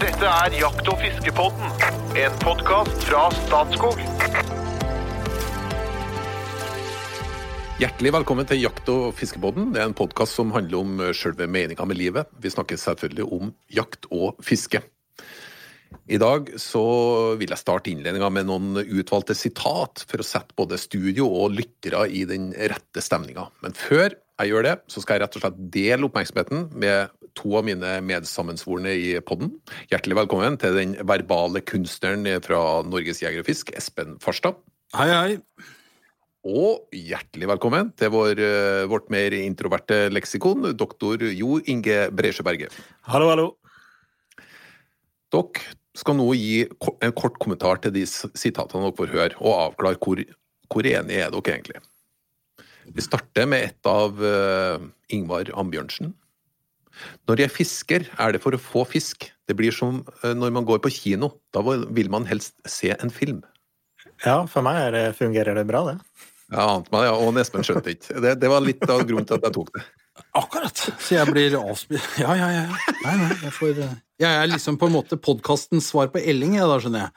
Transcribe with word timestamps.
Dette 0.00 0.24
er 0.24 0.54
Jakt- 0.56 0.86
og 0.88 0.96
fiskepodden, 0.96 1.72
en 2.16 2.36
podkast 2.40 3.02
fra 3.04 3.26
Statskog. 3.36 3.98
Hjertelig 7.82 8.12
velkommen 8.14 8.48
til 8.48 8.62
Jakt- 8.62 8.88
og 8.88 9.12
fiskepodden. 9.18 9.74
Det 9.74 9.82
er 9.82 9.90
en 9.90 9.96
podkast 9.98 10.38
som 10.38 10.54
handler 10.56 10.80
om 10.80 11.02
selve 11.12 11.44
meninga 11.44 11.84
med 11.84 12.00
livet. 12.00 12.32
Vi 12.40 12.48
snakker 12.48 12.80
selvfølgelig 12.80 13.28
om 13.28 13.52
jakt 13.76 14.08
og 14.08 14.40
fiske. 14.40 14.80
I 16.10 16.18
dag 16.18 16.48
så 16.58 16.82
vil 17.38 17.52
jeg 17.52 17.60
starte 17.60 17.90
innledninga 17.92 18.30
med 18.34 18.48
noen 18.48 18.80
utvalgte 18.82 19.34
sitat 19.38 20.04
for 20.10 20.22
å 20.22 20.26
sette 20.26 20.56
både 20.58 20.78
studio 20.80 21.28
og 21.28 21.54
lyttere 21.54 22.04
i 22.10 22.24
den 22.26 22.50
rette 22.54 23.02
stemninga. 23.02 23.48
Men 23.64 23.76
før 23.78 24.14
jeg 24.40 24.50
gjør 24.50 24.66
det, 24.66 24.74
så 24.90 25.02
skal 25.02 25.18
jeg 25.18 25.24
rett 25.24 25.36
og 25.38 25.44
slett 25.44 25.58
dele 25.74 26.08
oppmerksomheten 26.08 26.68
med 26.82 27.12
to 27.38 27.52
av 27.58 27.66
mine 27.66 27.98
medsammensvorne 28.06 28.94
i 28.96 29.10
podden. 29.26 29.52
Hjertelig 29.92 30.18
velkommen 30.22 30.56
til 30.60 30.78
den 30.78 30.96
verbale 31.06 31.62
kunstneren 31.62 32.26
fra 32.44 32.62
Norges 32.86 33.22
Jeger 33.22 33.44
og 33.44 33.50
Fisk, 33.50 33.74
Espen 33.78 34.16
Farstad. 34.22 34.58
Hei, 34.96 35.10
hei. 35.12 35.38
Og 36.40 36.88
hjertelig 36.96 37.50
velkommen 37.50 37.92
til 38.00 38.10
vår, 38.14 38.40
eh, 38.40 38.86
vårt 38.88 39.10
mer 39.12 39.36
introverte 39.36 40.08
leksikon, 40.10 40.72
doktor 40.74 41.20
Jo 41.20 41.60
Inge 41.66 42.08
Bresjøberget. 42.10 42.72
Hallo, 43.02 43.28
hallo. 43.28 43.48
Dere 45.30 45.76
skal 46.00 46.16
nå 46.18 46.26
gi 46.38 46.64
en 47.04 47.14
kort 47.16 47.38
kommentar 47.42 47.80
til 47.84 47.94
de 47.94 48.06
sitatene 48.08 48.86
dere 48.86 48.96
får 48.98 49.14
høre, 49.14 49.36
og 49.40 49.58
avklare 49.68 50.00
hvor, 50.00 50.22
hvor 50.72 50.88
enige 50.88 51.26
er 51.26 51.34
dere 51.34 51.54
egentlig. 51.54 51.82
Vi 52.90 53.04
starter 53.04 53.46
med 53.46 53.68
et 53.68 53.86
av 53.88 54.18
uh, 54.18 54.80
Ingvar 55.12 55.52
Ambjørnsen. 55.60 56.14
Når 57.30 57.44
jeg 57.44 57.54
fisker, 57.54 58.08
er 58.20 58.34
det 58.34 58.42
for 58.42 58.56
å 58.56 58.60
få 58.60 58.82
fisk. 58.88 59.28
Det 59.48 59.56
blir 59.56 59.74
som 59.74 60.02
uh, 60.24 60.32
når 60.34 60.56
man 60.56 60.66
går 60.66 60.82
på 60.82 60.92
kino. 60.94 61.30
Da 61.54 61.62
vil 61.62 62.10
man 62.12 62.26
helst 62.28 62.56
se 62.68 62.92
en 62.96 63.12
film. 63.14 63.44
Ja, 64.24 64.42
for 64.50 64.64
meg 64.66 64.80
er 64.88 64.96
det, 64.96 65.04
fungerer 65.20 65.56
det 65.56 65.68
bra, 65.68 65.84
det. 65.92 65.98
Jeg 66.50 66.66
ante 66.66 66.90
meg, 66.92 67.06
ja, 67.06 67.14
og 67.14 67.38
Espen 67.38 67.64
skjønte 67.64 67.94
ikke. 67.94 68.18
Det, 68.24 68.34
det 68.42 68.50
var 68.50 68.64
litt 68.64 68.82
av 68.90 69.04
grunnen 69.06 69.28
til 69.28 69.38
at 69.38 69.46
jeg 69.46 69.54
tok 69.54 69.70
det. 69.76 69.84
Akkurat. 70.36 70.78
Så 71.02 71.16
jeg 71.16 71.26
blir 71.32 71.56
avspilt 71.58 72.18
Ja, 72.22 72.34
ja, 72.38 72.48
ja. 72.54 72.66
Nei, 73.02 73.14
nei, 73.18 73.30
jeg 73.42 73.54
får 73.56 73.80
eh, 73.82 73.94
Jeg 74.22 74.30
er 74.30 74.50
liksom 74.50 74.78
på 74.78 74.86
en 74.86 74.94
måte 74.94 75.18
podkastens 75.18 75.88
svar 75.90 76.10
på 76.14 76.22
Elling, 76.22 76.54
jeg, 76.58 76.68
da, 76.70 76.76
skjønner 76.82 77.06
jeg. 77.06 77.10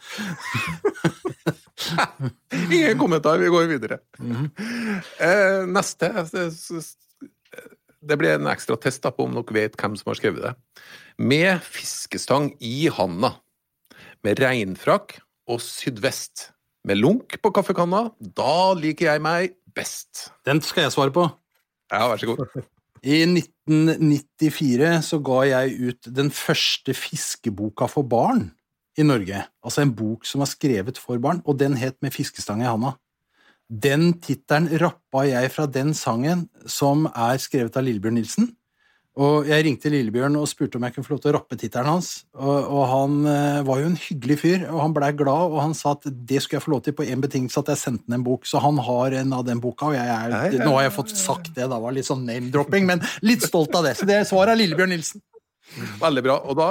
Ingen 2.73 2.97
kommentar, 3.01 3.41
vi 3.41 3.51
går 3.53 3.69
videre. 3.69 3.99
eh, 5.27 5.61
neste 5.69 6.09
Det 8.01 8.17
blir 8.17 8.37
en 8.37 8.49
ekstra 8.49 8.79
test 8.81 9.05
på 9.05 9.27
om 9.27 9.37
dere 9.37 9.59
vet 9.59 9.77
hvem 9.77 9.97
som 9.99 10.09
har 10.13 10.19
skrevet 10.19 10.47
det. 10.47 10.55
Med 11.21 11.61
fiskestang 11.61 12.53
i 12.63 12.89
handa, 12.89 13.35
med 14.25 14.41
regnfrakk 14.41 15.19
og 15.51 15.61
sydvest, 15.61 16.49
med 16.87 16.97
lunk 17.03 17.37
på 17.43 17.53
kaffekanna, 17.53 18.07
da 18.17 18.73
liker 18.79 19.11
jeg 19.11 19.23
meg 19.23 19.57
best. 19.75 20.31
Den 20.47 20.63
skal 20.65 20.87
jeg 20.87 20.95
svare 20.95 21.13
på. 21.13 21.27
Ja, 21.93 22.07
vær 22.09 22.17
så 22.17 22.33
god. 22.33 22.63
I 23.03 23.23
1994 23.27 25.01
så 25.03 25.19
ga 25.19 25.41
jeg 25.49 25.89
ut 25.89 26.07
den 26.15 26.29
første 26.31 26.95
fiskeboka 26.95 27.89
for 27.91 28.07
barn 28.07 28.45
i 28.95 29.03
Norge. 29.03 29.41
Altså 29.63 29.83
en 29.83 29.91
bok 29.95 30.23
som 30.27 30.43
var 30.43 30.51
skrevet 30.51 30.99
for 31.01 31.19
barn, 31.19 31.41
og 31.43 31.59
den 31.59 31.75
het 31.79 31.97
Med 32.01 32.13
fiskestang 32.15 32.61
i 32.63 32.69
handa. 32.69 32.95
Den 33.67 34.21
tittelen 34.21 34.69
rappa 34.79 35.25
jeg 35.27 35.51
fra 35.51 35.65
den 35.65 35.93
sangen, 35.93 36.47
som 36.65 37.07
er 37.11 37.39
skrevet 37.41 37.75
av 37.75 37.83
Lillebjørn 37.83 38.19
Nilsen. 38.19 38.51
Og 39.21 39.45
jeg 39.45 39.61
ringte 39.67 39.91
Lillebjørn 39.93 40.39
og 40.39 40.47
spurte 40.49 40.79
om 40.79 40.85
jeg 40.87 40.95
kunne 40.95 41.05
få 41.05 41.13
lov 41.13 41.19
til 41.21 41.29
å 41.29 41.33
rappe 41.35 41.57
tittelen 41.59 41.91
hans. 41.91 42.07
Og, 42.33 42.69
og 42.73 42.85
han 42.89 43.17
eh, 43.29 43.59
var 43.67 43.83
jo 43.83 43.91
en 43.91 43.97
hyggelig 44.07 44.37
fyr, 44.41 44.63
og 44.71 44.79
han 44.81 44.95
blei 44.95 45.11
glad, 45.19 45.53
og 45.53 45.59
han 45.61 45.75
sa 45.77 45.93
at 45.93 46.07
det 46.09 46.41
skulle 46.41 46.57
jeg 46.57 46.65
få 46.65 46.73
lov 46.73 46.81
til 46.87 46.95
på 46.97 47.05
én 47.05 47.21
betingelse, 47.21 47.61
at 47.61 47.69
jeg 47.75 47.81
sendte 47.83 48.07
ham 48.07 48.17
en 48.17 48.25
bok. 48.25 48.47
Så 48.49 48.61
han 48.63 48.81
har 48.81 49.17
en 49.19 49.35
av 49.37 49.45
den 49.45 49.61
boka, 49.61 49.91
og 49.91 49.97
jeg 49.99 50.09
er, 50.09 50.33
Nei, 50.33 50.63
nå 50.63 50.73
har 50.79 50.87
jeg 50.87 50.95
fått 50.97 51.13
sagt 51.19 51.51
det, 51.53 51.69
da 51.69 51.77
var 51.77 51.93
det 51.93 52.01
litt 52.01 52.09
sånn 52.09 52.25
name-dropping, 52.25 52.89
men 52.89 53.05
litt 53.21 53.45
stolt 53.45 53.77
av 53.77 53.85
det. 53.85 53.93
Så 54.01 54.09
det 54.09 54.17
er 54.17 54.25
svaret 54.29 54.55
av 54.55 54.61
Lillebjørn 54.63 54.95
Nilsen. 54.95 55.21
Veldig 56.01 56.25
bra. 56.25 56.39
Og 56.49 56.57
da, 56.57 56.67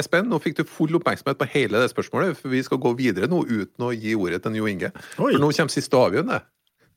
Espen, 0.00 0.30
nå 0.30 0.38
fikk 0.42 0.60
du 0.60 0.64
full 0.68 0.94
oppmerksomhet 0.98 1.38
på 1.38 1.50
hele 1.52 1.82
det 1.82 1.90
spørsmålet, 1.92 2.38
for 2.38 2.54
vi 2.54 2.62
skal 2.66 2.80
gå 2.82 2.94
videre 2.98 3.28
nå 3.30 3.42
uten 3.50 3.86
å 3.86 3.92
gi 3.94 4.14
ordet 4.18 4.40
til 4.46 4.62
Jo 4.62 4.70
Inge. 4.70 4.94
Oi. 5.18 5.34
For 5.34 5.42
nå 5.42 5.50
kommer 5.58 5.74
siste 5.74 5.98
avgjørende. 5.98 6.40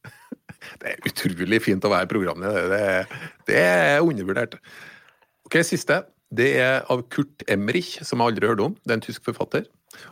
Det 0.79 0.93
er 0.93 1.09
utrolig 1.09 1.59
fint 1.63 1.83
å 1.83 1.91
være 1.91 2.07
programleder. 2.11 2.69
Det, 2.71 3.19
det 3.49 3.59
er 3.59 4.05
undervurdert. 4.05 4.55
Ok, 5.47 5.59
Siste. 5.67 6.03
Det 6.33 6.49
er 6.57 6.81
av 6.89 7.03
Kurt 7.13 7.43
Emmerich, 7.51 7.99
som 8.01 8.21
jeg 8.21 8.33
aldri 8.33 8.47
har 8.47 8.55
hørt 8.55 8.65
om. 8.65 8.75
Det 8.81 8.93
er 8.93 8.97
en 8.97 9.05
tysk 9.05 9.25
forfatter. 9.27 9.67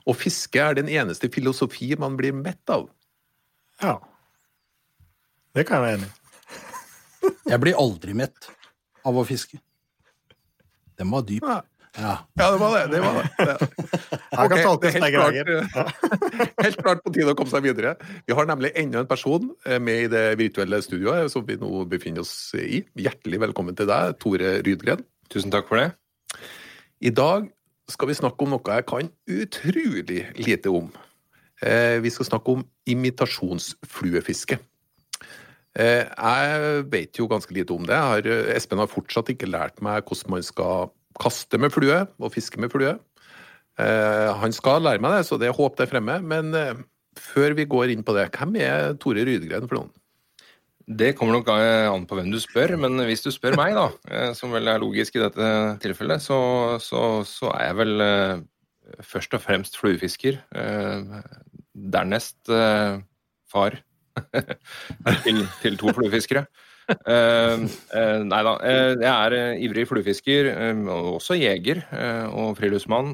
Å 0.05 0.13
fiske 0.13 0.61
er 0.61 0.77
den 0.77 0.89
eneste 0.91 1.31
filosofi 1.33 1.89
man 1.99 2.17
blir 2.19 2.35
mett 2.37 2.69
av. 2.69 2.85
Ja. 3.81 3.97
Det 5.57 5.65
kan 5.67 5.81
jeg 5.81 5.87
være 5.87 5.99
enig 5.99 6.09
i. 6.09 6.17
Jeg 7.51 7.61
blir 7.61 7.77
aldri 7.77 8.13
mett 8.17 8.47
av 9.05 9.17
å 9.17 9.25
fiske. 9.27 9.59
Den 10.97 11.11
var 11.13 11.25
dyp. 11.25 11.45
Ja. 11.45 11.59
Ja. 11.97 12.13
Ja, 12.39 12.51
det 12.53 12.59
var 12.61 12.71
det. 12.77 12.83
det, 12.93 12.99
var 13.03 13.17
det. 13.19 13.67
Jeg 14.31 14.49
kan 14.49 14.53
Ok, 14.53 14.61
tolkes 14.63 14.93
det 14.93 15.01
er 15.01 15.03
helt 15.03 15.49
klart, 15.67 16.53
helt 16.63 16.77
klart 16.79 17.01
på 17.03 17.11
tide 17.11 17.33
å 17.33 17.37
komme 17.37 17.51
seg 17.51 17.65
videre. 17.65 17.95
Vi 18.29 18.37
har 18.37 18.47
nemlig 18.47 18.71
enda 18.79 19.01
en 19.03 19.09
person 19.09 19.49
eh, 19.67 19.75
med 19.83 20.05
i 20.05 20.11
det 20.11 20.23
virtuelle 20.39 20.79
studioet 20.85 21.33
som 21.33 21.43
vi 21.47 21.57
nå 21.59 21.83
befinner 21.91 22.23
oss 22.23 22.53
i. 22.55 22.79
Hjertelig 22.95 23.41
velkommen 23.43 23.75
til 23.75 23.89
deg, 23.91 24.15
Tore 24.23 24.53
Rydgren. 24.63 25.03
Tusen 25.31 25.51
takk 25.53 25.69
for 25.69 25.79
det. 25.79 25.91
I 27.01 27.11
dag 27.15 27.47
skal 27.91 28.11
vi 28.11 28.17
snakke 28.17 28.45
om 28.45 28.53
noe 28.53 28.75
jeg 28.75 28.87
kan 28.89 29.09
utrolig 29.31 30.25
lite 30.39 30.71
om. 30.71 30.91
Eh, 31.61 31.99
Vi 32.01 32.09
skal 32.09 32.25
snakke 32.25 32.55
om 32.57 32.65
imitasjonsfluefiske. 32.87 34.59
Eh, 35.75 36.03
Jeg 36.05 36.91
vet 36.91 37.17
jo 37.17 37.27
ganske 37.27 37.53
lite 37.53 37.71
om 37.71 37.85
det. 37.85 37.95
Jeg 37.95 38.01
har, 38.01 38.55
Espen 38.55 38.79
har 38.79 38.87
fortsatt 38.87 39.29
ikke 39.29 39.49
lært 39.49 39.81
meg 39.81 40.03
hvordan 40.03 40.31
man 40.35 40.43
skal 40.43 40.91
kaste 41.19 41.57
med 41.57 41.71
flue 41.71 42.07
og 42.19 42.31
fiske 42.33 42.59
med 42.59 42.71
flue. 42.71 42.99
Eh, 43.79 44.33
Han 44.33 44.51
skal 44.51 44.81
lære 44.81 45.01
meg 45.01 45.17
det, 45.17 45.27
så 45.27 45.39
det 45.39 45.47
er 45.47 45.57
håp 45.57 45.77
der 45.77 45.87
fremme. 45.87 46.21
Men 46.21 46.53
eh, 46.53 46.75
før 47.17 47.55
vi 47.55 47.65
går 47.65 47.91
inn 47.91 48.03
på 48.03 48.13
det, 48.15 48.31
hvem 48.31 48.55
er 48.55 48.93
Tore 48.99 49.23
Rydgren 49.25 49.67
for 49.67 49.79
noen? 49.79 49.91
Det 50.87 51.13
kommer 51.17 51.37
nok 51.37 51.49
eh, 51.53 51.87
an 51.91 52.07
på 52.09 52.17
hvem 52.17 52.31
du 52.33 52.39
spør, 52.41 52.73
men 52.79 52.97
hvis 53.07 53.23
du 53.25 53.29
spør 53.33 53.57
meg, 53.59 53.75
da, 53.77 53.85
eh, 54.09 54.31
som 54.37 54.53
vel 54.53 54.69
er 54.71 54.81
logisk 54.81 55.17
i 55.17 55.23
dette 55.23 55.51
tilfellet, 55.83 56.23
så, 56.23 56.39
så, 56.81 57.21
så 57.27 57.51
er 57.55 57.69
jeg 57.69 57.77
vel 57.81 58.05
eh, 58.05 58.41
først 59.05 59.37
og 59.37 59.43
fremst 59.43 59.77
fluefisker. 59.79 60.41
Dernest 61.71 62.49
far 63.51 63.77
til, 65.23 65.45
til 65.61 65.77
to 65.79 65.93
fluefiskere. 65.95 66.43
Nei 66.91 68.41
da. 68.43 68.53
jeg 68.99 69.11
er 69.11 69.35
ivrig 69.63 69.85
fluefisker, 69.87 70.49
og 70.91 71.21
også 71.21 71.37
jeger 71.39 71.85
og 72.35 72.57
friluftsmann. 72.59 73.13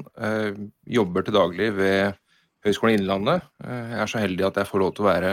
Jobber 0.98 1.28
til 1.28 1.36
daglig 1.38 1.70
ved 1.76 2.18
Høgskolen 2.66 2.98
Innlandet. 2.98 3.46
Jeg 3.62 4.02
er 4.02 4.10
så 4.10 4.24
heldig 4.24 4.48
at 4.48 4.58
jeg 4.58 4.70
får 4.72 4.82
lov 4.82 4.96
til 4.96 5.06
å 5.06 5.10
være 5.12 5.32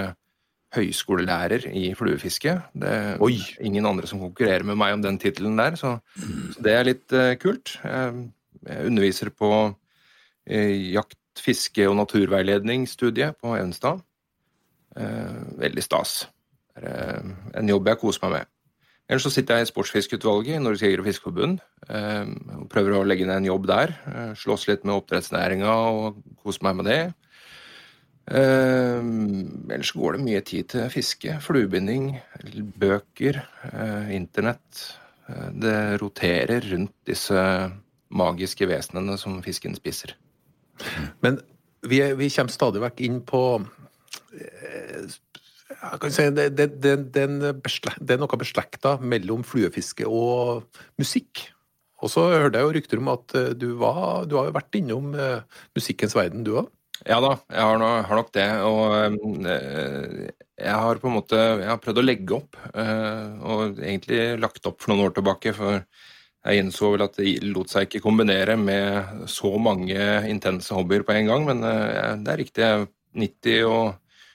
høyskolelærer 0.75 1.67
i 1.71 1.89
fluefiske. 1.97 2.57
Det 2.75 2.93
Oi. 3.23 3.39
ingen 3.63 3.87
andre 3.89 4.09
som 4.09 4.21
konkurrerer 4.23 4.67
med 4.67 4.79
meg 4.79 4.97
om 4.97 5.03
den 5.05 5.19
tittelen 5.21 5.57
der, 5.59 5.77
så, 5.79 5.97
så 6.53 6.65
det 6.65 6.75
er 6.75 6.89
litt 6.89 7.15
uh, 7.15 7.33
kult. 7.41 7.77
Jeg, 7.83 8.27
jeg 8.65 8.91
underviser 8.91 9.31
på 9.33 9.51
uh, 9.71 10.75
jakt, 10.95 11.19
fiske 11.35 11.83
og 11.89 11.97
naturveiledningsstudiet 11.99 13.41
på 13.43 13.57
Evenstad. 13.57 13.99
Uh, 14.95 15.59
veldig 15.59 15.83
stas. 15.83 16.21
Det 16.75 16.91
er 16.91 17.23
eh, 17.23 17.35
en 17.59 17.69
jobb 17.71 17.87
jeg 17.87 17.99
koser 18.01 18.25
meg 18.25 18.33
med. 18.33 18.51
Ellers 19.05 19.25
så 19.27 19.31
sitter 19.31 19.59
jeg 19.59 19.67
i 19.67 19.69
sportsfiskeutvalget 19.69 20.57
i 20.57 20.61
Norges 20.63 20.81
Jeger- 20.81 21.03
og 21.03 21.07
Fiskerforbund. 21.07 21.59
Eh, 21.87 22.31
og 22.57 22.67
prøver 22.71 22.97
å 22.97 23.05
legge 23.07 23.27
ned 23.27 23.37
en 23.37 23.51
jobb 23.51 23.67
der. 23.69 23.93
Eh, 24.09 24.31
slåss 24.41 24.67
litt 24.67 24.83
med 24.83 24.95
oppdrettsnæringa 24.97 25.71
og 25.71 26.19
kose 26.43 26.65
meg 26.65 26.79
med 26.79 26.89
det. 26.89 26.99
Eh, 28.25 29.01
ellers 29.69 29.91
går 29.93 30.15
det 30.15 30.25
mye 30.25 30.41
tid 30.45 30.69
til 30.73 30.87
fiske, 30.89 31.37
fluebinding, 31.45 32.15
bøker, 32.81 33.43
eh, 33.69 34.15
internett. 34.17 34.85
Eh, 35.29 35.49
det 35.53 35.77
roterer 36.01 36.65
rundt 36.71 36.93
disse 37.05 37.41
magiske 38.09 38.67
vesenene 38.69 39.17
som 39.21 39.41
fisken 39.45 39.75
spiser. 39.77 40.15
Men 41.21 41.39
vi, 41.85 42.01
vi 42.17 42.29
kommer 42.33 42.53
stadig 42.53 42.81
vekk 42.83 43.01
inn 43.05 43.21
på 43.25 43.43
eh, 44.33 45.05
jeg 45.75 45.99
kan 46.01 46.13
si, 46.13 46.25
det, 46.33 46.51
det, 46.57 46.67
det, 46.81 46.93
det, 47.13 47.25
er 47.25 48.21
noe 48.21 48.37
beslekta 48.41 48.95
mellom 49.01 49.43
fluefiske 49.45 50.05
og 50.05 50.65
musikk. 51.01 51.51
Og 52.01 52.11
så 52.11 52.25
hørte 52.29 52.59
jeg 52.59 52.67
jo 52.67 52.73
rykter 52.75 53.01
om 53.01 53.11
at 53.13 53.37
eh, 53.37 53.53
du, 53.57 53.71
var, 53.81 54.25
du 54.29 54.37
har 54.39 54.53
vært 54.55 54.77
innom 54.81 55.13
musikkens 55.77 56.17
verden, 56.17 56.45
du 56.45 56.55
òg? 56.61 56.73
Ja 57.03 57.17
da, 57.19 57.35
jeg 57.51 57.67
har, 57.67 57.77
no, 57.81 57.89
har 58.07 58.19
nok 58.21 58.31
det. 58.33 58.47
Og 58.63 58.93
øh, 58.95 60.29
jeg 60.55 60.77
har 60.85 61.01
på 61.01 61.09
en 61.09 61.17
måte 61.17 61.37
jeg 61.37 61.67
har 61.67 61.81
prøvd 61.83 62.01
å 62.01 62.05
legge 62.05 62.37
opp, 62.39 62.59
Øh, 62.75 63.43
og 63.45 63.79
egentlig 63.79 64.39
lagt 64.39 64.65
opp 64.67 64.81
for 64.81 64.91
noen 64.91 65.07
år 65.07 65.15
tilbake. 65.15 65.53
For 65.55 65.83
jeg 66.45 66.61
innså 66.61 66.93
vel 66.93 67.05
at 67.05 67.17
det 67.19 67.37
lot 67.43 67.71
seg 67.71 67.87
ikke 67.87 68.03
kombinere 68.03 68.55
med 68.59 69.27
så 69.31 69.51
mange 69.59 69.99
intense 70.29 70.73
hobbyer 70.75 71.05
på 71.07 71.15
en 71.15 71.29
gang, 71.31 71.45
men 71.47 71.63
øh, 71.63 72.15
det 72.23 72.33
er 72.33 72.41
riktig. 72.43 72.71
90 73.15 73.63
og 73.63 73.93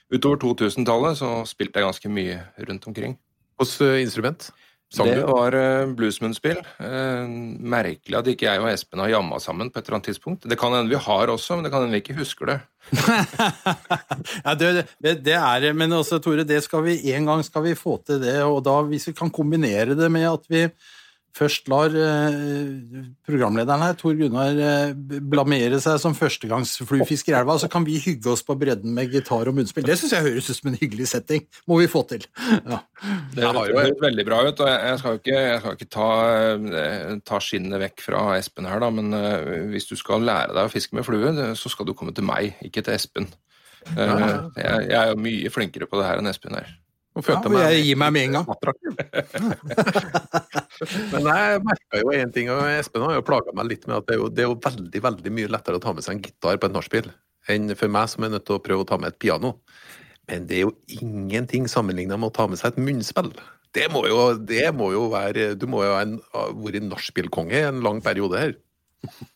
utover 0.09 0.39
2000-tallet 0.41 1.19
så 1.19 1.27
spilte 1.45 1.77
jeg 1.77 1.85
ganske 1.85 2.09
mye 2.09 2.39
rundt 2.65 2.87
omkring. 2.89 3.13
Hvilket 3.61 4.01
instrument? 4.01 4.47
Sang 4.91 5.07
det 5.07 5.21
du? 5.21 5.27
var 5.29 5.55
uh, 5.55 5.91
bluesmunnspill. 5.95 6.57
Eh, 6.83 7.29
merkelig 7.63 8.17
at 8.19 8.27
ikke 8.27 8.49
jeg 8.49 8.59
og 8.59 8.67
Espen 8.73 8.99
har 8.99 9.13
jamma 9.13 9.39
sammen 9.39 9.69
på 9.71 9.79
et 9.79 9.87
eller 9.87 10.01
annet 10.01 10.09
tidspunkt. 10.09 10.47
Det 10.51 10.57
kan 10.59 10.75
hende 10.75 10.91
vi 10.91 10.99
har 10.99 11.31
også, 11.31 11.55
men 11.55 11.63
det 11.63 11.71
kan 11.71 11.85
hende 11.85 11.95
vi 11.95 12.01
ikke 12.03 12.17
husker 12.19 12.51
det. 12.51 12.57
ja, 14.45 14.55
det, 14.59 14.87
det, 15.23 15.37
er 15.37 15.69
men 15.77 15.95
også, 15.95 16.19
Tore, 16.19 16.43
det 16.43 16.59
skal 16.65 16.83
vi, 16.83 16.97
en 17.13 17.29
gang 17.29 17.43
skal 17.47 17.63
vi 17.69 17.77
få 17.79 18.01
til 18.03 18.19
det, 18.19 18.41
og 18.43 18.59
da 18.67 18.81
hvis 18.89 19.07
vi 19.07 19.15
kan 19.15 19.31
kombinere 19.31 19.95
det 19.95 20.11
med 20.11 20.27
at 20.27 20.51
vi 20.51 20.65
først 21.37 21.69
lar 21.71 21.93
eh, 21.95 23.05
programlederen 23.27 23.83
her, 23.85 23.93
Tor 23.99 24.15
Gunnar, 24.19 24.57
eh, 24.57 24.93
blamere 25.31 25.79
seg 25.83 25.99
som 26.03 26.15
førstegangsfluefisker 26.17 27.33
i 27.33 27.37
elva, 27.39 27.55
så 27.61 27.69
kan 27.71 27.85
vi 27.87 27.99
hygge 28.03 28.31
oss 28.33 28.43
på 28.47 28.55
bredden 28.59 28.93
med 28.97 29.11
gitar 29.13 29.47
og 29.49 29.55
munnspill. 29.57 29.85
Det 29.87 29.97
syns 29.99 30.15
jeg 30.15 30.25
høres 30.27 30.49
ut 30.51 30.59
som 30.59 30.71
en 30.71 30.79
hyggelig 30.81 31.07
setting. 31.13 31.45
Må 31.71 31.79
vi 31.81 31.89
få 31.91 32.03
til. 32.09 32.25
Ja. 32.67 32.81
Det 33.35 33.43
har 33.47 33.69
jo- 33.69 33.79
hørt 33.79 34.01
veldig 34.03 34.25
bra 34.27 34.41
ut. 34.47 34.59
og 34.59 34.67
Jeg 34.67 34.99
skal 34.99 35.19
ikke, 35.21 35.37
jeg 35.39 35.59
skal 35.61 35.77
ikke 35.77 35.89
ta, 35.89 36.09
eh, 36.81 37.15
ta 37.25 37.39
skinnet 37.39 37.79
vekk 37.81 38.01
fra 38.09 38.25
Espen 38.37 38.67
her, 38.67 38.79
da, 38.79 38.89
men 38.89 39.11
hvis 39.71 39.87
du 39.89 39.95
skal 39.95 40.21
lære 40.21 40.53
deg 40.53 40.67
å 40.67 40.71
fiske 40.71 40.93
med 40.93 41.05
flue, 41.05 41.31
så 41.55 41.69
skal 41.69 41.85
du 41.85 41.93
komme 41.93 42.13
til 42.13 42.23
meg, 42.27 42.55
ikke 42.63 42.83
til 42.83 42.93
Espen. 42.93 43.27
Jeg, 43.97 44.51
jeg 44.61 44.93
er 44.93 45.07
jo 45.09 45.15
mye 45.17 45.49
flinkere 45.49 45.87
på 45.89 45.97
det 45.97 46.05
her 46.05 46.19
enn 46.21 46.29
Espen 46.29 46.53
er. 46.59 46.67
Nå 47.11 47.19
Ja, 47.19 47.25
følte 47.27 47.51
og 47.51 47.59
jeg 47.59 47.83
gir 47.89 47.97
meg 47.99 48.09
med 48.15 48.23
en 48.29 48.35
gang. 48.37 48.45
Men 51.11 51.21
jeg 51.27 51.59
merka 51.67 51.99
jo 51.99 52.07
én 52.15 52.31
ting, 52.31 52.47
og 52.53 52.61
Espen 52.71 53.03
har 53.03 53.17
jo 53.17 53.27
plaga 53.27 53.51
meg 53.57 53.65
litt 53.67 53.83
med 53.89 53.97
at 53.97 54.05
det 54.07 54.13
er, 54.15 54.21
jo, 54.21 54.27
det 54.31 54.41
er 54.45 54.47
jo 54.47 54.63
veldig 54.63 55.01
veldig 55.07 55.31
mye 55.35 55.51
lettere 55.51 55.77
å 55.79 55.83
ta 55.83 55.91
med 55.95 56.03
seg 56.05 56.13
en 56.15 56.23
gitar 56.23 56.59
på 56.61 56.67
et 56.69 56.75
nachspiel 56.77 57.07
enn 57.49 57.75
for 57.75 57.89
meg 57.91 58.05
som 58.11 58.23
er 58.23 58.31
nødt 58.35 58.45
til 58.47 58.55
å 58.57 58.63
prøve 58.63 58.81
å 58.85 58.87
ta 58.87 58.97
med 59.01 59.09
et 59.11 59.19
piano. 59.19 59.49
Men 60.29 60.45
det 60.47 60.55
er 60.59 60.63
jo 60.67 60.75
ingenting 61.01 61.63
sammenligna 61.67 62.15
med 62.19 62.29
å 62.29 62.35
ta 62.35 62.45
med 62.47 62.57
seg 62.61 62.67
et 62.71 62.83
munnspill. 62.85 63.31
Det 63.75 63.87
må 63.91 63.99
jo, 64.07 64.17
det 64.35 64.67
må 64.75 64.91
jo 64.91 65.05
være 65.13 65.53
Du 65.55 65.63
må 65.71 65.79
jo 65.85 65.93
ha 65.95 66.03
vært 66.03 66.83
nachspielkonge 66.89 67.55
i 67.55 67.67
en 67.69 67.79
lang 67.85 67.99
periode 68.03 68.35
her. 68.39 68.53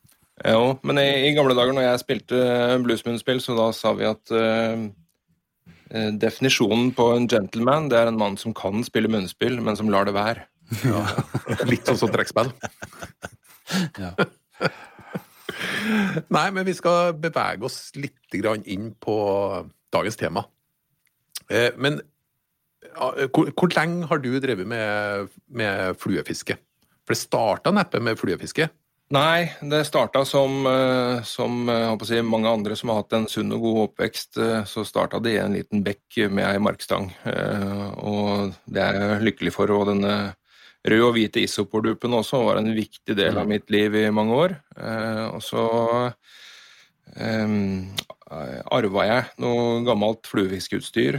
Jo, 0.43 0.75
men 0.83 0.99
i, 0.99 1.29
i 1.29 1.31
gamle 1.31 1.55
dager 1.55 1.71
når 1.71 1.85
jeg 1.85 1.99
spilte 2.01 2.39
bluesmunnspill, 2.83 3.37
så 3.39 3.53
da 3.55 3.69
sa 3.73 3.93
vi 3.95 4.03
at 4.03 4.33
eh, 4.35 4.81
definisjonen 6.19 6.91
på 6.97 7.09
en 7.15 7.27
gentleman, 7.31 7.89
det 7.91 7.99
er 7.99 8.11
en 8.11 8.19
mann 8.19 8.37
som 8.41 8.53
kan 8.55 8.83
spille 8.87 9.11
munnspill, 9.11 9.59
men 9.63 9.77
som 9.79 9.89
lar 9.91 10.07
det 10.07 10.15
være. 10.17 10.45
Litt 11.71 11.87
sånn 11.87 12.01
som 12.05 12.13
trekkspill. 12.13 12.53
Ja. 13.97 14.11
Nei, 16.29 16.43
men 16.53 16.67
vi 16.67 16.75
skal 16.77 17.15
bevege 17.17 17.65
oss 17.65 17.95
litt 17.97 18.35
inn 18.69 18.91
på 19.01 19.15
dagens 19.89 20.19
tema. 20.19 20.43
Eh, 21.49 21.71
Men 21.77 21.97
hvor, 23.33 23.49
hvor 23.57 23.73
lenge 23.73 24.05
har 24.09 24.21
du 24.21 24.29
drevet 24.39 24.67
med, 24.67 25.33
med 25.49 25.97
fluefiske? 25.97 26.57
For 27.05 27.13
det 27.13 27.21
starta 27.21 27.73
neppe 27.73 27.99
med 27.99 28.19
fluefiske. 28.19 28.69
Nei, 29.13 29.51
det 29.61 29.83
starta 29.85 30.23
som, 30.25 30.65
eh, 30.65 31.21
som 31.21 31.69
eh, 31.69 31.91
å 31.93 32.05
si, 32.07 32.17
mange 32.25 32.49
andre 32.49 32.73
som 32.75 32.89
har 32.89 33.03
hatt 33.03 33.13
en 33.13 33.27
sunn 33.29 33.53
og 33.53 33.61
god 33.61 33.81
oppvekst, 33.83 34.39
eh, 34.41 34.63
så 34.65 34.81
starta 34.81 35.19
det 35.21 35.35
i 35.35 35.41
en 35.43 35.53
liten 35.53 35.83
bekk 35.85 36.25
med 36.33 36.47
ei 36.47 36.57
markstang. 36.57 37.11
Og 38.01 38.55
det 38.65 38.81
er 38.81 38.97
jeg 38.97 39.27
lykkelig 39.27 39.53
for. 39.53 39.69
Og 39.69 39.91
denne 39.91 40.33
røde 40.85 41.05
og 41.05 41.13
hvite 41.19 41.43
isoporduppen 41.43 42.17
også 42.17 42.41
var 42.47 42.57
en 42.57 42.73
viktig 42.73 43.13
del 43.17 43.37
av 43.37 43.45
mitt 43.49 43.69
liv 43.69 43.93
i 43.93 44.09
mange 44.09 44.33
år. 44.33 44.57
Og 45.33 45.41
så 45.43 45.65
um, 47.17 47.93
arva 48.73 49.05
jeg 49.05 49.29
noe 49.41 49.83
gammelt 49.85 50.29
fluefiskeutstyr 50.29 51.17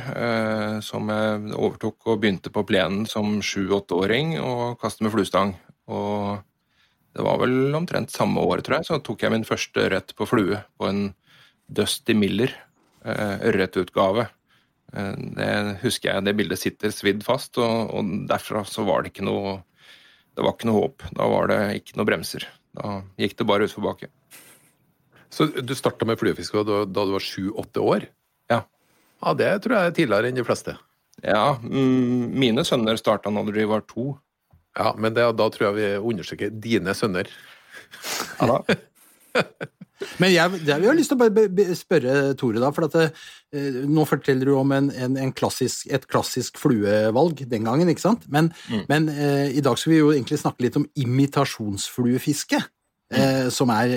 som 0.87 1.11
jeg 1.11 1.55
overtok 1.55 2.13
og 2.13 2.21
begynte 2.23 2.51
på 2.55 2.67
plenen 2.67 3.07
som 3.11 3.39
sju-åtteåring 3.43 4.37
og 4.43 4.79
kaste 4.83 5.07
med 5.07 5.15
fluestang. 5.15 5.57
Og 5.91 6.43
det 7.17 7.25
var 7.25 7.39
vel 7.41 7.75
omtrent 7.77 8.13
samme 8.13 8.43
år, 8.45 8.61
tror 8.65 8.79
jeg, 8.79 8.89
så 8.91 8.99
tok 9.01 9.23
jeg 9.25 9.33
min 9.33 9.47
første 9.49 9.87
ørret 9.87 10.13
på 10.19 10.27
flue 10.29 10.59
på 10.77 10.89
en 10.91 11.07
Dusty 11.73 12.13
Miller 12.17 12.53
eh, 13.07 13.39
ørretutgave. 13.49 14.27
Eh, 14.93 15.15
det 15.39 15.49
husker 15.81 16.13
jeg, 16.13 16.27
det 16.27 16.37
bildet 16.37 16.61
sitter 16.61 16.93
svidd 16.93 17.25
fast, 17.27 17.57
og, 17.63 17.95
og 17.97 18.13
derfra 18.29 18.67
så 18.69 18.85
var 18.87 19.03
det 19.03 19.15
ikke 19.15 19.27
noe 19.29 19.63
Det 20.37 20.45
var 20.45 20.53
ikke 20.53 20.69
noe 20.69 20.83
håp. 20.83 21.07
Da 21.17 21.27
var 21.33 21.49
det 21.49 21.61
ikke 21.79 21.97
noe 21.97 22.09
bremser. 22.11 22.45
Da 22.77 22.99
gikk 23.17 23.39
det 23.39 23.49
bare 23.49 23.65
utforbakke. 23.65 24.11
Så 25.33 25.49
du 25.49 25.73
starta 25.75 26.05
med 26.09 26.21
fluefiske 26.21 26.65
da, 26.69 26.83
da 26.85 27.05
du 27.09 27.15
var 27.15 27.25
sju-åtte 27.25 27.81
år? 27.81 28.05
Ja. 28.53 28.61
Ja, 29.23 29.33
Det 29.33 29.49
tror 29.65 29.79
jeg 29.79 29.89
er 29.89 29.97
tidligere 29.97 30.29
enn 30.29 30.37
de 30.37 30.45
fleste. 30.45 30.77
Ja, 31.25 31.57
mm, 31.63 32.37
mine 32.37 32.65
sønner 32.69 33.01
starta 33.01 33.33
når 33.33 33.55
de 33.57 33.65
var 33.73 33.87
to. 33.89 34.13
Ja, 34.77 34.93
Men 34.99 35.15
det, 35.17 35.25
da 35.39 35.49
tror 35.53 35.71
jeg 35.71 35.79
vi 35.79 35.89
understreker 36.13 36.53
dine 36.53 36.95
sønner. 36.97 37.31
Ja, 38.41 38.57
da. 38.57 38.77
Men 40.21 40.29
jeg, 40.29 40.61
jeg 40.67 40.85
har 40.85 40.97
lyst 40.97 41.13
til 41.13 41.23
å 41.25 41.67
spørre 41.79 42.15
Tore, 42.37 42.61
da, 42.61 42.69
for 42.77 42.85
at 42.85 42.97
det, 42.97 43.07
eh, 43.57 43.79
nå 43.89 44.05
forteller 44.09 44.51
du 44.51 44.53
om 44.59 44.75
en, 44.77 44.91
en, 44.93 45.17
en 45.21 45.33
klassisk, 45.37 45.89
et 45.89 46.05
klassisk 46.11 46.61
fluevalg 46.61 47.41
den 47.49 47.65
gangen, 47.65 47.89
ikke 47.89 48.05
sant? 48.05 48.27
Men, 48.33 48.51
men 48.91 49.09
eh, 49.13 49.57
i 49.57 49.65
dag 49.65 49.81
skal 49.81 49.95
vi 49.95 50.03
jo 50.03 50.13
egentlig 50.13 50.41
snakke 50.43 50.67
litt 50.67 50.77
om 50.81 50.85
imitasjonsfluefiske. 51.01 52.61
Eh, 53.15 53.47
som 53.55 53.71
er, 53.71 53.93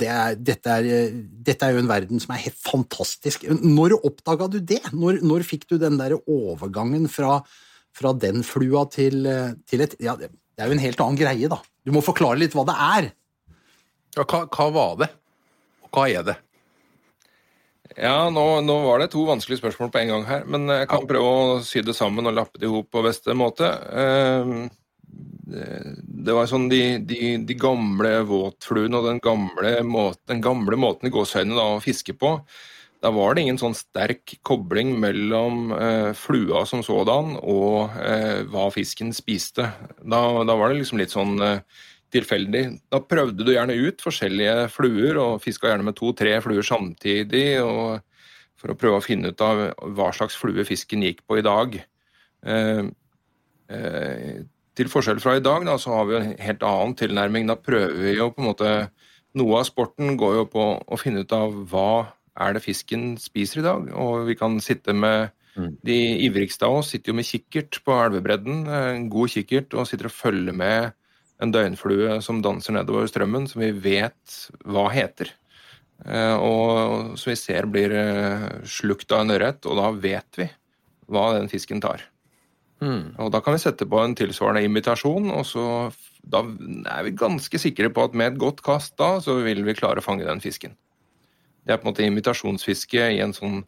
det 0.00 0.08
er, 0.08 0.36
dette, 0.40 0.76
er, 0.80 1.10
dette 1.46 1.66
er 1.66 1.76
jo 1.76 1.82
en 1.82 1.90
verden 1.90 2.22
som 2.22 2.32
er 2.34 2.46
helt 2.46 2.58
fantastisk. 2.58 3.44
Når 3.60 3.98
oppdaga 4.00 4.48
du 4.50 4.58
det? 4.64 4.80
Når, 4.96 5.20
når 5.22 5.46
fikk 5.46 5.68
du 5.70 5.76
den 5.78 6.00
der 6.00 6.16
overgangen 6.18 7.06
fra, 7.12 7.42
fra 7.96 8.12
den 8.16 8.42
flua 8.46 8.84
til, 8.92 9.24
eh, 9.26 9.54
til 9.68 9.84
et 9.86 9.96
Ja, 10.02 10.16
det 10.16 10.30
er 10.58 10.70
jo 10.70 10.76
en 10.76 10.84
helt 10.84 11.00
annen 11.00 11.20
greie, 11.20 11.48
da. 11.52 11.60
Du 11.84 11.92
må 11.94 12.04
forklare 12.04 12.40
litt 12.40 12.56
hva 12.56 12.66
det 12.68 12.76
er. 12.76 13.12
Ja, 14.16 14.24
hva, 14.24 14.46
hva 14.48 14.66
var 14.72 14.98
det? 15.04 15.10
Og 15.84 15.96
hva 15.96 16.08
er 16.10 16.26
det? 16.26 16.36
Ja, 17.96 18.28
nå, 18.28 18.44
nå 18.66 18.74
var 18.84 19.00
det 19.00 19.12
to 19.14 19.22
vanskelige 19.24 19.62
spørsmål 19.62 19.92
på 19.92 20.00
en 20.02 20.10
gang 20.12 20.24
her, 20.28 20.42
men 20.44 20.66
jeg 20.68 20.88
kan 20.90 21.06
prøve 21.08 21.28
å 21.28 21.60
sy 21.64 21.80
det 21.86 21.94
sammen 21.96 22.28
og 22.28 22.34
lappe 22.36 22.60
det 22.60 22.68
i 22.68 22.72
hop 22.72 22.90
på 22.92 23.04
beste 23.06 23.36
måte. 23.36 23.70
Ehm, 23.92 24.66
Det 25.46 25.62
det 26.26 26.34
var 26.34 26.48
sånn 26.50 26.66
de, 26.68 26.98
de, 27.06 27.36
de 27.46 27.54
gamle 27.54 28.10
våtfluene 28.26 28.98
og 28.98 29.04
den 29.06 29.20
gamle, 29.22 29.70
måten, 29.86 30.24
den 30.26 30.40
gamle 30.42 30.76
måten 30.76 31.06
i 31.06 31.12
gåsehøyne 31.14 31.54
å 31.54 31.76
fiske 31.80 32.16
på. 32.18 32.32
Da 33.06 33.12
var 33.14 33.36
det 33.36 33.44
ingen 33.44 33.58
sånn 33.60 33.76
sterk 33.78 34.32
kobling 34.42 34.96
mellom 34.98 35.70
eh, 35.76 36.08
flua 36.18 36.64
som 36.66 36.80
sådan 36.82 37.36
og 37.38 37.92
eh, 38.02 38.40
hva 38.50 38.64
fisken 38.74 39.12
spiste. 39.14 39.68
Da, 40.02 40.22
da 40.42 40.56
var 40.58 40.72
det 40.72 40.80
liksom 40.80 40.98
litt 40.98 41.14
sånn 41.14 41.36
eh, 41.38 41.60
tilfeldig. 42.10 42.64
Da 42.90 42.98
prøvde 43.06 43.46
du 43.46 43.52
gjerne 43.54 43.76
ut 43.78 44.02
forskjellige 44.02 44.66
fluer, 44.74 45.20
og 45.22 45.44
fiska 45.44 45.70
gjerne 45.70 45.86
med 45.86 45.98
to-tre 45.98 46.34
fluer 46.42 46.66
samtidig, 46.66 47.46
for 48.56 48.72
å 48.72 48.78
prøve 48.80 48.98
å 48.98 49.04
finne 49.04 49.30
ut 49.30 49.44
av 49.44 49.62
hva 49.94 50.10
slags 50.16 50.34
flue 50.38 50.66
fisken 50.66 51.06
gikk 51.06 51.22
på 51.28 51.38
i 51.38 51.46
dag. 51.46 51.78
Eh, 52.42 52.84
eh, 53.70 54.36
til 54.76 54.90
forskjell 54.92 55.22
fra 55.22 55.38
i 55.38 55.44
dag, 55.46 55.62
da, 55.68 55.78
så 55.78 55.94
har 55.94 56.10
vi 56.10 56.18
en 56.18 56.34
helt 56.42 56.66
annen 56.66 56.98
tilnærming. 56.98 57.46
Da 57.46 57.54
prøver 57.54 57.96
vi 58.02 58.18
jo 58.18 58.32
på 58.32 58.42
en 58.42 58.50
måte 58.50 58.76
Noe 59.36 59.58
av 59.58 59.66
sporten 59.68 60.14
går 60.16 60.30
jo 60.32 60.44
på 60.48 60.62
å 60.80 60.96
finne 60.96 61.20
ut 61.20 61.32
av 61.36 61.50
hva 61.68 62.06
er 62.36 62.52
det 62.56 62.62
fisken 62.64 63.16
spiser 63.20 63.62
i 63.62 63.66
dag. 63.66 63.88
Og 63.96 64.26
vi 64.28 64.36
kan 64.38 64.60
sitte 64.60 64.94
med 64.96 65.30
De 65.56 65.94
ivrigste 66.26 66.66
av 66.68 66.82
oss 66.82 66.90
sitter 66.92 67.14
jo 67.14 67.16
med 67.16 67.24
kikkert 67.24 67.78
på 67.80 67.94
elvebredden, 67.96 68.66
en 68.68 69.06
god 69.08 69.30
kikkert, 69.32 69.72
og 69.72 69.86
sitter 69.88 70.10
og 70.10 70.12
følger 70.12 70.52
med 70.52 70.90
en 71.40 71.52
døgnflue 71.54 72.18
som 72.20 72.42
danser 72.44 72.76
nedover 72.76 73.08
strømmen, 73.08 73.46
som 73.48 73.62
vi 73.62 73.70
vet 73.72 74.34
hva 74.68 74.90
heter. 74.92 75.30
Eh, 76.04 76.36
Og 76.36 77.16
som 77.16 77.30
vi 77.32 77.36
ser 77.40 77.64
blir 77.72 77.88
eh, 77.96 78.46
slukt 78.68 79.10
av 79.16 79.24
en 79.24 79.32
ørret, 79.32 79.64
og 79.64 79.80
da 79.80 79.90
vet 79.96 80.36
vi 80.36 80.50
hva 81.08 81.38
den 81.38 81.48
fisken 81.48 81.80
tar. 81.80 82.04
Og 83.16 83.32
da 83.32 83.40
kan 83.40 83.56
vi 83.56 83.62
sette 83.64 83.88
på 83.88 83.96
en 84.04 84.14
tilsvarende 84.14 84.64
imitasjon, 84.68 85.30
og 85.32 85.46
så 85.48 85.66
da 86.20 86.42
er 86.98 87.06
vi 87.06 87.16
ganske 87.16 87.58
sikre 87.62 87.88
på 87.88 88.04
at 88.04 88.12
med 88.14 88.34
et 88.34 88.38
godt 88.42 88.60
kast 88.66 88.98
da, 89.00 89.14
så 89.24 89.38
vil 89.40 89.64
vi 89.64 89.72
klare 89.78 90.02
å 90.02 90.04
fange 90.04 90.26
den 90.28 90.42
fisken. 90.44 90.76
Det 91.66 91.74
er 91.74 91.80
på 91.80 91.88
en 91.88 91.92
måte 91.92 92.06
imitasjonsfiske 92.06 93.10
i 93.16 93.20
en 93.24 93.34
sånn 93.36 93.64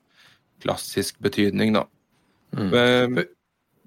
klassisk 0.62 1.18
betydning, 1.22 1.74
da. 1.76 1.84
Men, 2.56 3.18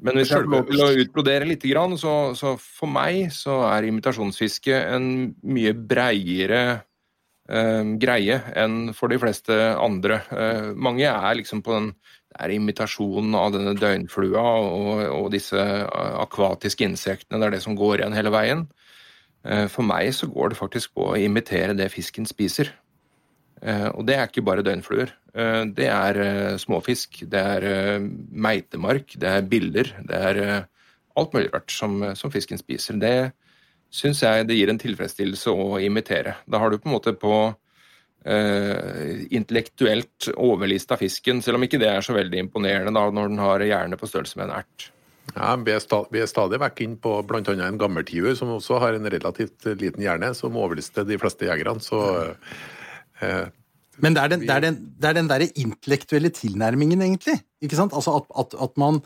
men 0.01 0.19
hvis 0.19 0.29
jeg 0.31 0.43
får 0.43 0.51
lov 0.51 0.67
til 0.69 0.83
å 0.85 0.91
utbrodere 1.03 1.47
litt, 1.49 1.65
så, 1.99 2.13
så 2.37 2.53
for 2.61 2.91
meg 2.91 3.31
så 3.33 3.61
er 3.71 3.87
imitasjonsfiske 3.89 4.77
en 4.93 5.07
mye 5.41 5.73
breiere 5.73 6.61
eh, 7.49 7.83
greie 8.01 8.39
enn 8.59 8.93
for 8.97 9.11
de 9.11 9.19
fleste 9.21 9.57
andre. 9.73 10.21
Eh, 10.31 10.71
mange 10.75 11.07
er 11.09 11.39
liksom 11.39 11.63
på 11.65 11.77
den 11.77 11.93
det 12.31 12.45
er 12.45 12.53
imitasjonen 12.55 13.33
av 13.35 13.49
denne 13.51 13.73
døgnflua 13.75 14.43
og, 14.63 15.01
og 15.11 15.25
disse 15.33 15.59
akvatiske 15.59 16.85
insektene. 16.87 17.41
Det 17.41 17.49
er 17.49 17.57
det 17.57 17.65
som 17.65 17.75
går 17.75 17.99
igjen 17.99 18.15
hele 18.15 18.31
veien. 18.31 18.61
Eh, 19.43 19.65
for 19.71 19.83
meg 19.83 20.13
så 20.15 20.29
går 20.31 20.53
det 20.53 20.59
faktisk 20.61 20.93
på 20.95 21.09
å 21.11 21.17
imitere 21.19 21.75
det 21.75 21.89
fisken 21.91 22.29
spiser. 22.29 22.71
Eh, 23.61 23.87
og 23.93 24.05
det 24.07 24.17
er 24.17 24.29
ikke 24.29 24.45
bare 24.45 24.65
døgnfluer. 24.65 25.13
Eh, 25.33 25.63
det 25.77 25.87
er 25.91 26.21
småfisk, 26.61 27.23
det 27.31 27.41
er 27.55 28.05
meitemark, 28.31 29.15
det 29.21 29.31
er 29.31 29.47
biller. 29.47 29.93
Det 30.07 30.21
er 30.31 30.41
alt 31.19 31.33
mulig 31.35 31.51
rart 31.53 31.73
som, 31.73 32.01
som 32.17 32.33
fisken 32.33 32.61
spiser. 32.61 32.99
Det 33.01 33.15
syns 33.91 34.23
jeg 34.23 34.47
det 34.47 34.57
gir 34.57 34.71
en 34.71 34.79
tilfredsstillelse 34.81 35.51
å 35.51 35.75
imitere. 35.83 36.37
Da 36.47 36.61
har 36.61 36.71
du 36.71 36.79
på 36.79 36.89
en 36.89 36.97
måte 36.99 37.17
på 37.17 37.35
Uh, 38.21 39.23
intellektuelt 39.33 40.27
overlista 40.37 40.93
fisken, 40.93 41.39
selv 41.41 41.57
om 41.57 41.63
ikke 41.65 41.79
det 41.81 41.87
er 41.89 42.03
så 42.05 42.13
veldig 42.13 42.43
imponerende 42.43 42.93
da, 42.93 43.07
når 43.09 43.31
den 43.31 43.39
har 43.41 43.63
hjerne 43.65 43.97
på 43.97 44.05
størrelse 44.05 44.37
med 44.37 44.45
en 44.45 44.59
ert. 44.59 44.91
Ja, 45.35 45.55
Vi 45.55 45.71
er, 45.71 45.79
stadig, 45.79 46.11
vi 46.11 46.21
er 46.21 46.29
stadig 46.29 46.59
vekk 46.61 46.83
inn 46.83 46.97
på 47.01 47.15
bl.a. 47.27 47.41
en 47.41 47.79
gammeltiur 47.79 48.35
som 48.35 48.51
også 48.57 48.79
har 48.83 48.97
en 48.97 49.09
relativt 49.09 49.67
liten 49.79 50.03
hjerne, 50.03 50.33
som 50.35 50.57
overlister 50.59 51.07
de 51.07 51.19
fleste 51.21 51.49
jegerne. 51.49 51.81
så... 51.83 52.03
Eh, 52.25 52.77
men 54.01 54.15
det 54.15 54.21
er 54.23 54.31
den, 54.31 54.43
det 54.47 54.53
er 54.53 54.63
den, 54.63 54.77
det 54.97 55.07
er 55.09 55.15
den 55.17 55.29
der 55.29 55.43
intellektuelle 55.59 56.31
tilnærmingen, 56.33 57.03
egentlig. 57.05 57.35
Ikke 57.61 57.77
sant? 57.77 57.93
Altså 57.93 58.15
at, 58.17 58.29
at, 58.39 58.55
at, 58.65 58.77
man, 58.81 58.97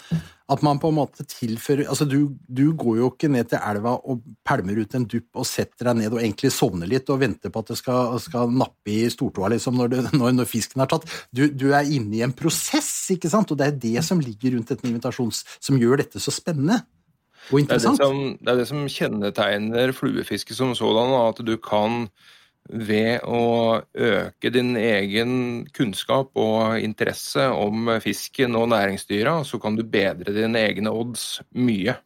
at 0.52 0.62
man, 0.64 0.80
på 0.80 0.92
en 0.92 0.98
måte 1.00 1.26
tilfører 1.28 1.90
altså 1.92 2.06
du, 2.08 2.36
du, 2.48 2.70
går 2.78 3.00
jo 3.02 3.10
ikke 3.12 3.28
ned 3.34 3.50
til 3.52 3.60
elva 3.60 3.98
og 3.98 4.22
pælmer 4.48 4.80
ut 4.80 4.96
en 4.96 5.08
dupp 5.12 5.42
og 5.42 5.48
setter 5.50 5.90
deg 5.90 6.00
ned 6.00 6.16
og 6.16 6.22
egentlig 6.22 6.54
sovner 6.56 6.88
litt 6.88 7.12
og 7.12 7.20
venter 7.26 7.52
på 7.52 7.64
at 7.64 7.74
det 7.74 7.80
skal, 7.82 8.16
skal 8.24 8.54
nappe 8.56 8.94
i 8.94 9.10
stortåa 9.12 9.52
liksom, 9.56 9.82
når, 9.82 9.98
når, 10.20 10.38
når, 10.38 10.48
fisken 10.50 10.86
er 10.86 10.92
tatt. 10.94 11.10
Du, 11.36 11.48
du, 11.50 11.72
er 11.76 11.92
inne 11.92 12.22
i 12.22 12.24
en 12.26 12.36
prosess, 12.36 12.94
ikke 13.16 13.32
sant? 13.34 13.52
og 13.52 13.60
det 13.60 13.68
er 13.68 13.82
det 13.88 14.06
som 14.08 14.24
ligger 14.24 14.56
rundt 14.56 14.72
dette 14.72 14.88
invitasjons... 14.88 15.44
som 15.60 15.82
gjør 15.82 16.06
dette 16.06 16.24
så 16.24 16.32
spennende. 16.32 16.80
Og 17.52 17.60
interessant. 17.62 18.00
Det 18.00 18.06
er 18.06 18.08
det 18.08 18.16
som, 18.16 18.40
det 18.40 18.54
er 18.54 18.62
det 18.62 18.70
som 18.72 18.88
kjennetegner 18.90 19.92
fluefiske 19.98 20.56
som 20.56 20.72
sådan, 20.78 21.12
at 21.26 21.44
du 21.44 21.58
kan 21.60 22.06
ved 22.70 23.22
å 23.30 23.82
øke 23.94 24.50
din 24.54 24.74
egen 24.80 25.66
kunnskap 25.76 26.32
og 26.40 26.80
interesse 26.82 27.46
om 27.54 27.92
fisken 28.02 28.58
og 28.58 28.72
næringsdyra, 28.74 29.38
så 29.46 29.60
kan 29.62 29.78
du 29.78 29.84
bedre 29.86 30.34
dine 30.34 30.64
egne 30.66 30.94
odds 30.94 31.44
mye. 31.54 31.98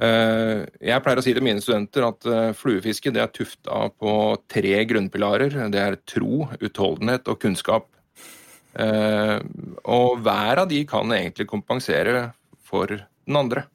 Eh, 0.00 0.62
jeg 0.80 1.04
pleier 1.04 1.20
å 1.20 1.24
si 1.24 1.34
til 1.36 1.44
mine 1.44 1.60
studenter 1.60 2.06
at 2.06 2.28
eh, 2.28 2.52
fluefiske 2.56 3.12
er 3.12 3.32
tufta 3.34 3.90
på 4.00 4.14
tre 4.48 4.78
grunnpilarer. 4.88 5.58
Det 5.72 5.82
er 5.82 5.98
tro, 6.08 6.46
utholdenhet 6.56 7.28
og 7.28 7.40
kunnskap. 7.42 7.90
Eh, 8.80 9.36
og 9.92 10.22
hver 10.24 10.62
av 10.64 10.70
de 10.70 10.80
kan 10.88 11.12
egentlig 11.12 11.50
kompensere 11.50 12.30
for 12.64 12.88
den 12.88 13.36
andre 13.36 13.66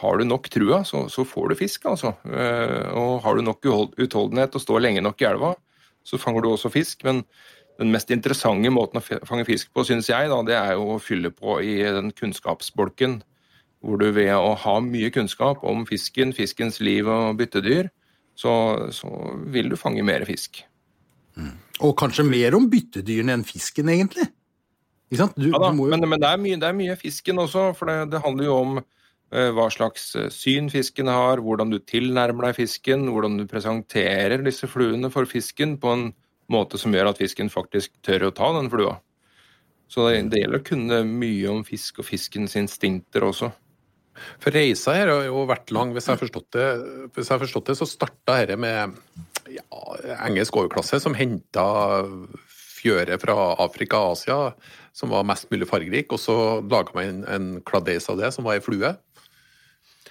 har 0.00 0.18
du 0.18 0.26
nok 0.26 0.48
trua, 0.52 0.82
så, 0.88 1.04
så, 1.12 1.24
får 1.28 1.52
du 1.52 1.58
fisk, 1.60 1.86
altså. 1.90 2.14
Eh, 2.26 2.90
og 2.96 3.20
har 3.24 3.36
du 3.36 3.44
nok 3.46 3.66
utholdenhet 4.00 4.56
og 4.56 4.64
står 4.64 4.84
lenge 4.86 5.04
nok 5.04 5.20
i 5.22 5.28
elva, 5.28 5.54
så 6.06 6.20
fanger 6.20 6.44
du 6.44 6.50
også 6.50 6.72
fisk. 6.72 7.04
Men 7.06 7.22
den 7.80 7.92
mest 7.94 8.12
interessante 8.12 8.72
måten 8.72 9.00
å 9.00 9.04
fange 9.28 9.46
fisk 9.48 9.72
på, 9.76 9.84
syns 9.88 10.10
jeg, 10.10 10.30
da, 10.32 10.40
det 10.46 10.56
er 10.58 10.74
jo 10.76 10.96
å 10.96 11.02
fylle 11.02 11.32
på 11.32 11.60
i 11.64 11.78
den 11.84 12.12
kunnskapsbolken. 12.16 13.20
Hvor 13.80 13.96
du 13.96 14.10
ved 14.12 14.34
å 14.36 14.52
ha 14.60 14.74
mye 14.84 15.08
kunnskap 15.12 15.62
om 15.64 15.86
fisken, 15.88 16.34
fiskens 16.36 16.82
liv 16.84 17.08
og 17.08 17.38
byttedyr, 17.38 17.88
så, 18.36 18.52
så 18.92 19.08
vil 19.52 19.72
du 19.72 19.78
fange 19.80 20.04
mer 20.04 20.26
fisk. 20.28 20.60
Mm. 21.40 21.54
Og 21.86 21.94
kanskje 21.96 22.26
mer 22.28 22.56
om 22.58 22.68
byttedyrene 22.72 23.38
enn 23.38 23.46
fisken, 23.48 23.88
egentlig? 23.92 24.28
Du, 25.10 25.16
ja 25.16 25.26
da, 25.58 25.72
jo... 25.72 25.88
men, 25.90 26.04
men 26.06 26.20
det, 26.20 26.28
er 26.28 26.38
mye, 26.38 26.58
det, 26.60 26.68
er 26.68 26.76
mye, 26.76 26.96
fisken 27.00 27.40
også, 27.42 27.70
for 27.78 27.90
det, 27.90 28.12
det 28.12 28.20
handler 28.22 28.46
jo 28.46 28.58
om 28.60 28.76
hva 29.30 29.68
slags 29.70 30.08
eh, 30.18 30.30
syn 30.34 30.70
fisken 30.72 31.10
har, 31.10 31.42
hvordan 31.44 31.70
du 31.70 31.78
tilnærmer 31.78 32.48
deg 32.48 32.58
fisken, 32.58 33.06
hvordan 33.14 33.38
du 33.38 33.46
presenterer 33.50 34.42
disse 34.42 34.66
fluene 34.70 35.10
for 35.14 35.28
fisken 35.30 35.76
på 35.80 35.94
en 35.94 36.10
måte 36.50 36.80
som 36.82 36.94
gjør 36.94 37.12
at 37.12 37.20
fisken 37.22 37.52
faktisk 37.52 37.94
tør 38.06 38.28
å 38.28 38.34
ta 38.34 38.50
den 38.58 38.70
flua. 38.72 38.98
Så 39.90 40.08
det, 40.08 40.24
det 40.34 40.42
gjelder 40.42 40.62
å 40.62 40.66
kunne 40.66 41.02
mye 41.06 41.50
om 41.50 41.62
fisk 41.66 42.02
og 42.02 42.08
fiskens 42.10 42.56
instinkter 42.58 43.26
også. 43.26 43.50
For 44.42 44.54
reisa 44.54 44.94
her 44.98 45.10
har 45.10 45.24
jo 45.28 45.46
vært 45.48 45.70
lang. 45.74 45.94
Hvis 45.94 46.08
jeg 46.08 46.16
har 46.16 46.20
forstått 46.20 46.50
det, 46.56 46.68
hvis 47.14 47.30
jeg 47.30 47.34
har 47.34 47.42
forstått 47.42 47.70
det 47.70 47.78
så 47.78 47.88
starta 47.88 48.36
dette 48.42 48.58
med 48.60 48.98
ja, 49.50 49.64
engelsk 50.26 50.58
overklasse 50.58 51.00
som 51.02 51.16
henta 51.16 51.64
fjøre 52.80 53.18
fra 53.20 53.36
Afrika 53.62 54.00
og 54.00 54.16
Asia 54.16 54.38
som 54.96 55.12
var 55.12 55.26
mest 55.28 55.46
mulig 55.52 55.68
fargerik, 55.70 56.10
og 56.12 56.20
så 56.20 56.34
laga 56.66 56.94
man 56.96 57.06
en, 57.06 57.20
en 57.30 57.48
kladeis 57.66 58.08
av 58.10 58.18
det, 58.20 58.32
som 58.34 58.46
var 58.46 58.58
ei 58.58 58.64
flue 58.64 58.90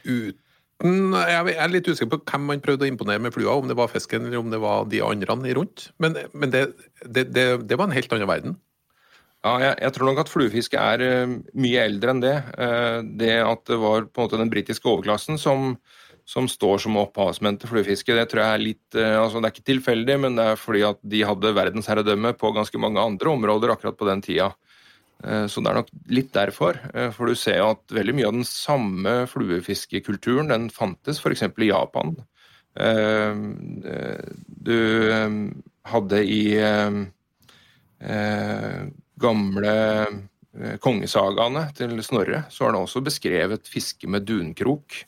uten 0.09 1.13
Jeg 1.29 1.55
er 1.59 1.71
litt 1.73 1.89
usikker 1.89 2.11
på 2.13 2.21
hvem 2.23 2.47
man 2.53 2.63
prøvde 2.63 2.87
å 2.87 2.89
imponere 2.89 3.21
med 3.23 3.35
flua, 3.35 3.57
om 3.59 3.67
det 3.69 3.77
var 3.79 3.91
fisken 3.91 4.27
eller 4.27 4.39
om 4.39 4.51
det 4.53 4.61
var 4.63 4.87
de 4.91 5.03
andre 5.03 5.55
rundt. 5.57 5.89
Men, 5.99 6.17
men 6.33 6.53
det, 6.55 6.65
det, 7.05 7.29
det, 7.35 7.45
det, 7.67 7.77
var 7.77 7.89
en 7.89 7.97
helt 7.97 8.13
annen 8.15 8.31
verden. 8.31 8.57
Ja, 9.39 9.53
jeg, 9.63 9.75
jeg 9.85 9.95
tror 9.95 10.09
nok 10.09 10.21
at 10.23 10.31
fluefiske 10.31 10.79
er 10.79 11.03
uh, 11.03 11.33
mye 11.55 11.83
eldre 11.87 12.15
enn 12.15 12.23
det. 12.23 12.35
Uh, 12.59 12.99
det 13.19 13.37
at 13.43 13.63
det 13.69 13.79
var 13.79 14.07
på 14.07 14.19
en 14.19 14.27
måte 14.27 14.39
den 14.39 14.51
britiske 14.51 14.87
overklassen 14.91 15.39
som, 15.39 15.77
som 16.27 16.47
står 16.51 16.81
som 16.83 16.99
opphavsmenn 16.99 17.59
til 17.59 17.71
fluefiske, 17.71 18.15
det 18.15 18.27
tror 18.31 18.43
jeg 18.43 18.57
er 18.57 18.65
litt 18.65 18.99
uh, 18.99 19.21
altså 19.21 19.39
Det 19.39 19.47
er 19.47 19.55
ikke 19.55 19.69
tilfeldig, 19.71 20.17
men 20.25 20.35
det 20.39 20.47
er 20.51 20.59
fordi 20.59 20.83
at 20.89 20.99
de 21.15 21.23
hadde 21.27 21.55
verdensherredømme 21.55 22.33
på 22.39 22.51
ganske 22.55 22.83
mange 22.83 23.03
andre 23.03 23.31
områder 23.31 23.75
akkurat 23.75 23.99
på 23.99 24.09
den 24.11 24.23
tida. 24.27 24.51
Eh, 25.23 25.45
så 25.51 25.61
det 25.61 25.71
er 25.71 25.79
nok 25.81 25.91
litt 26.11 26.31
derfor. 26.35 26.79
Eh, 26.93 27.11
for 27.15 27.29
du 27.29 27.37
ser 27.37 27.59
jo 27.59 27.71
at 27.73 27.95
veldig 27.95 28.15
mye 28.17 28.29
av 28.29 28.37
den 28.37 28.47
samme 28.47 29.15
fluefiskekulturen 29.31 30.51
den 30.51 30.69
fantes 30.73 31.19
f.eks. 31.19 31.43
i 31.49 31.71
Japan. 31.71 32.15
Eh, 32.79 33.43
du 34.69 34.79
hadde 35.89 36.23
i 36.23 36.43
gamle 39.19 39.73
kongesagaene 40.79 41.63
til 41.75 41.97
Snorre, 42.05 42.45
så 42.53 42.67
er 42.67 42.75
det 42.75 42.79
også 42.79 43.01
beskrevet 43.03 43.67
fiske 43.67 44.07
med 44.07 44.23
dunkrok. 44.27 45.01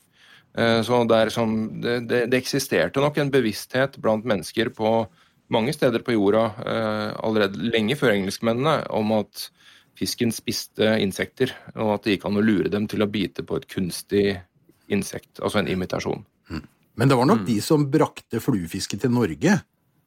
Så 0.84 0.98
det, 1.08 1.20
sånn, 1.32 1.54
det, 1.80 2.02
det, 2.10 2.36
eksisterte 2.36 3.00
nok 3.00 3.22
en 3.22 3.32
bevissthet 3.32 3.96
blant 4.04 4.28
mennesker 4.28 4.74
på 4.76 4.92
mange 5.54 5.72
steder 5.76 6.04
på 6.04 6.18
jorda 6.18 6.44
allerede 7.24 7.62
lenge 7.72 7.96
før 8.00 8.18
engelskmennene 8.18 8.76
om 8.92 9.16
at 9.22 9.46
fisken 10.02 10.34
spiste 10.34 10.96
insekter, 11.04 11.54
og 11.78 11.96
at 11.96 12.06
det 12.06 12.16
gikk 12.18 12.28
an 12.30 12.40
å 12.40 12.46
lure 12.46 12.72
dem 12.74 12.88
til 12.90 13.04
å 13.06 13.10
bite 13.12 13.46
på 13.46 13.60
et 13.60 13.68
kunstig 13.70 14.26
insekt, 14.92 15.38
altså 15.40 15.62
en 15.62 15.70
imitasjon. 15.72 16.24
Mm. 16.50 16.64
Men 17.00 17.12
det 17.12 17.18
var 17.20 17.30
nok 17.30 17.44
mm. 17.44 17.48
de 17.48 17.58
som 17.64 17.86
brakte 17.94 18.42
fluefiske 18.44 19.00
til 19.00 19.14
Norge? 19.14 19.60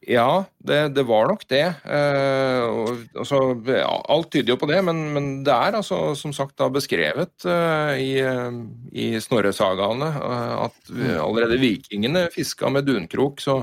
Ja, 0.06 0.44
det, 0.58 0.78
det 0.96 1.02
var 1.08 1.28
nok 1.30 1.44
det. 1.49 1.62
Eh, 1.64 2.64
altså, 3.16 3.38
ja, 3.68 3.92
alt 4.12 4.28
tyder 4.32 4.52
jo 4.52 4.58
på 4.61 4.68
det, 4.68 4.80
men, 4.84 5.00
men, 5.14 5.28
det 5.46 5.54
er 5.54 5.78
altså 5.78 5.99
som 6.18 6.34
sagt 6.37 6.58
da 6.61 6.68
beskrevet 6.73 7.46
eh, 7.49 7.92
i, 8.02 8.11
eh, 8.20 8.58
i 8.92 9.06
Snorre-sagaene 9.23 10.08
eh, 10.18 10.52
at 10.66 10.92
allerede 11.23 11.61
vikingene 11.62 12.26
fiska 12.34 12.68
med 12.75 12.84
dunkrok. 12.88 13.40
Så, 13.44 13.56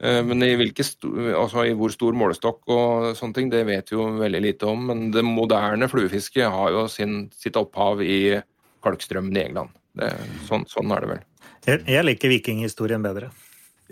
eh, 0.00 0.22
men 0.24 0.46
i, 0.46 0.54
altså, 0.56 1.66
i, 1.66 1.76
hvor 1.76 1.92
stor 1.92 2.16
målestokk 2.16 2.72
og 2.72 3.10
sånne 3.18 3.36
ting, 3.36 3.52
det 3.52 3.66
vet 3.68 3.92
vi 3.92 3.98
jo 3.98 4.08
veldig 4.22 4.42
lite 4.46 4.72
om. 4.72 4.88
Men 4.88 5.04
det 5.12 5.26
moderne 5.28 5.90
fluefisket 5.92 6.48
har 6.56 6.72
jo 6.72 6.86
sin, 6.92 7.26
sitt 7.36 7.58
opphav 7.60 8.00
i 8.06 8.40
Kalkstrømmen 8.82 9.36
i 9.36 9.44
England. 9.44 9.76
Det, 9.98 10.08
sånn, 10.48 10.64
sånn, 10.72 10.96
er 10.96 11.04
det 11.04 11.12
vel. 11.12 11.22
Jeg, 11.68 11.84
jeg 11.98 12.08
liker 12.08 12.32
vikinghistorien 12.32 13.04
bedre. 13.04 13.28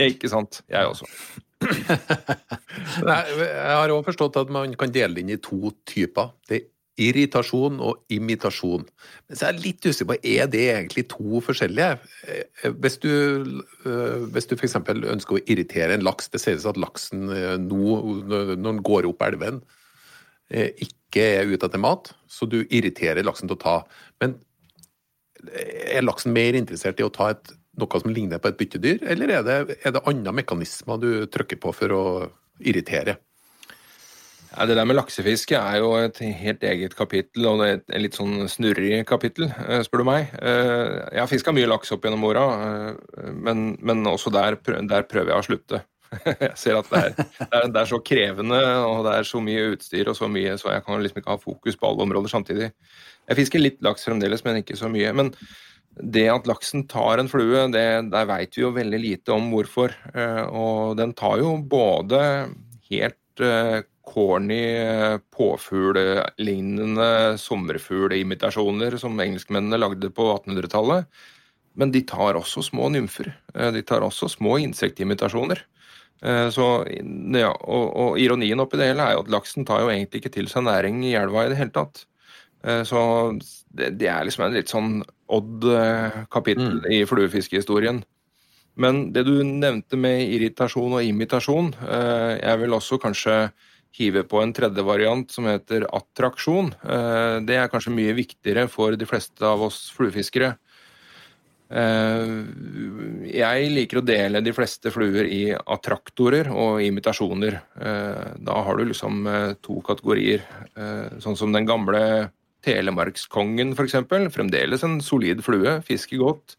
Ikke 0.00 0.30
sant. 0.32 0.62
Jeg 0.70 0.88
også. 0.88 1.06
Jeg 1.60 3.76
har 3.76 3.92
òg 3.92 4.04
forstått 4.06 4.38
at 4.40 4.52
man 4.52 4.72
kan 4.80 4.92
dele 4.94 5.16
det 5.16 5.24
inn 5.24 5.34
i 5.34 5.40
to 5.42 5.72
typer. 5.88 6.32
Det 6.48 6.58
er 6.58 6.68
irritasjon 7.00 7.78
og 7.84 8.12
imitasjon. 8.12 8.84
Men 9.28 9.38
så 9.38 9.46
er 9.46 9.54
jeg 9.54 9.64
litt 9.64 9.88
usikker 9.88 10.10
på 10.10 10.18
er 10.34 10.50
det 10.52 10.64
egentlig 10.74 11.06
to 11.12 11.40
forskjellige. 11.44 11.98
Eh, 12.28 12.74
hvis 12.82 12.98
du, 13.02 13.12
eh, 13.86 14.26
hvis 14.34 14.50
du 14.50 14.56
f.eks. 14.56 14.78
ønsker 15.14 15.38
å 15.38 15.42
irritere 15.46 15.96
en 15.96 16.06
laks, 16.06 16.30
det 16.32 16.42
sies 16.42 16.66
at 16.68 16.80
laksen 16.80 17.28
eh, 17.34 17.56
nå, 17.62 17.96
når 18.30 18.54
den 18.58 18.82
går 18.86 19.08
opp 19.10 19.24
elven, 19.28 19.62
ikke 20.50 21.22
er 21.38 21.46
ute 21.46 21.68
etter 21.68 21.78
mat, 21.78 22.08
så 22.26 22.42
du 22.50 22.64
irriterer 22.64 23.22
laksen 23.22 23.46
til 23.46 23.54
å 23.54 23.60
ta. 23.62 23.74
Men 24.18 24.32
er 25.46 26.02
laksen 26.02 26.34
mer 26.34 26.58
interessert 26.58 26.98
i 26.98 27.06
å 27.06 27.12
ta 27.14 27.28
et 27.30 27.52
noe 27.80 28.02
som 28.02 28.12
ligner 28.14 28.42
på 28.42 28.52
et 28.52 28.60
byttedyr, 28.60 29.02
eller 29.14 29.34
er 29.38 29.46
det, 29.46 29.58
er 29.80 29.96
det 29.96 30.06
andre 30.10 30.36
mekanismer 30.42 31.00
du 31.02 31.10
trykker 31.32 31.60
på 31.62 31.74
for 31.76 31.96
å 31.96 32.04
irritere? 32.60 33.18
Ja, 34.50 34.64
det 34.66 34.74
der 34.74 34.86
med 34.88 34.96
laksefiske 34.98 35.54
er 35.54 35.78
jo 35.78 35.92
et 35.94 36.18
helt 36.18 36.64
eget 36.66 36.96
kapittel, 36.98 37.46
og 37.46 37.62
et 37.62 37.84
litt 38.02 38.16
sånn 38.18 38.48
snurrig 38.50 39.04
kapittel, 39.06 39.46
eh, 39.46 39.84
spør 39.86 40.02
du 40.02 40.08
meg. 40.08 40.32
Eh, 40.42 40.90
jeg 41.14 41.22
har 41.22 41.30
fiska 41.30 41.54
mye 41.54 41.68
laks 41.70 41.94
opp 41.94 42.02
gjennom 42.02 42.26
åra, 42.26 42.42
eh, 42.66 43.30
men, 43.30 43.76
men, 43.78 44.02
også 44.10 44.32
der, 44.34 44.58
der, 44.90 45.06
prøver 45.06 45.30
jeg 45.30 45.38
å 45.38 45.46
slutte. 45.46 45.82
Jeg 46.26 46.56
ser 46.58 46.74
at 46.74 46.88
det 46.90 46.98
er, 46.98 47.12
det, 47.14 47.44
er, 47.46 47.66
det 47.70 47.78
er, 47.78 47.86
så 47.86 48.00
krevende, 48.02 48.56
og 48.82 49.04
det 49.06 49.12
er 49.14 49.28
så 49.28 49.38
mye 49.38 49.68
utstyr 49.76 50.08
og 50.10 50.16
så 50.18 50.26
mye, 50.26 50.56
så 50.58 50.72
jeg 50.72 50.82
kan 50.82 50.98
liksom 50.98 51.20
ikke 51.20 51.30
ha 51.30 51.38
fokus 51.38 51.78
på 51.78 51.86
alle 51.86 52.02
områder 52.02 52.32
samtidig. 52.32 52.72
Jeg 53.30 53.38
fisker 53.38 53.62
litt 53.62 53.78
laks 53.86 54.08
fremdeles, 54.08 54.42
men 54.42 54.58
ikke 54.58 54.74
så 54.74 54.90
mye. 54.90 55.12
Men 55.14 55.30
det 55.98 56.26
at 56.30 56.46
laksen 56.48 56.86
tar 56.88 57.20
en 57.20 57.28
flue, 57.28 57.66
det, 57.74 57.84
der 58.12 58.28
veit 58.28 58.54
vi 58.56 58.62
jo 58.62 58.72
veldig 58.74 59.00
lite 59.02 59.34
om 59.34 59.50
hvorfor. 59.52 59.94
Eh, 60.14 60.44
og 60.46 60.96
den 61.00 61.12
tar 61.18 61.40
jo 61.42 61.56
både 61.58 62.20
helt 62.90 63.42
eh, 63.42 63.82
corny 64.10 64.62
påfuglelignende 65.34 67.38
sommerfuglimitasjoner 67.38 68.96
som 68.98 69.20
engelskmennene 69.22 69.78
lagde 69.78 70.10
på 70.14 70.26
1800-tallet. 70.32 71.06
Men 71.78 71.92
de 71.94 72.02
tar 72.02 72.38
også 72.38 72.64
små 72.66 72.88
nymfer. 72.90 73.30
De 73.54 73.82
tar 73.86 74.02
også 74.02 74.26
små 74.32 74.56
insektimitasjoner. 74.58 75.62
Så, 76.52 76.66
ja, 76.90 77.52
og, 77.54 77.84
og, 77.86 78.18
ironien 78.20 78.60
oppi 78.60 78.76
det 78.76 78.90
hele 78.90 79.06
er 79.06 79.14
jo 79.14 79.22
at 79.22 79.30
laksen 79.32 79.64
tar 79.64 79.84
jo 79.84 79.92
egentlig 79.92 80.20
ikke 80.20 80.34
til 80.34 80.50
seg 80.50 80.66
næring 80.66 80.98
i 81.06 81.14
elva 81.16 81.46
i 81.46 81.52
det 81.52 81.60
hele 81.60 81.72
tatt. 81.72 82.02
Så 82.90 83.04
det, 83.70 83.94
det 84.02 84.10
er 84.10 84.26
liksom 84.26 84.48
en 84.48 84.58
litt 84.58 84.74
sånn 84.74 84.98
Odd-kapittel 85.30 86.80
mm. 86.80 86.88
i 86.96 87.04
fluefiskehistorien. 87.08 88.02
Men 88.80 89.10
det 89.14 89.26
du 89.26 89.34
nevnte 89.44 89.98
med 90.00 90.22
irritasjon 90.30 90.96
og 90.98 91.04
imitasjon, 91.04 91.72
eh, 91.84 92.38
jeg 92.38 92.62
vil 92.62 92.76
også 92.76 93.00
kanskje 93.02 93.36
hive 93.98 94.22
på 94.30 94.38
en 94.38 94.54
tredje 94.54 94.84
variant 94.86 95.30
som 95.32 95.48
heter 95.50 95.88
attraksjon. 95.90 96.72
Eh, 96.78 97.36
det 97.46 97.58
er 97.58 97.70
kanskje 97.72 97.94
mye 97.96 98.16
viktigere 98.16 98.68
for 98.70 98.96
de 98.96 99.08
fleste 99.08 99.44
av 99.44 99.62
oss 99.66 99.88
fluefiskere. 99.96 100.54
Eh, 101.70 102.32
jeg 103.30 103.70
liker 103.74 104.00
å 104.00 104.06
dele 104.06 104.42
de 104.42 104.54
fleste 104.54 104.90
fluer 104.94 105.26
i 105.26 105.42
attraktorer 105.52 106.50
og 106.54 106.80
imitasjoner. 106.82 107.60
Da 108.40 108.62
har 108.64 108.76
du 108.76 108.86
liksom 108.86 109.26
to 109.62 109.80
kategorier, 109.86 110.42
sånn 111.22 111.36
som 111.38 111.52
den 111.52 111.68
gamle 111.68 112.30
Telemarkskongen 112.66 113.74
f.eks. 113.76 113.96
Fremdeles 114.34 114.84
en 114.86 115.00
solid 115.04 115.42
flue, 115.44 115.78
fisker 115.86 116.20
godt. 116.20 116.56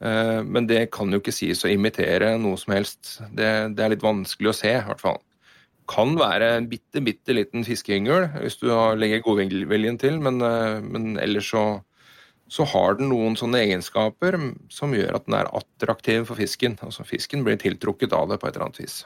Eh, 0.00 0.42
men 0.44 0.68
det 0.68 0.88
kan 0.94 1.12
jo 1.12 1.20
ikke 1.22 1.34
sies 1.34 1.64
å 1.64 1.72
imitere 1.72 2.34
noe 2.40 2.58
som 2.60 2.74
helst. 2.76 3.16
Det, 3.32 3.48
det 3.76 3.84
er 3.84 3.94
litt 3.94 4.04
vanskelig 4.04 4.52
å 4.52 4.58
se, 4.58 4.74
i 4.74 4.84
hvert 4.88 5.02
fall. 5.02 5.20
Kan 5.90 6.16
være 6.18 6.56
en 6.56 6.70
bitte, 6.70 7.00
bitte 7.04 7.36
liten 7.36 7.62
fiskeyngel 7.66 8.26
hvis 8.40 8.58
du 8.58 8.68
legger 8.98 9.22
godviljen 9.24 10.00
til, 10.02 10.18
men, 10.22 10.42
eh, 10.44 10.78
men 10.84 11.14
ellers 11.22 11.52
så, 11.54 11.66
så, 12.50 12.66
har 12.74 12.98
den 12.98 13.12
noen 13.12 13.38
sånne 13.38 13.62
egenskaper 13.68 14.38
som 14.72 14.94
gjør 14.96 15.20
at 15.20 15.28
den 15.28 15.38
er 15.38 15.52
attraktiv 15.54 16.26
for 16.30 16.42
fisken. 16.42 16.78
Altså 16.84 17.06
Fisken 17.06 17.46
blir 17.46 17.60
tiltrukket 17.62 18.16
av 18.16 18.32
det 18.32 18.40
på 18.42 18.50
et 18.50 18.56
eller 18.56 18.68
annet 18.68 18.82
vis. 18.82 19.04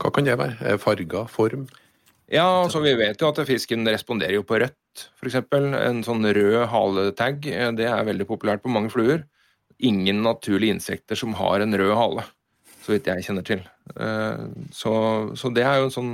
Hva 0.00 0.08
kan 0.14 0.24
det 0.24 0.38
være? 0.40 0.78
Farga? 0.80 1.26
Form? 1.28 1.66
Ja, 2.30 2.46
altså 2.62 2.80
Vi 2.80 2.94
vet 2.96 3.20
jo 3.20 3.28
at 3.28 3.40
fisken 3.48 3.84
responderer 3.88 4.38
jo 4.38 4.44
på 4.46 4.60
rødt, 4.62 4.76
f.eks. 5.20 5.36
En 5.52 6.02
sånn 6.06 6.26
rød 6.26 6.64
haletag 6.72 7.46
eh, 7.50 7.70
det 7.76 7.88
er 7.90 8.08
veldig 8.08 8.26
populært 8.28 8.64
på 8.64 8.72
mange 8.72 8.92
fluer. 8.92 9.24
Ingen 9.78 10.22
naturlige 10.24 10.76
insekter 10.76 11.18
som 11.18 11.36
har 11.38 11.64
en 11.64 11.76
rød 11.76 11.94
hale, 11.96 12.26
så 12.84 12.94
vidt 12.94 13.08
jeg 13.10 13.26
kjenner 13.26 13.46
til. 13.46 13.62
Eh, 13.96 14.44
så, 14.76 14.94
så 15.38 15.52
det 15.54 15.64
er 15.66 15.80
jo 15.80 15.88
en 15.88 15.96
sånn 15.96 16.12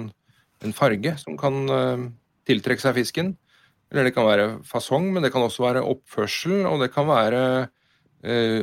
en 0.64 0.72
farge 0.72 1.12
som 1.20 1.36
kan 1.40 1.58
eh, 1.68 2.04
tiltrekke 2.48 2.84
seg 2.84 2.96
fisken. 3.00 3.34
Eller 3.92 4.08
det 4.08 4.16
kan 4.16 4.26
være 4.26 4.48
fasong, 4.66 5.12
men 5.14 5.22
det 5.22 5.30
kan 5.34 5.44
også 5.46 5.66
være 5.66 5.84
oppførsel, 5.86 6.64
og 6.66 6.80
det 6.82 6.90
kan 6.94 7.06
være 7.06 7.42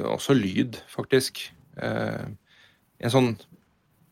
også 0.03 0.33
lyd, 0.35 0.75
faktisk. 0.91 1.37
En 1.79 3.11
sånn 3.13 3.29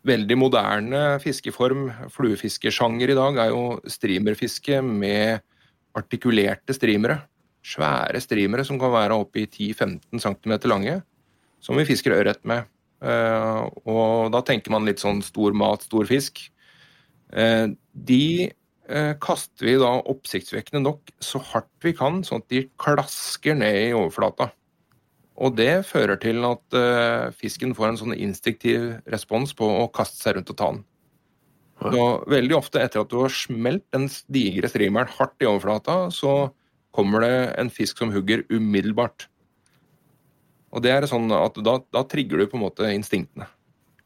veldig 0.07 0.37
moderne 0.39 1.01
fiskeform, 1.19 1.89
fluefiskesjanger 2.13 3.11
i 3.11 3.17
dag, 3.17 3.39
er 3.43 3.51
jo 3.51 3.63
streamerfiske 3.91 4.79
med 4.85 5.41
artikulerte 5.97 6.75
streamere. 6.75 7.21
Svære 7.61 8.21
streamere 8.23 8.65
som 8.65 8.79
kan 8.81 8.93
være 8.93 9.17
oppe 9.21 9.43
i 9.43 9.47
10-15 9.47 10.21
cm 10.23 10.55
lange, 10.69 11.01
som 11.61 11.77
vi 11.77 11.85
fisker 11.85 12.15
ørret 12.15 12.41
med. 12.47 12.65
Eh, 13.01 13.61
og 13.89 14.31
da 14.33 14.41
tenker 14.45 14.73
man 14.73 14.85
litt 14.85 15.01
sånn 15.01 15.21
stor 15.25 15.55
mat, 15.57 15.85
stor 15.87 16.07
fisk. 16.09 16.43
Eh, 17.33 17.67
de 17.93 18.25
eh, 18.49 19.13
kaster 19.21 19.69
vi 19.69 19.77
da 19.81 19.93
oppsiktsvekkende 20.13 20.83
nok 20.85 21.13
så 21.23 21.41
hardt 21.51 21.71
vi 21.85 21.95
kan, 21.97 22.21
sånn 22.25 22.43
at 22.43 22.49
de 22.53 22.65
klasker 22.81 23.57
ned 23.57 23.77
i 23.87 23.93
overflata. 23.97 24.51
Og 25.41 25.55
det 25.57 25.87
fører 25.89 26.19
til 26.21 26.43
at 26.45 26.75
fisken 27.33 27.71
får 27.73 27.87
en 27.87 27.97
sånn 27.97 28.13
instinktiv 28.13 28.99
respons 29.09 29.55
på 29.57 29.65
å 29.65 29.87
kaste 29.89 30.19
seg 30.19 30.35
rundt 30.37 30.51
og 30.53 30.57
ta 30.59 30.67
den. 30.75 30.83
Så 31.81 32.07
veldig 32.29 32.57
ofte 32.57 32.81
etter 32.83 33.01
at 33.01 33.09
du 33.09 33.17
har 33.23 33.33
smelt 33.33 33.87
den 33.93 34.05
digre 34.29 34.69
streameren 34.69 35.09
hardt 35.17 35.41
i 35.41 35.47
overflata, 35.49 36.03
så 36.13 36.51
kommer 36.93 37.23
det 37.25 37.35
en 37.61 37.71
fisk 37.73 38.01
som 38.01 38.11
hugger 38.13 38.43
umiddelbart. 38.51 39.25
Og 40.71 40.83
det 40.85 40.91
er 40.93 41.07
sånn 41.09 41.31
at 41.35 41.57
da, 41.63 41.79
da 41.91 42.03
trigger 42.07 42.41
du 42.41 42.47
på 42.51 42.59
en 42.59 42.65
måte 42.67 42.91
instinktene. 42.93 43.47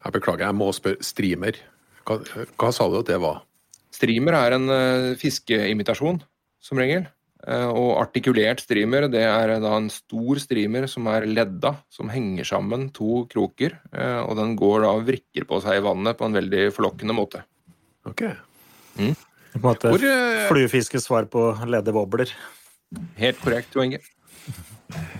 Jeg 0.05 0.15
beklager, 0.15 0.47
jeg 0.47 0.57
må 0.57 0.69
spørre. 0.73 1.01
Streamer, 1.05 1.59
hva, 2.05 2.19
hva 2.61 2.71
sa 2.73 2.87
du 2.89 2.99
at 3.01 3.09
det 3.09 3.19
var? 3.21 3.43
Streamer 3.95 4.37
er 4.37 4.55
en 4.57 4.71
uh, 4.71 5.11
fiskeimitasjon, 5.19 6.19
som 6.63 6.81
regel. 6.81 7.07
Uh, 7.45 7.69
og 7.69 7.89
artikulert 8.01 8.63
streamer 8.63 9.05
det 9.11 9.21
er 9.27 9.55
da 9.61 9.75
en 9.77 9.91
stor 9.93 10.39
streamer 10.41 10.87
som 10.89 11.09
er 11.11 11.27
ledda, 11.29 11.75
som 11.93 12.09
henger 12.13 12.47
sammen 12.49 12.87
to 12.95 13.25
kroker. 13.29 13.77
Eh, 13.93 14.21
og 14.23 14.33
den 14.39 14.55
går 14.59 14.85
da 14.85 14.93
og 14.97 15.05
vrikker 15.09 15.45
på 15.49 15.59
seg 15.65 15.79
i 15.79 15.85
vannet 15.85 16.17
på 16.17 16.29
en 16.29 16.37
veldig 16.39 16.69
forlokkende 16.73 17.17
måte. 17.17 17.43
Ok. 18.05 18.21
Mm. 18.99 19.15
På 19.55 19.59
en 19.59 19.63
måte 19.63 19.91
Hvor, 19.93 20.03
uh... 20.03 20.47
fluefiskes 20.49 21.07
svar 21.07 21.27
på 21.31 21.47
ledde 21.65 21.93
Helt 23.17 23.39
korrekt, 23.41 23.75
Jo 23.75 23.81
Inge. 23.81 23.99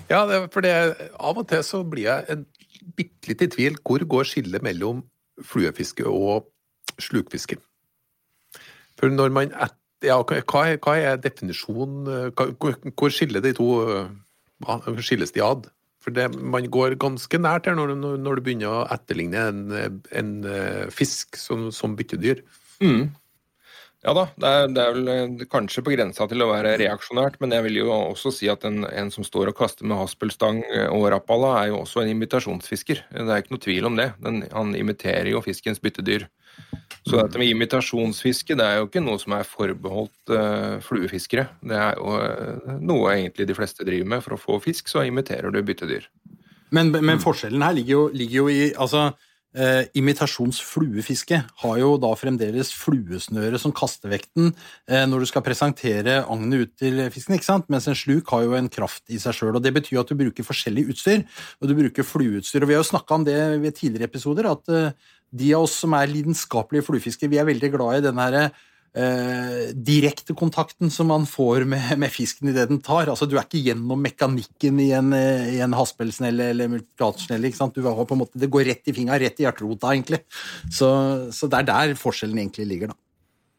Ja, 0.10 0.26
det, 0.30 0.52
for 0.54 0.62
det, 0.62 0.72
av 1.20 1.38
og 1.38 1.48
til 1.50 1.64
så 1.66 1.82
blir 1.84 2.06
jeg 2.06 2.44
bitte 2.96 3.32
litt 3.32 3.42
i 3.42 3.48
tvil. 3.48 3.80
Hvor 3.82 4.06
går 4.06 4.28
skillet 4.30 4.64
mellom 4.64 5.04
fluefiske 5.42 6.06
og 6.06 6.46
slukfiske? 7.02 7.58
For 9.00 9.10
når 9.10 9.34
man 9.34 9.52
et, 9.52 9.74
ja, 10.06 10.20
hva, 10.22 10.68
hva 10.78 10.94
er 10.96 11.18
definisjonen 11.20 12.32
Hvor, 12.38 12.78
hvor 12.94 13.12
skiller 13.12 13.42
de 13.44 13.52
to 13.58 13.68
skilles 15.02 15.34
de 15.36 15.44
ad? 15.44 15.66
For 16.06 16.14
det, 16.14 16.30
Man 16.38 16.70
går 16.70 17.00
ganske 17.02 17.38
nært 17.42 17.66
her 17.66 17.76
når, 17.76 17.96
når, 17.98 18.38
du 18.38 18.46
begynner 18.46 18.70
å 18.70 18.86
etterligne 18.94 19.48
en, 19.50 19.64
en 20.14 20.32
eh, 20.46 20.86
fisk 20.94 21.40
som, 21.42 21.72
som 21.74 21.96
byttedyr. 21.98 22.44
Mm. 22.84 23.14
Ja 24.06 24.14
da, 24.14 24.28
det 24.38 24.50
er, 24.50 24.68
det 24.70 24.82
er, 24.84 24.92
vel 24.94 25.08
eh, 25.10 25.46
kanskje 25.50 25.82
på 25.82 25.96
grensa 25.96 26.28
til 26.30 26.44
å 26.46 26.52
være 26.52 26.76
reaksjonært, 26.78 27.40
men 27.42 27.56
jeg 27.56 27.66
vil 27.66 27.80
jo 27.80 27.88
også 27.96 28.30
si 28.36 28.50
at 28.52 28.62
en, 28.68 28.84
en 28.86 29.10
som 29.10 29.26
står 29.26 29.50
og 29.50 29.58
kaster 29.58 29.88
med 29.90 29.98
haspelstang 29.98 30.62
eh, 30.68 30.86
og 30.94 31.08
rappalla, 31.10 31.56
er 31.64 31.72
jo 31.72 31.80
også 31.82 32.04
en 32.04 32.12
imitasjonsfisker. 32.14 33.02
Det 33.10 33.26
er 33.26 33.42
ikke 33.42 33.56
noe 33.56 33.64
tvil 33.66 33.90
om 33.90 33.98
det. 33.98 34.12
Den, 34.22 34.44
han 34.54 34.76
imiterer 34.78 35.32
jo 35.34 35.42
fiskens 35.46 35.82
byttedyr. 35.82 36.28
Så 37.06 37.18
dette 37.18 37.42
med 37.42 37.50
imitasjonsfiske 37.50 38.58
det 38.58 38.66
er 38.66 38.80
jo 38.80 38.88
ikke 38.88 39.04
noe 39.04 39.18
som 39.22 39.36
er 39.38 39.46
forbeholdt 39.46 40.32
uh, 40.34 40.78
fluefiskere. 40.86 41.50
Det 41.66 41.78
er 41.78 42.00
jo 42.00 42.16
uh, 42.16 42.72
noe 42.82 43.12
egentlig 43.12 43.46
de 43.50 43.58
fleste 43.58 43.86
driver 43.86 44.08
med. 44.16 44.24
For 44.26 44.38
å 44.38 44.40
få 44.42 44.58
fisk, 44.64 44.90
så 44.90 45.04
imiterer 45.06 45.54
du 45.54 45.60
byttedyr. 45.66 46.08
Men, 46.74 46.90
men 46.96 47.22
forskjellen 47.22 47.62
her 47.62 47.76
ligger 47.78 47.94
jo, 47.94 48.06
ligger 48.16 48.40
jo 48.40 48.48
i 48.50 48.62
altså, 48.72 49.10
uh, 49.58 49.84
Imitasjonsfluefiske 49.98 51.40
har 51.64 51.80
jo 51.82 51.96
da 52.02 52.12
fremdeles 52.20 52.72
fluesnøre 52.76 53.60
som 53.62 53.74
kastevekten 53.76 54.54
når 54.86 55.24
du 55.24 55.28
skal 55.30 55.44
presentere 55.46 56.20
agnet 56.22 56.66
ut 56.66 56.74
til 56.80 57.00
fisken, 57.14 57.36
ikke 57.38 57.48
sant? 57.48 57.70
mens 57.72 57.88
en 57.90 57.98
sluk 57.98 58.30
har 58.34 58.44
jo 58.46 58.54
en 58.58 58.70
kraft 58.72 59.04
i 59.10 59.18
seg 59.22 59.36
sjøl. 59.36 59.58
Det 59.64 59.74
betyr 59.74 60.02
at 60.02 60.12
du 60.12 60.18
bruker 60.20 60.46
forskjellig 60.46 60.86
utstyr, 60.94 61.24
og 61.60 61.70
du 61.70 61.76
bruker 61.78 62.06
flueutstyr. 62.06 62.64
og 62.64 62.70
Vi 62.70 62.78
har 62.78 62.84
jo 62.84 62.92
snakka 62.92 63.18
om 63.18 63.26
det 63.28 63.40
ved 63.64 63.78
tidligere 63.80 64.12
episoder, 64.12 64.52
at 64.52 64.96
de 65.36 65.52
av 65.56 65.66
oss 65.66 65.80
som 65.82 65.96
er 65.98 66.12
lidenskapelige 66.12 66.86
fluefiskere, 66.88 67.32
vi 67.32 67.42
er 67.42 67.50
veldig 67.50 67.72
glad 67.74 68.00
i 68.00 68.06
den 68.06 68.22
herre 68.22 68.46
eh, 68.96 69.72
direkte 69.76 70.36
kontakten 70.38 70.92
som 70.92 71.10
man 71.12 71.28
får 71.30 71.66
med, 71.70 71.98
med 72.00 72.12
fisken 72.14 72.50
idet 72.52 72.70
den 72.72 72.82
tar. 72.84 73.10
Altså, 73.12 73.28
du 73.28 73.38
er 73.38 73.46
ikke 73.46 73.64
gjennom 73.66 74.02
mekanikken 74.02 74.80
i 74.84 74.90
en, 74.98 75.14
eh, 75.18 75.56
i 75.58 75.62
en 75.66 75.76
haspelsnelle 75.76 76.52
eller 76.54 76.72
multiplatesnelle. 76.72 77.52
Det 77.52 78.52
går 78.52 78.70
rett 78.72 78.92
i 78.92 78.96
fingeren, 78.96 79.22
rett 79.22 79.42
i 79.42 79.48
hjerterota, 79.48 79.94
egentlig. 79.94 80.24
Så, 80.72 80.90
så, 81.36 81.50
det 81.52 81.62
er 81.62 81.72
der 81.72 81.98
forskjellen 82.00 82.40
egentlig 82.42 82.70
ligger, 82.72 82.94
da. 82.94 83.00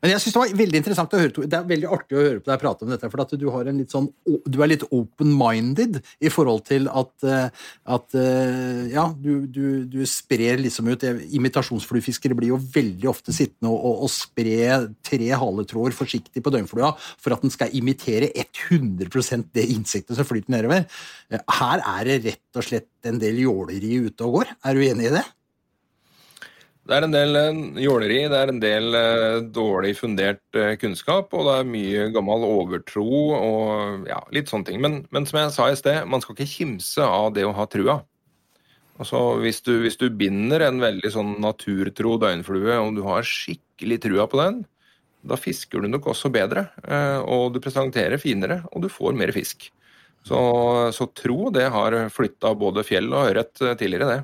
Men 0.05 0.13
jeg 0.13 0.23
synes 0.23 0.35
det 0.35 0.41
var 0.43 0.59
veldig 0.61 0.81
interessant 0.83 1.15
å 1.17 1.21
høre 1.21 1.47
Det 1.49 1.57
er 1.57 1.69
veldig 1.71 1.89
artig 1.97 2.17
å 2.17 2.23
høre 2.23 2.41
på 2.43 2.51
deg 2.51 2.61
prate 2.61 2.85
om 2.85 2.91
dette, 2.93 3.09
for 3.11 3.37
du, 3.41 3.47
litt 3.79 3.95
sånn, 3.95 4.09
du 4.45 4.59
er 4.61 4.71
litt 4.71 4.85
open-minded 4.93 5.99
i 6.21 6.33
forhold 6.33 6.67
til 6.69 6.91
at, 6.93 7.13
eh, 7.25 7.65
at 7.97 8.17
eh, 8.21 8.83
Ja, 8.93 9.07
du, 9.17 9.47
du, 9.49 9.87
du, 9.89 10.03
sprer 10.07 10.61
liksom 10.61 10.91
ut 10.93 11.07
Imitasjonsfluefiskere 11.07 12.37
blir 12.37 12.53
jo 12.53 12.61
veldig 12.61 13.09
ofte 13.11 13.35
sittende 13.37 13.73
og, 13.73 13.81
og, 13.81 14.05
og 14.07 14.13
spre 14.13 14.83
tre 15.07 15.31
haletråder 15.41 15.97
forsiktig 15.97 16.45
på 16.45 16.53
døgnflua 16.53 16.93
for 17.01 17.35
at 17.35 17.45
den 17.45 17.55
skal 17.55 17.73
imitere 17.77 18.29
100% 18.37 19.51
det 19.57 19.65
insektet 19.73 20.19
som 20.19 20.29
flyter 20.29 20.53
nedover. 20.59 20.85
Eh, 21.33 21.41
her 21.61 21.83
er 21.97 22.11
det 22.11 22.21
rett 22.29 22.61
og 22.61 22.69
slett 22.69 23.09
en 23.09 23.23
del 23.23 23.41
jåleri 23.47 23.97
ute 24.07 24.29
og 24.29 24.41
går. 24.41 24.55
Er 24.67 24.77
du 24.77 24.85
enig 24.85 25.09
i 25.09 25.17
det? 25.17 25.25
Det 26.87 26.95
er 26.95 27.03
en 27.03 27.15
del 27.15 27.35
eh, 27.35 27.57
jåleri, 27.83 28.19
det 28.31 28.39
er 28.39 28.51
en 28.53 28.61
del 28.63 28.95
eh, 28.95 29.39
dårlig 29.51 29.97
fundert 29.99 30.59
eh, 30.59 30.77
kunnskap, 30.79 31.33
og 31.35 31.49
det 31.49 31.55
er 31.59 31.71
mye 31.73 32.05
gammel 32.15 32.45
overtro 32.47 33.07
og 33.35 34.07
ja, 34.07 34.21
litt 34.35 34.53
sånne 34.53 34.69
ting. 34.69 34.79
Men, 34.85 35.01
men 35.15 35.27
som 35.27 35.41
jeg 35.41 35.55
sa 35.57 35.67
i 35.67 35.79
sted, 35.79 36.05
man 36.07 36.23
skal 36.23 36.37
ikke 36.37 36.53
kimse 36.53 37.03
av 37.03 37.33
det 37.35 37.43
å 37.47 37.55
ha 37.57 37.67
trua. 37.73 37.97
Altså, 39.01 39.19
hvis 39.43 39.59
du, 39.67 39.73
hvis 39.83 39.99
du 39.99 40.07
binder 40.15 40.63
en 40.69 40.79
veldig 40.81 41.11
sånn 41.13 41.35
naturtro 41.43 42.15
døgnflue, 42.23 42.79
og 42.79 42.95
du 42.97 43.03
har 43.09 43.27
skikkelig 43.27 43.99
trua 44.07 44.29
på 44.31 44.41
den, 44.45 44.63
da 45.27 45.37
fisker 45.37 45.83
du 45.83 45.91
nok 45.91 46.07
også 46.15 46.31
bedre, 46.31 46.69
og 47.27 47.51
du 47.53 47.59
presenterer 47.61 48.17
finere, 48.23 48.61
og 48.71 48.87
du 48.87 48.89
får 48.89 49.19
mer 49.19 49.35
fisk. 49.35 49.67
Så, 50.25 50.39
så 50.95 51.09
tro, 51.19 51.51
det 51.53 51.67
har 51.75 51.99
flytta 52.15 52.55
både 52.57 52.87
fjell 52.87 53.11
og 53.11 53.35
ørret 53.35 53.53
tidligere, 53.59 54.09
det. 54.15 54.21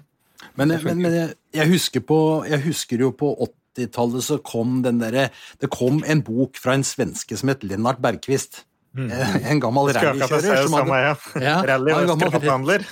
Men, 0.58 0.74
men, 0.84 1.02
men 1.02 1.14
jeg, 1.14 1.34
jeg, 1.54 1.70
husker 1.72 2.04
på, 2.06 2.18
jeg 2.48 2.64
husker 2.66 3.04
jo 3.04 3.12
på 3.16 3.32
80-tallet 3.46 4.26
så 4.26 4.38
kom 4.44 4.82
den 4.84 5.00
derre 5.00 5.30
Det 5.60 5.70
kom 5.72 6.02
en 6.04 6.22
bok 6.26 6.60
fra 6.60 6.76
en 6.76 6.84
svenske 6.86 7.38
som 7.38 7.52
het 7.52 7.64
Lennart 7.64 8.02
Bergquist. 8.04 8.64
Mm. 8.92 9.08
En 9.48 9.60
gammel 9.62 9.88
rallykjører 9.96 10.66
som 10.66 10.74
hadde 10.76 10.96
ja. 11.00 11.12
Ja, 11.40 11.54
Rally- 11.70 11.94
og 11.96 12.10
gammel- 12.10 12.84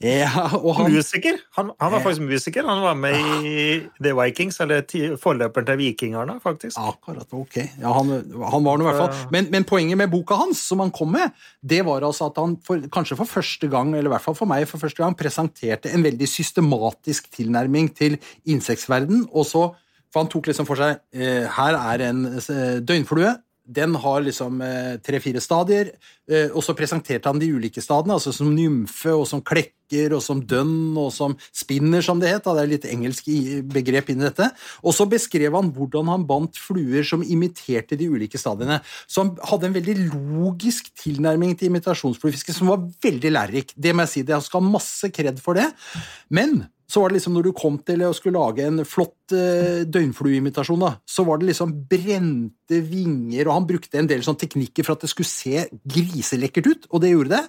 ja, 0.00 0.28
han, 0.28 0.90
Musiker. 0.92 1.36
Han, 1.56 1.70
han 1.80 1.92
var 1.92 2.00
faktisk 2.04 2.22
musiker. 2.24 2.64
Han 2.64 2.80
var 2.80 2.94
med 2.96 3.44
i 3.44 3.64
The 4.02 4.12
Vikings, 4.16 4.56
eller 4.64 4.84
forløperen 5.20 5.66
til 5.68 5.76
Vikingerne, 5.80 6.38
faktisk. 6.44 6.76
Akkurat, 6.80 7.28
ok. 7.32 7.56
Ja, 7.82 7.92
han, 7.92 8.12
han 8.52 8.64
var 8.64 8.80
nå 8.80 8.86
i 8.86 8.88
hvert 8.88 9.00
fall. 9.02 9.30
Men, 9.32 9.48
men 9.52 9.64
poenget 9.68 10.00
med 10.00 10.10
boka 10.12 10.38
hans, 10.40 10.60
som 10.64 10.80
han 10.84 10.92
kom 10.96 11.12
med, 11.12 11.32
det 11.60 11.82
var 11.88 12.04
altså 12.08 12.30
at 12.30 12.40
han 12.40 12.56
for, 12.64 12.80
kanskje 12.92 13.16
for 13.20 13.28
første 13.28 13.68
gang, 13.72 13.92
eller 13.94 14.08
i 14.10 14.14
hvert 14.16 14.24
fall 14.24 14.36
for 14.38 14.48
meg 14.48 14.64
for 14.70 14.80
første 14.80 15.04
gang, 15.04 15.16
presenterte 15.16 15.92
en 15.92 16.04
veldig 16.04 16.28
systematisk 16.28 17.28
tilnærming 17.36 17.92
til 17.96 18.16
insektverden, 18.48 19.26
og 19.32 19.44
så 19.48 19.66
For 20.14 20.22
han 20.22 20.28
tok 20.30 20.46
liksom 20.46 20.64
for 20.68 20.78
seg 20.78 21.00
eh, 21.18 21.44
Her 21.50 21.74
er 21.76 22.02
en 22.06 22.20
eh, 22.38 22.76
døgnflue. 22.80 23.34
Den 23.66 23.96
har 23.98 24.20
liksom 24.22 24.60
eh, 24.62 24.96
tre-fire 25.02 25.40
stadier, 25.42 25.88
eh, 26.30 26.52
og 26.52 26.62
så 26.62 26.74
presenterte 26.78 27.26
han 27.26 27.40
de 27.42 27.48
ulike 27.50 27.82
stadiene, 27.82 28.14
altså 28.14 28.30
som 28.34 28.52
nymfe, 28.54 29.10
og 29.10 29.26
som 29.26 29.42
klekker, 29.42 30.14
og 30.14 30.22
som 30.22 30.40
dønn, 30.46 30.94
og 30.98 31.10
som 31.14 31.34
spinner, 31.54 32.02
som 32.02 32.22
det 32.22 32.30
het. 32.30 32.46
Det 32.46 32.62
er 32.62 32.70
litt 32.70 32.86
engelsk 32.90 33.30
begrep 33.72 34.12
inni 34.12 34.26
dette. 34.26 34.48
Og 34.86 34.94
så 34.94 35.08
beskrev 35.10 35.58
han 35.58 35.72
hvordan 35.74 36.12
han 36.12 36.28
bandt 36.28 36.60
fluer 36.62 37.06
som 37.06 37.24
imiterte 37.26 37.98
de 37.98 38.08
ulike 38.10 38.38
stadiene. 38.38 38.78
Han 39.18 39.34
hadde 39.50 39.70
en 39.70 39.76
veldig 39.78 39.96
logisk 40.14 40.92
tilnærming 41.02 41.58
til 41.58 41.72
imitasjonsfluefiske 41.72 42.54
som 42.54 42.70
var 42.70 42.86
veldig 43.02 43.34
lærerik. 43.34 43.74
Det 43.74 43.94
må 43.94 44.06
jeg 44.06 44.14
si, 44.14 44.26
det. 44.26 44.38
Skal 44.46 44.62
ha 44.62 44.74
masse 44.78 45.10
kred 45.14 45.42
for 45.42 45.58
det. 45.58 45.68
Men 46.30 46.64
så 46.86 47.02
var 47.02 47.10
det 47.10 47.18
liksom 47.18 47.34
når 47.34 47.48
du 47.48 47.54
kom 47.56 47.78
til 47.86 48.04
å 48.06 48.12
skulle 48.14 48.38
lage 48.38 48.66
en 48.66 48.84
flott 48.86 49.34
eh, 49.34 49.82
døgnflueimitasjon, 49.90 50.82
da, 50.82 50.92
så 51.02 51.24
var 51.26 51.40
det 51.40 51.50
liksom 51.50 51.72
brente 51.90 52.82
vinger, 52.90 53.48
og 53.48 53.56
han 53.56 53.66
brukte 53.68 53.98
en 54.00 54.10
del 54.10 54.22
sånn 54.26 54.38
teknikker 54.38 54.86
for 54.86 54.94
at 54.94 55.02
det 55.06 55.10
skulle 55.10 55.30
se 55.30 55.66
griselekkert 55.82 56.70
ut, 56.70 56.86
og 56.92 57.02
det 57.02 57.12
gjorde 57.12 57.34
det. 57.34 57.42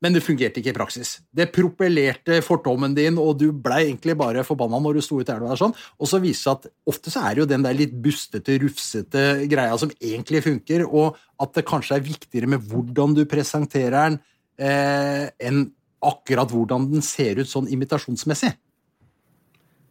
Men 0.00 0.14
det 0.16 0.22
fungerte 0.24 0.62
ikke 0.62 0.72
i 0.72 0.76
praksis. 0.78 1.10
Det 1.28 1.50
propellerte 1.52 2.38
fortommen 2.40 2.94
din, 2.96 3.18
og 3.20 3.34
du 3.36 3.50
blei 3.52 3.82
egentlig 3.84 4.14
bare 4.16 4.44
forbanna 4.48 4.78
når 4.80 4.96
du 4.96 5.04
sto 5.04 5.18
ute 5.20 5.28
i 5.28 5.34
elva 5.34 5.50
der 5.50 5.60
sånn. 5.60 5.74
Og 6.00 6.08
så 6.08 6.22
viser 6.22 6.38
det 6.38 6.40
seg 6.40 6.54
at 6.54 6.94
ofte 6.94 7.12
så 7.12 7.24
er 7.26 7.36
det 7.36 7.42
jo 7.42 7.48
den 7.50 7.66
der 7.66 7.76
litt 7.76 7.92
bustete, 8.00 8.56
rufsete 8.62 9.26
greia 9.50 9.76
som 9.80 9.92
egentlig 9.98 10.40
funker, 10.46 10.86
og 10.88 11.20
at 11.40 11.52
det 11.58 11.66
kanskje 11.68 11.98
er 11.98 12.08
viktigere 12.08 12.48
med 12.48 12.64
hvordan 12.70 13.12
du 13.18 13.26
presenterer 13.28 13.98
den, 13.98 14.18
eh, 14.56 15.28
enn 15.36 15.66
akkurat 16.00 16.48
hvordan 16.48 16.88
den 16.94 17.04
ser 17.04 17.42
ut 17.42 17.52
sånn 17.52 17.68
imitasjonsmessig. 17.68 18.56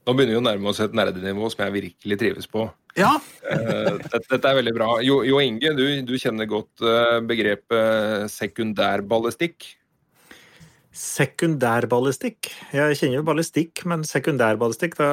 Nå 0.09 0.15
begynner 0.17 0.33
vi 0.33 0.39
å 0.41 0.45
nærme 0.47 0.71
oss 0.71 0.79
et 0.81 0.95
nerdenivå 0.97 1.51
som 1.53 1.59
jeg 1.67 1.75
virkelig 1.75 2.15
trives 2.17 2.49
på. 2.49 2.65
Ja, 2.97 3.11
Eh, 3.49 3.97
dette, 4.01 4.19
dette 4.29 4.49
er 4.49 4.57
veldig 4.57 4.71
bra. 4.75 4.87
Jo, 5.05 5.19
jo 5.25 5.37
Inge, 5.41 5.71
du, 5.77 5.83
du 6.05 6.15
kjenner 6.21 6.49
godt 6.49 6.81
eh, 6.85 7.19
begrepet 7.29 8.29
sekundærballistikk. 8.33 9.67
Sekundærballistikk. 10.99 12.49
Jeg 12.75 12.97
kjenner 12.99 13.19
jo 13.21 13.25
ballistikk, 13.27 13.83
men 13.89 14.03
sekundærballistikk 14.07 14.97
da, 14.99 15.09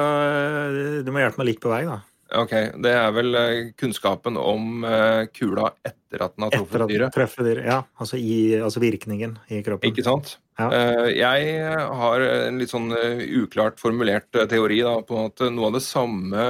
Du 1.05 1.11
må 1.13 1.21
hjelpe 1.21 1.41
meg 1.41 1.51
litt 1.51 1.61
på 1.63 1.71
vei, 1.71 1.83
da. 1.87 1.99
Ok, 2.41 2.51
Det 2.83 2.91
er 2.91 3.13
vel 3.15 3.37
eh, 3.39 3.69
kunnskapen 3.79 4.37
om 4.41 4.83
eh, 4.83 5.29
kula 5.31 5.69
etter 5.87 6.25
at 6.25 6.35
den 6.35 6.47
har 6.47 6.57
truffet 6.57 6.73
dyret? 6.73 6.73
Etter 6.73 6.83
at 6.83 6.91
dyret. 6.95 7.15
treffer 7.15 7.47
dyret. 7.47 7.69
Ja, 7.69 7.79
altså, 8.01 8.19
i, 8.19 8.57
altså 8.59 8.83
virkningen 8.83 9.37
i 9.53 9.61
kroppen. 9.63 9.93
Ikke 9.93 10.05
sant? 10.09 10.35
Ja. 10.57 10.67
Eh, 10.73 11.07
Jeg 11.13 11.61
har 12.01 12.23
en 12.25 12.57
litt 12.57 12.73
sånn 12.73 12.89
eh, 12.97 13.21
uklart 13.43 13.77
formulert 13.81 14.33
eh, 14.35 14.47
teori 14.49 14.81
da, 14.81 14.97
på 15.05 15.27
at 15.27 15.43
noe 15.53 15.69
av 15.69 15.77
det 15.77 15.83
samme 15.85 16.45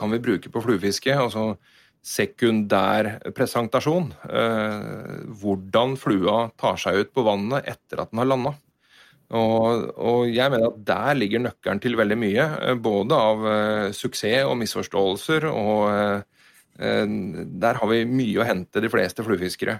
kan 0.00 0.12
vi 0.12 0.22
bruke 0.22 0.50
på 0.50 0.62
fluefiske. 0.64 1.12
altså 1.14 1.54
sekundær 2.04 3.06
presentasjon. 3.32 4.10
Hvordan 5.40 5.94
flua 5.96 6.50
tar 6.60 6.76
seg 6.76 6.98
ut 6.98 7.12
på 7.16 7.22
vannet 7.24 7.64
etter 7.64 8.02
at 8.02 8.10
den 8.10 8.20
har 8.20 8.28
landa. 8.28 8.52
Og, 9.32 9.86
og 9.96 10.26
jeg 10.28 10.52
mener 10.52 10.66
at 10.68 10.82
der 10.84 11.16
ligger 11.16 11.40
nøkkelen 11.46 11.80
til 11.80 11.96
veldig 11.96 12.18
mye, 12.20 12.44
både 12.84 13.22
av 13.30 13.46
suksess 13.96 14.44
og 14.44 14.58
misforståelser. 14.60 15.48
Og 15.48 15.80
der 17.64 17.80
har 17.80 17.92
vi 17.94 18.04
mye 18.04 18.42
å 18.42 18.48
hente, 18.50 18.84
de 18.84 18.92
fleste 18.92 19.24
fluefiskere. 19.24 19.78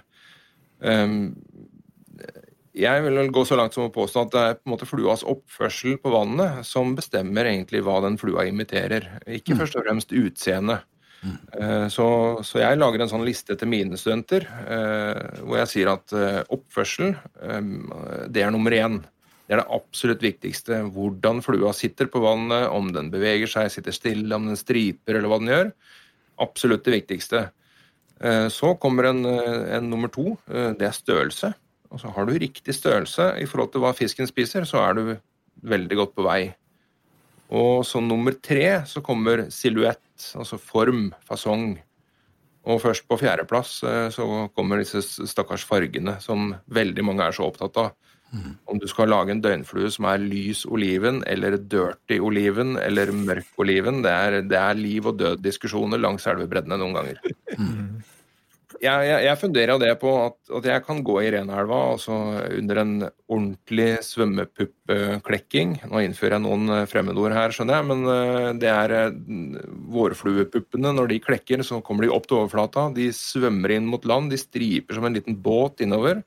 Jeg 2.75 3.03
vil 3.05 3.15
vel 3.15 3.31
gå 3.31 3.45
så 3.47 3.55
langt 3.55 3.75
som 3.75 3.85
å 3.87 3.93
påstå 3.93 4.25
at 4.25 4.33
det 4.33 4.41
er 4.43 4.57
på 4.57 4.67
en 4.67 4.73
måte 4.73 4.87
fluas 4.89 5.23
oppførsel 5.23 5.95
på 6.03 6.11
vannet 6.11 6.65
som 6.67 6.91
bestemmer 6.97 7.47
egentlig 7.47 7.79
hva 7.85 8.01
den 8.03 8.17
flua 8.19 8.43
imiterer, 8.49 9.07
ikke 9.31 9.55
først 9.61 9.77
og 9.79 9.85
fremst 9.87 10.11
utseende. 10.11 10.81
Mm. 11.23 11.87
Så, 11.89 12.05
så 12.45 12.59
jeg 12.59 12.77
lager 12.77 13.01
en 13.01 13.09
sånn 13.09 13.23
liste 13.25 13.55
til 13.57 13.71
mine 13.71 13.97
studenter 13.97 14.43
eh, 14.45 15.39
hvor 15.39 15.57
jeg 15.61 15.71
sier 15.71 15.89
at 15.95 16.13
eh, 16.13 16.41
oppførsel, 16.53 17.15
eh, 17.41 17.71
det 18.29 18.43
er 18.43 18.51
nummer 18.53 18.75
én. 18.75 18.99
Det 19.47 19.55
er 19.55 19.61
det 19.63 19.71
absolutt 19.73 20.21
viktigste. 20.25 20.83
Hvordan 20.93 21.41
flua 21.45 21.71
sitter 21.77 22.11
på 22.11 22.21
vannet, 22.21 22.67
om 22.73 22.91
den 22.93 23.11
beveger 23.13 23.49
seg, 23.49 23.71
sitter 23.73 23.95
stille, 23.95 24.29
om 24.35 24.49
den 24.51 24.59
striper 24.59 25.17
eller 25.17 25.31
hva 25.31 25.39
den 25.41 25.53
gjør. 25.53 25.71
Absolutt 26.45 26.85
det 26.85 26.97
viktigste. 26.99 27.47
Eh, 28.19 28.47
Så 28.53 28.75
kommer 28.81 29.09
en, 29.11 29.25
eh, 29.25 29.77
en 29.77 29.89
nummer 29.89 30.11
to. 30.11 30.37
eh, 30.49 30.73
Det 30.73 30.89
er 30.89 30.97
størrelse. 30.97 31.53
Altså 31.91 32.11
Har 32.15 32.27
du 32.27 32.35
riktig 32.39 32.75
størrelse 32.75 33.31
i 33.41 33.47
forhold 33.49 33.71
til 33.73 33.83
hva 33.83 33.93
fisken 33.95 34.27
spiser, 34.29 34.65
så 34.67 34.81
er 34.83 34.97
du 34.97 35.03
veldig 35.65 35.97
godt 36.01 36.15
på 36.15 36.25
vei. 36.25 36.39
Og 37.55 37.85
så 37.85 38.01
nummer 38.01 38.33
tre 38.41 38.81
så 38.89 39.03
kommer 39.05 39.47
silhuett, 39.53 40.01
altså 40.35 40.57
form, 40.57 41.11
fasong. 41.27 41.75
Og 42.65 42.81
først 42.81 43.05
på 43.05 43.19
fjerdeplass 43.21 43.77
eh, 43.85 44.07
så 44.09 44.47
kommer 44.57 44.81
disse 44.81 45.03
stakkars 45.29 45.63
fargene 45.69 46.17
som 46.23 46.55
veldig 46.73 47.05
mange 47.05 47.27
er 47.27 47.37
så 47.37 47.45
opptatt 47.45 47.77
av. 47.77 47.93
Om 48.67 48.79
du 48.81 48.87
skal 48.89 49.07
lage 49.11 49.31
en 49.31 49.41
døgnflue 49.43 49.91
som 49.93 50.07
er 50.09 50.23
lys 50.23 50.65
oliven 50.67 51.21
eller 51.29 51.55
dirty 51.71 52.17
oliven 52.19 52.75
eller 52.81 53.13
mørk 53.15 53.61
oliven, 53.61 54.01
det 54.03 54.11
er, 54.11 54.39
det 54.49 54.57
er 54.59 54.79
liv 54.79 55.07
og 55.07 55.19
død-diskusjoner 55.21 56.01
langs 56.01 56.27
elvebreddene 56.27 56.79
noen 56.81 56.97
ganger. 56.97 57.21
Jeg, 58.83 59.07
jeg, 59.07 59.19
jeg 59.25 59.39
funderer 59.39 59.79
det 59.81 59.91
på 60.01 60.11
at, 60.19 60.35
at 60.57 60.65
jeg 60.67 60.83
kan 60.85 61.01
gå 61.05 61.15
i 61.23 61.29
Renelva 61.33 61.77
altså 61.93 62.15
under 62.57 62.79
en 62.81 62.93
ordentlig 63.31 63.87
svømmepuppklekking. 64.05 65.75
Nå 65.91 66.01
innfører 66.03 66.37
jeg 66.37 66.43
noen 66.43 66.73
eh, 66.73 66.85
fremmedord 66.89 67.35
her, 67.35 67.53
skjønner 67.55 67.79
jeg, 67.79 67.87
men 67.91 68.03
eh, 68.11 68.49
det 68.61 68.71
er 68.71 68.95
eh, 68.97 69.17
vårfluepuppene. 69.95 70.93
Når 70.97 71.11
de 71.13 71.19
klekker, 71.23 71.63
så 71.67 71.79
kommer 71.85 72.05
de 72.05 72.13
opp 72.15 72.27
til 72.29 72.41
overflata. 72.41 72.87
De 72.95 73.07
svømmer 73.15 73.75
inn 73.77 73.89
mot 73.89 74.03
land. 74.09 74.33
De 74.33 74.39
striper 74.41 74.99
som 74.99 75.07
en 75.07 75.15
liten 75.15 75.37
båt 75.45 75.83
innover. 75.85 76.23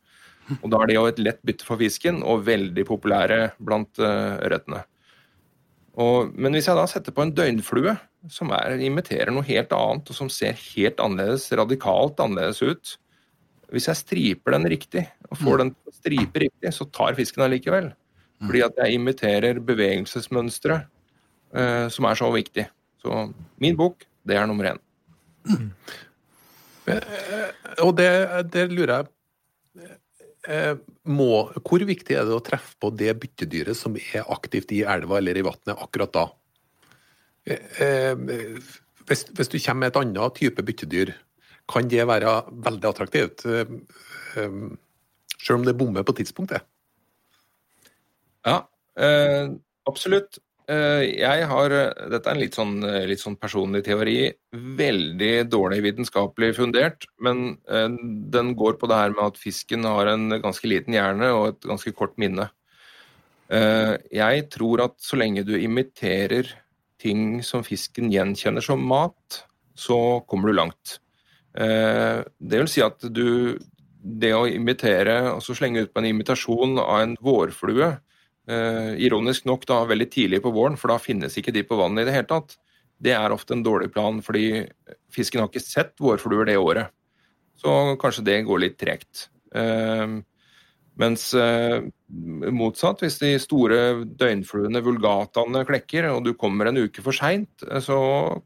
Og 0.62 0.68
da 0.72 0.80
er 0.80 0.90
de 0.90 0.96
jo 0.96 1.08
et 1.11 1.20
lett 1.20 1.42
bytte 1.44 1.66
for 1.68 1.80
fisken, 1.80 2.22
og 2.24 2.46
veldig 2.46 2.87
populære 2.88 3.42
blant 3.61 4.00
ørretene. 4.00 4.80
Men 5.98 6.54
hvis 6.54 6.70
jeg 6.70 6.78
da 6.78 6.87
setter 6.88 7.12
på 7.12 7.26
en 7.26 7.34
døgnflue 7.37 7.98
som 8.33 8.50
er, 8.57 8.78
imiterer 8.83 9.31
noe 9.35 9.46
helt 9.46 9.72
annet, 9.74 10.11
og 10.11 10.16
som 10.16 10.31
ser 10.33 10.59
helt 10.74 10.98
annerledes, 11.02 11.46
radikalt 11.57 12.18
annerledes 12.20 12.62
ut 12.62 12.96
Hvis 13.70 13.88
jeg 13.90 14.00
striper 14.00 14.57
den 14.57 14.66
riktig, 14.72 15.04
og 15.28 15.38
får 15.42 15.62
den 15.62 15.72
stripe 15.92 16.40
riktig, 16.40 16.72
så 16.72 16.87
tar 16.88 17.16
fisken 17.18 17.44
allikevel. 17.44 17.90
Fordi 18.40 18.62
at 18.64 18.78
jeg 18.81 18.96
imiterer 18.96 19.59
bevegelsesmønstre 19.61 20.78
eh, 21.52 21.87
som 21.92 22.07
er 22.09 22.18
så 22.18 22.31
viktig. 22.33 22.64
Så 23.02 23.26
min 23.61 23.76
bok, 23.76 24.07
det 24.24 24.38
er 24.38 24.48
nummer 24.48 24.70
én. 24.72 24.81
Og 27.85 27.92
det, 27.98 28.09
det 28.52 28.64
lurer 28.72 28.94
jeg 28.94 29.88
eh, 30.48 30.74
må, 31.04 31.48
Hvor 31.61 31.85
viktig 31.88 32.16
er 32.16 32.24
det 32.28 32.37
å 32.37 32.44
treffe 32.44 32.76
på 32.81 32.90
det 32.96 33.12
byttedyret 33.20 33.76
som 33.76 33.96
er 33.98 34.28
aktivt 34.33 34.72
i 34.76 34.85
elva 34.88 35.20
eller 35.20 35.37
i 35.37 35.44
vannet 35.44 35.76
akkurat 35.76 36.14
da? 36.14 36.26
Eh, 37.48 37.84
eh, 37.84 38.58
hvis, 39.08 39.24
hvis 39.32 39.50
du 39.52 39.56
kommer 39.62 39.87
med 39.87 39.92
et 39.92 40.00
annet 40.02 40.37
type 40.37 40.64
byttedyr, 40.64 41.14
kan 41.68 41.88
det 41.88 42.04
være 42.08 42.34
veldig 42.66 42.90
attraktivt? 42.90 43.46
Eh, 43.46 44.50
selv 45.38 45.61
om 45.61 45.64
det 45.64 45.76
bommer 45.78 46.04
på 46.04 46.16
tidspunktet? 46.18 46.66
Ja, 48.46 48.61
eh, 49.00 49.48
absolutt. 49.88 50.42
jeg 50.68 51.44
har 51.48 51.72
Dette 52.12 52.28
er 52.28 52.34
en 52.34 52.40
litt 52.42 52.52
sånn, 52.52 52.82
litt 53.08 53.22
sånn 53.22 53.38
personlig 53.40 53.87
teori. 53.87 54.28
Veldig 54.52 55.48
dårlig 55.48 55.78
vitenskapelig 55.80 56.50
fundert, 56.58 57.06
men 57.24 57.56
den 58.28 58.50
går 58.52 58.76
på 58.76 58.90
det 58.90 58.98
her 59.00 59.14
med 59.14 59.30
at 59.30 59.40
fisken 59.40 59.88
har 59.88 60.11
en 60.12 60.28
ganske 60.42 60.68
liten 60.68 60.92
hjerne 60.92 61.30
og 61.32 61.46
et 61.54 61.68
ganske 61.70 61.94
kort 61.96 62.20
minne. 62.20 62.50
Jeg 63.48 64.44
tror 64.52 64.84
at 64.84 64.98
så 65.00 65.16
lenge 65.16 65.46
du 65.48 65.54
imiterer 65.56 66.52
ting 67.00 67.42
som 67.46 67.64
fisken 67.66 68.11
gjenkjenner 68.12 68.64
som 68.64 68.82
mat, 68.84 69.42
så 69.78 70.20
kommer 70.28 70.50
du 70.50 70.58
langt. 70.58 70.98
Eh, 71.56 72.22
det 72.38 72.62
vil 72.62 72.70
si 72.70 72.84
at 72.84 73.02
du 73.12 73.58
Det 73.98 74.30
å 74.32 74.46
imitere, 74.46 75.34
altså 75.34 75.56
slenge 75.58 75.82
ut 75.82 75.90
på 75.92 75.98
en 76.00 76.06
imitasjon 76.06 76.78
av 76.78 77.00
en 77.02 77.16
vårflue, 77.20 77.88
eh, 78.48 78.92
ironisk 79.04 79.44
nok 79.44 79.66
da 79.66 79.80
veldig 79.84 80.06
tidlig 80.08 80.38
på 80.40 80.52
våren, 80.54 80.78
for 80.78 80.88
da 80.88 81.00
finnes 81.02 81.34
ikke 81.37 81.52
de 81.52 81.64
på 81.66 81.76
vannet 81.76 82.02
i 82.02 82.04
det 82.06 82.14
hele 82.14 82.30
tatt, 82.30 82.54
det 83.02 83.12
er 83.12 83.34
ofte 83.34 83.52
en 83.52 83.64
dårlig 83.66 83.90
plan, 83.92 84.22
fordi 84.22 84.70
fisken 85.11 85.42
har 85.42 85.50
ikke 85.50 85.61
sett 85.61 85.98
vårfluer 85.98 86.46
det 86.46 86.56
året. 86.56 86.94
Så 87.58 87.98
kanskje 87.98 88.24
det 88.24 88.46
går 88.46 88.62
litt 88.62 88.78
tregt. 88.78 89.28
Eh, 89.52 90.06
mens 90.96 91.34
motsatt, 92.09 93.03
hvis 93.05 93.18
de 93.21 93.35
store 93.42 94.07
døgnfluene 94.21 94.81
vulgataene 94.85 95.64
klekker, 95.68 96.09
og 96.12 96.23
du 96.25 96.33
kommer 96.38 96.71
en 96.71 96.81
uke 96.81 97.05
for 97.05 97.16
seint, 97.16 97.66
så 97.85 97.99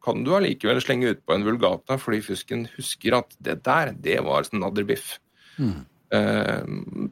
kan 0.03 0.25
du 0.27 0.33
allikevel 0.35 0.83
slenge 0.83 1.13
ut 1.13 1.23
på 1.23 1.37
en 1.37 1.47
vulgata 1.47 1.99
fordi 2.01 2.23
fusken 2.27 2.67
husker 2.75 3.21
at 3.21 3.39
det 3.39 3.61
der, 3.67 3.95
det 3.95 4.19
var 4.27 4.49
snadderbiff. 4.49 5.15
Mm. 5.63 5.85
Eh, 6.13 6.65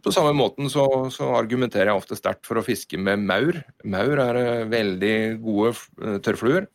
på 0.02 0.12
samme 0.12 0.34
måten 0.36 0.68
så, 0.72 0.84
så 1.14 1.30
argumenterer 1.38 1.88
jeg 1.88 2.02
ofte 2.02 2.18
sterkt 2.18 2.44
for 2.48 2.60
å 2.60 2.64
fiske 2.66 2.98
med 3.00 3.22
maur. 3.24 3.62
Maur 3.88 4.20
er 4.26 4.40
eh, 4.42 4.68
veldig 4.70 5.16
gode 5.44 5.72
eh, 6.02 6.20
tørrfluer. 6.24 6.68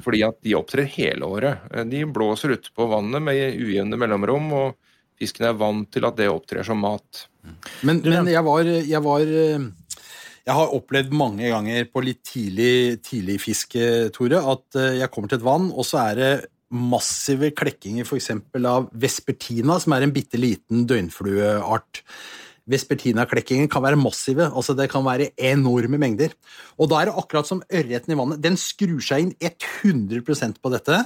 Fordi 0.00 0.22
at 0.24 0.38
de 0.40 0.54
opptrer 0.56 0.86
hele 0.88 1.26
året. 1.28 1.66
De 1.90 1.98
blåser 2.08 2.54
ute 2.54 2.70
på 2.72 2.86
vannet 2.88 3.20
med 3.20 3.58
ujevne 3.60 3.98
mellomrom, 4.00 4.46
og 4.56 4.91
fisken 5.22 5.48
er 5.48 5.58
vant 5.58 5.88
til 5.94 6.06
at 6.08 6.18
det 6.18 6.30
opptrer 6.30 6.66
som 6.66 6.82
mat. 6.82 7.26
Men, 7.86 8.02
men 8.04 8.28
jeg 8.30 8.44
var, 8.46 8.66
jeg 8.66 9.02
var 9.02 9.22
Jeg 10.42 10.54
har 10.58 10.74
opplevd 10.74 11.14
mange 11.14 11.46
ganger 11.50 11.86
på 11.90 12.02
litt 12.02 12.22
tidlig, 12.26 12.98
tidlig 13.06 13.38
fiske, 13.42 14.10
Tore, 14.14 14.40
at 14.42 14.78
eh, 14.78 14.96
jeg 14.98 15.10
kommer 15.14 15.30
til 15.30 15.38
et 15.38 15.46
vann, 15.46 15.68
og 15.70 15.86
så 15.86 16.00
er 16.02 16.18
det 16.18 16.32
massive 16.72 17.52
klekkinger 17.54 18.06
f.eks. 18.08 18.30
av 18.58 18.88
vespertina, 18.90 19.76
som 19.78 19.94
er 19.94 20.06
en 20.06 20.14
bitte 20.14 20.40
liten 20.40 20.86
døgnflueart. 20.88 22.02
Vespertina-klekkingen 22.72 23.68
kan 23.70 23.82
være 23.84 23.98
massive, 23.98 24.46
altså 24.48 24.74
det 24.78 24.88
kan 24.92 25.04
være 25.04 25.32
enorme 25.50 25.98
mengder. 26.00 26.34
Og 26.78 26.90
da 26.90 27.00
er 27.00 27.10
det 27.10 27.16
akkurat 27.18 27.48
som 27.48 27.62
ørreten 27.66 28.14
i 28.14 28.18
vannet. 28.18 28.42
Den 28.42 28.56
skrur 28.60 29.02
seg 29.04 29.26
inn 29.26 29.34
100% 29.42 30.62
på 30.62 30.72
dette. 30.72 31.00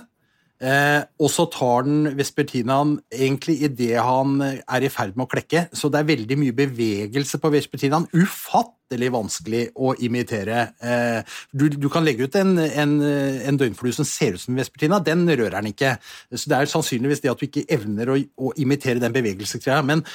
Eh, 0.57 1.03
og 1.21 1.29
så 1.29 1.45
tar 1.53 1.85
den 1.85 2.07
vespertinaen 2.17 2.95
egentlig 3.13 3.59
idet 3.67 3.99
han 4.01 4.39
er 4.41 4.87
i 4.87 4.89
ferd 4.89 5.13
med 5.13 5.27
å 5.27 5.33
klekke, 5.35 5.67
så 5.77 5.91
det 5.93 6.01
er 6.01 6.09
veldig 6.09 6.39
mye 6.41 6.57
bevegelse 6.57 7.41
på 7.43 7.51
vespertinaen. 7.53 8.07
Ufattelig 8.17 9.11
vanskelig 9.13 9.63
å 9.77 9.93
imitere. 10.01 10.63
Eh, 10.81 11.37
du, 11.53 11.67
du 11.77 11.91
kan 11.93 12.07
legge 12.07 12.25
ut 12.25 12.39
en, 12.41 12.57
en, 12.65 12.97
en 13.05 13.61
døgnflue 13.61 13.99
som 13.99 14.09
ser 14.09 14.39
ut 14.39 14.45
som 14.47 14.57
vespertina, 14.57 15.03
den 15.05 15.27
rører 15.29 15.59
han 15.61 15.69
ikke. 15.69 15.99
Så 16.33 16.49
det 16.49 16.57
er 16.57 16.73
sannsynligvis 16.73 17.21
det 17.25 17.35
at 17.35 17.43
du 17.43 17.49
ikke 17.51 17.67
evner 17.77 18.15
å, 18.15 18.19
å 18.41 18.55
imitere 18.57 19.03
den 19.03 19.17
bevegelsesgreia. 19.17 19.85
Men 19.85 20.07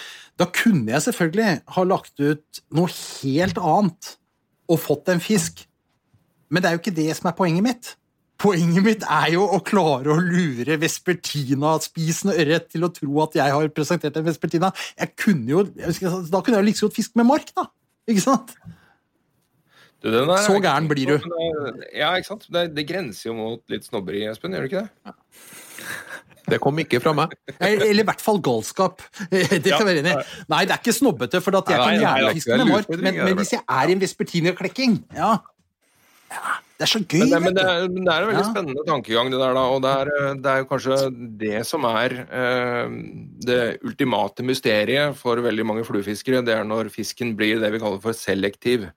da 0.41 0.49
kunne 0.49 0.95
jeg 0.95 1.05
selvfølgelig 1.05 1.61
ha 1.77 1.85
lagt 1.85 2.17
ut 2.17 2.63
noe 2.73 2.89
helt 2.89 3.61
annet 3.61 4.15
og 4.71 4.81
fått 4.81 5.11
en 5.13 5.21
fisk. 5.21 5.67
Men 6.49 6.63
det 6.63 6.69
er 6.69 6.75
jo 6.75 6.81
ikke 6.81 6.97
det 6.97 7.11
som 7.17 7.29
er 7.29 7.37
poenget 7.37 7.67
mitt. 7.67 7.97
Poenget 8.41 8.83
mitt 8.85 9.03
er 9.05 9.31
jo 9.35 9.43
å 9.45 9.59
klare 9.65 10.09
å 10.13 10.17
lure 10.17 10.77
vespertina-spisende 10.81 12.33
ørret 12.41 12.69
til 12.73 12.85
å 12.87 12.91
tro 12.93 13.19
at 13.25 13.37
jeg 13.37 13.53
har 13.53 13.71
presentert 13.75 14.17
en 14.17 14.25
vespertina. 14.25 14.71
Jeg 14.97 15.13
kunne 15.19 15.49
jo, 15.51 15.65
jeg 15.77 15.97
Da 16.31 16.41
kunne 16.41 16.57
jeg 16.57 16.63
jo 16.63 16.69
like 16.69 16.81
så 16.81 16.89
godt 16.89 16.97
fiske 16.97 17.21
med 17.21 17.29
mark, 17.29 17.51
da. 17.57 17.67
Ikke 18.09 18.23
sant? 18.25 18.55
Du, 20.01 20.09
den 20.09 20.29
er- 20.29 20.41
Så 20.41 20.57
gæren 20.57 20.87
blir 20.89 21.05
du. 21.05 21.29
Ja, 21.93 22.15
ikke 22.17 22.31
sant. 22.31 22.47
Det, 22.49 22.73
det 22.75 22.87
grenser 22.89 23.29
jo 23.29 23.35
mot 23.37 23.61
litt 23.69 23.85
snobberi, 23.85 24.25
Espen, 24.31 24.57
gjør 24.57 24.65
det 24.65 24.71
ikke 24.71 24.87
det? 24.89 25.15
Det 26.49 26.57
kom 26.59 26.79
ikke 26.81 26.99
fra 26.99 27.13
meg. 27.13 27.35
Eller 27.61 28.01
i 28.01 28.07
hvert 28.07 28.21
fall 28.23 28.41
galskap. 28.41 29.03
Det 29.29 29.61
i. 29.69 30.01
Nei, 30.01 30.65
det 30.65 30.73
er 30.73 30.79
ikke 30.81 30.95
snobbete, 30.97 31.39
for 31.45 31.55
at 31.61 31.69
jeg 31.69 31.77
Nei, 31.77 31.85
kan 31.85 32.01
gjerne 32.01 32.25
nei, 32.25 32.33
fiske 32.39 32.57
med 32.57 32.71
mark, 32.71 32.89
men, 32.89 33.19
men 33.21 33.37
hvis 33.37 33.53
jeg 33.53 33.61
er 33.69 33.91
i 33.91 33.95
en 33.95 34.01
vespertina-klekking 34.01 34.97
ja. 35.15 35.35
Ja, 36.31 36.53
Det 36.79 36.85
er 36.87 36.89
så 36.89 37.01
gøy, 37.03 37.19
Men 37.19 37.29
det, 37.29 37.41
men 37.43 37.57
det, 37.57 37.65
er, 37.67 37.89
men 37.91 38.05
det 38.07 38.13
er 38.13 38.23
en 38.23 38.29
veldig 38.31 38.41
Ja. 38.41 38.47
spennende 38.49 38.85
tankegang, 38.87 39.29
det 39.33 39.41
der, 39.41 39.53
da. 39.57 39.65
Og 39.69 39.81
det 39.83 39.91
er, 39.91 40.11
det 40.41 40.53
er 40.53 40.63
jo 40.63 40.69
kanskje 40.71 40.97
det 41.43 41.59
som 41.67 41.85
er 41.85 42.15
eh, 42.25 42.95
det 43.45 43.59
ultimate 43.85 44.41
mysteriet 44.47 45.19
for 45.19 45.37
veldig 45.43 45.65
mange 45.67 45.85
fluefiskere. 45.85 46.41
Det 46.45 46.55
er 46.55 46.65
når 46.65 46.89
fisken 46.93 47.35
blir 47.37 47.59
det 47.61 47.71
vi 47.75 47.79
kaller 47.83 48.01
for 48.01 48.17
selektiv. 48.17 48.87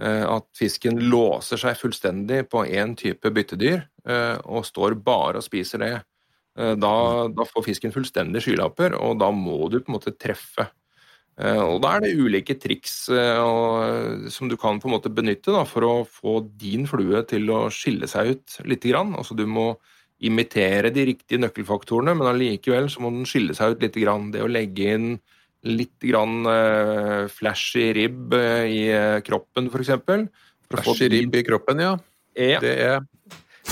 Eh, 0.00 0.24
at 0.24 0.46
fisken 0.56 0.96
låser 1.10 1.60
seg 1.60 1.76
fullstendig 1.76 2.46
på 2.48 2.62
én 2.64 2.94
type 2.96 3.28
byttedyr 3.36 3.82
eh, 4.06 4.38
og 4.46 4.64
står 4.64 4.94
bare 5.04 5.42
og 5.42 5.44
spiser 5.44 5.82
det. 5.82 5.94
Eh, 6.56 6.72
da, 6.80 6.92
da 7.28 7.44
får 7.44 7.66
fisken 7.66 7.92
fullstendig 7.92 8.40
skylapper, 8.46 8.94
og 8.96 9.18
da 9.20 9.28
må 9.34 9.66
du 9.68 9.80
på 9.82 9.90
en 9.92 9.98
måte 9.98 10.14
treffe. 10.16 10.70
Eh, 11.38 11.60
Og 11.62 11.80
Da 11.82 11.96
er 11.96 12.04
det 12.04 12.16
ulike 12.18 12.56
triks 12.58 13.08
eh, 13.12 13.38
og, 13.38 14.30
som 14.32 14.50
du 14.50 14.56
kan 14.60 14.80
på 14.80 14.88
en 14.88 14.96
måte 14.96 15.12
benytte 15.12 15.54
da, 15.54 15.64
for 15.68 15.86
å 15.86 15.94
få 16.04 16.40
din 16.60 16.86
flue 16.90 17.22
til 17.28 17.50
å 17.54 17.68
skille 17.72 18.08
seg 18.10 18.34
ut 18.34 18.60
litt. 18.64 18.86
Grann. 18.90 19.14
Altså, 19.14 19.36
du 19.38 19.46
må 19.46 19.74
imitere 20.20 20.90
de 20.92 21.06
riktige 21.14 21.40
nøkkelfaktorene, 21.40 22.12
men 22.16 22.28
allikevel 22.28 22.90
så 22.92 23.00
må 23.04 23.12
den 23.14 23.28
skille 23.28 23.56
seg 23.56 23.76
ut 23.76 23.84
litt. 23.86 23.96
Grann. 24.02 24.32
Det 24.34 24.42
å 24.44 24.50
legge 24.50 24.96
inn 24.96 25.14
litt 25.68 26.00
grann, 26.00 26.40
uh, 26.48 27.28
flashy 27.28 27.90
ribb 27.96 28.32
eh, 28.32 28.64
i 28.64 28.82
eh, 28.96 29.18
kroppen, 29.20 29.68
f.eks. 29.68 29.90
Flashy 30.70 31.10
ribb 31.12 31.36
i 31.36 31.42
kroppen, 31.44 31.82
ja. 31.84 31.90
Ja, 32.38 32.60
Det 32.62 32.72
er 32.80 33.00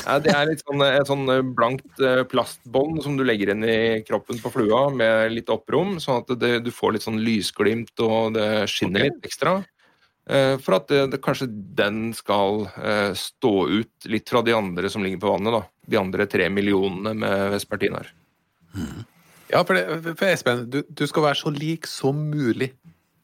ja, 0.05 0.19
det 0.23 0.35
er 0.35 0.51
litt 0.51 0.63
sånn, 0.65 0.83
et 0.85 1.09
sånn 1.09 1.25
blankt 1.57 2.03
eh, 2.05 2.23
plastbånd 2.29 3.03
som 3.05 3.17
du 3.19 3.25
legger 3.27 3.55
inn 3.55 3.65
i 3.67 3.79
kroppen 4.07 4.39
på 4.43 4.53
flua 4.55 4.87
med 4.95 5.33
litt 5.35 5.51
opprom, 5.53 5.97
sånn 6.03 6.23
at 6.23 6.33
det, 6.41 6.53
du 6.67 6.71
får 6.75 6.97
litt 6.97 7.07
sånn 7.07 7.21
lysglimt 7.25 8.05
og 8.05 8.37
det 8.39 8.69
skinner 8.71 9.07
okay. 9.07 9.13
litt 9.13 9.29
ekstra. 9.31 9.59
Eh, 10.29 10.55
For 10.61 10.77
at 10.77 10.89
det, 10.93 11.03
det, 11.15 11.23
kanskje 11.25 11.49
den 11.51 12.11
skal 12.17 12.67
eh, 12.77 13.13
stå 13.17 13.55
ut 13.69 14.09
litt 14.13 14.29
fra 14.29 14.43
de 14.45 14.57
andre 14.57 14.91
som 14.93 15.05
ligger 15.05 15.23
på 15.23 15.33
vannet. 15.33 15.57
da. 15.57 15.63
De 15.89 16.01
andre 16.01 16.27
tre 16.29 16.51
millionene 16.53 17.15
med 17.17 17.47
vespertinaer. 17.55 18.13
Ja, 19.49 19.63
for, 19.65 19.73
det, 19.75 20.15
for 20.19 20.29
Espen, 20.29 20.67
du, 20.69 20.83
du 20.85 21.07
skal 21.09 21.31
være 21.31 21.41
så 21.41 21.53
lik 21.55 21.89
som 21.89 22.19
mulig, 22.29 22.75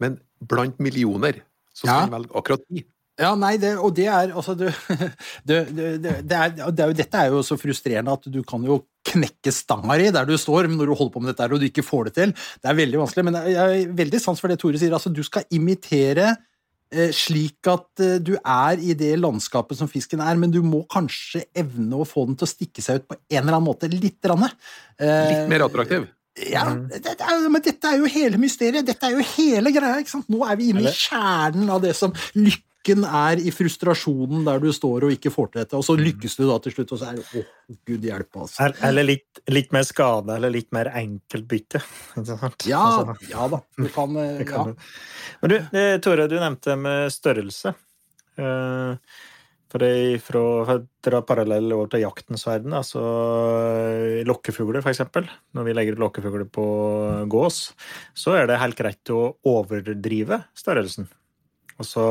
men 0.00 0.16
blant 0.40 0.80
millioner 0.80 1.42
så 1.74 1.84
skal 1.84 1.98
Ja. 1.98 2.06
du 2.08 2.14
velge 2.16 2.38
akkurat 2.40 2.64
de. 2.70 2.84
Ja, 3.20 3.30
nei, 3.38 3.52
det, 3.62 3.76
og 3.78 3.92
det 3.94 4.08
er 4.10 4.32
altså 4.34 4.56
du, 4.58 4.64
det, 5.48 5.58
det, 5.70 5.90
det, 6.26 6.34
er, 6.34 6.94
Dette 6.96 7.20
er 7.20 7.30
jo 7.30 7.44
så 7.46 7.54
frustrerende 7.60 8.14
at 8.16 8.24
du 8.26 8.40
kan 8.46 8.64
jo 8.66 8.80
knekke 9.06 9.52
stanga 9.54 9.94
di 10.00 10.08
der 10.14 10.26
du 10.26 10.34
står 10.40 10.66
når 10.72 10.90
du 10.90 10.94
holder 10.96 11.12
på 11.14 11.22
med 11.22 11.30
dette 11.30 11.44
her, 11.44 11.54
og 11.54 11.62
du 11.62 11.68
ikke 11.68 11.84
får 11.86 12.08
det 12.08 12.14
til. 12.16 12.32
Det 12.34 12.70
er 12.72 12.80
veldig 12.80 12.98
vanskelig, 13.04 13.24
men 13.28 13.38
jeg 13.46 13.60
har 13.60 13.94
veldig 14.00 14.20
sans 14.24 14.42
for 14.42 14.50
det 14.50 14.58
Tore 14.62 14.80
sier. 14.80 14.96
altså 14.96 15.12
Du 15.14 15.22
skal 15.26 15.46
imitere 15.54 16.32
eh, 16.90 17.12
slik 17.14 17.70
at 17.70 18.02
eh, 18.02 18.16
du 18.24 18.34
er 18.40 18.82
i 18.82 18.96
det 18.98 19.12
landskapet 19.20 19.78
som 19.78 19.90
fisken 19.92 20.24
er, 20.24 20.34
men 20.40 20.50
du 20.50 20.58
må 20.66 20.82
kanskje 20.90 21.44
evne 21.54 22.02
å 22.02 22.08
få 22.08 22.26
den 22.32 22.40
til 22.40 22.48
å 22.48 22.52
stikke 22.56 22.82
seg 22.82 23.02
ut 23.02 23.08
på 23.12 23.20
en 23.20 23.40
eller 23.44 23.60
annen 23.60 23.68
måte. 23.68 23.92
Litt. 23.94 24.18
Rann. 24.26 24.48
Eh, 24.98 25.30
Litt 25.30 25.50
mer 25.54 25.68
attraktiv. 25.68 26.10
ja, 26.50 26.66
det, 26.90 27.04
det 27.04 27.14
er, 27.22 27.46
men 27.46 27.62
dette 27.62 27.94
er 27.94 28.00
jo 28.02 28.10
hele 28.10 28.40
mysteriet. 28.42 28.88
Dette 28.88 29.06
er 29.06 29.20
jo 29.20 29.30
hele 29.36 29.70
greia. 29.70 30.00
ikke 30.02 30.16
sant? 30.16 30.30
Nå 30.32 30.42
er 30.48 30.58
vi 30.58 30.72
inne 30.72 30.88
i 30.88 30.96
kjernen 30.96 31.70
av 31.70 31.84
det 31.84 31.94
som 31.94 32.10
lykken 32.84 33.04
er 33.08 33.40
i 33.40 33.50
frustrasjonen 33.54 34.44
der 34.44 34.58
du 34.60 34.68
står 34.72 35.06
og 35.06 35.12
ikke 35.14 35.30
får 35.32 35.46
til 35.52 35.60
dette, 35.62 35.76
og 35.78 35.84
så 35.86 35.94
lykkes 35.96 36.36
du 36.36 36.42
da 36.48 36.58
til 36.60 36.72
slutt, 36.74 36.92
og 36.92 36.98
så 37.00 37.06
er 37.08 37.16
det 37.16 37.24
åh, 37.40 37.76
gud 37.88 38.02
hjelpe, 38.04 38.40
altså. 38.44 38.60
Er- 38.66 38.76
Eller 38.88 39.04
litt, 39.08 39.40
litt 39.48 39.72
mer 39.72 39.82
skade, 39.88 40.34
eller 40.36 40.50
litt 40.52 40.70
mer 40.72 40.90
enkelt 40.92 41.46
bytte. 41.48 41.80
Ja, 42.68 42.82
Altså, 42.84 43.16
ja 43.30 43.48
da. 43.48 43.60
Du 43.78 43.88
kan, 43.88 44.16
eh, 44.20 44.44
ja. 44.44 44.64
Men 45.40 45.50
du, 45.50 45.56
eh, 45.72 45.96
Tore, 46.04 46.28
du 46.28 46.36
nevnte 46.36 46.76
med 46.76 47.10
størrelse. 47.12 47.74
Eh, 48.36 48.96
For, 49.74 49.82
for 50.22 50.36
å 50.38 50.44
å 50.70 50.74
dra 51.02 51.18
parallell 51.26 51.72
over 51.74 51.88
til 51.90 52.04
jaktens 52.04 52.44
verden, 52.46 52.70
altså 52.78 53.00
lokkefugler 54.28 54.84
f.eks. 54.84 55.00
Når 55.56 55.64
vi 55.66 55.74
legger 55.74 55.96
lokkefugler 55.98 56.46
på 56.46 56.66
gås, 57.32 57.72
så 58.14 58.36
er 58.38 58.46
det 58.46 58.60
helt 58.60 58.78
greit 58.78 59.10
å 59.10 59.32
overdrive 59.50 60.44
størrelsen. 60.54 61.08
Og 61.74 61.88
så 61.88 62.04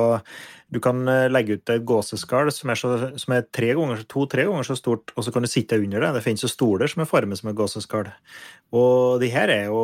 Du 0.74 0.80
kan 0.82 1.04
eh, 1.08 1.30
legge 1.30 1.60
ut 1.60 1.70
et 1.70 1.86
gåseskall 1.86 2.50
som 2.54 2.72
er, 2.74 2.80
så, 2.80 2.94
som 3.22 3.36
er 3.36 3.46
to-tre 4.10 4.46
ganger 4.48 4.66
så 4.66 4.78
stort, 4.80 5.14
og 5.14 5.26
så 5.26 5.34
kan 5.34 5.46
du 5.46 5.50
sitte 5.52 5.78
under 5.78 6.02
det. 6.02 6.14
Det 6.16 6.24
finnes 6.26 6.46
jo 6.46 6.50
stoler 6.50 6.90
som 6.90 7.04
er 7.04 7.10
formet 7.10 7.40
som 7.40 7.52
et 7.52 7.58
gåseskall. 7.58 8.10
Og 8.74 9.22
de 9.22 9.30
her 9.30 9.52
er 9.54 9.68
jo, 9.68 9.82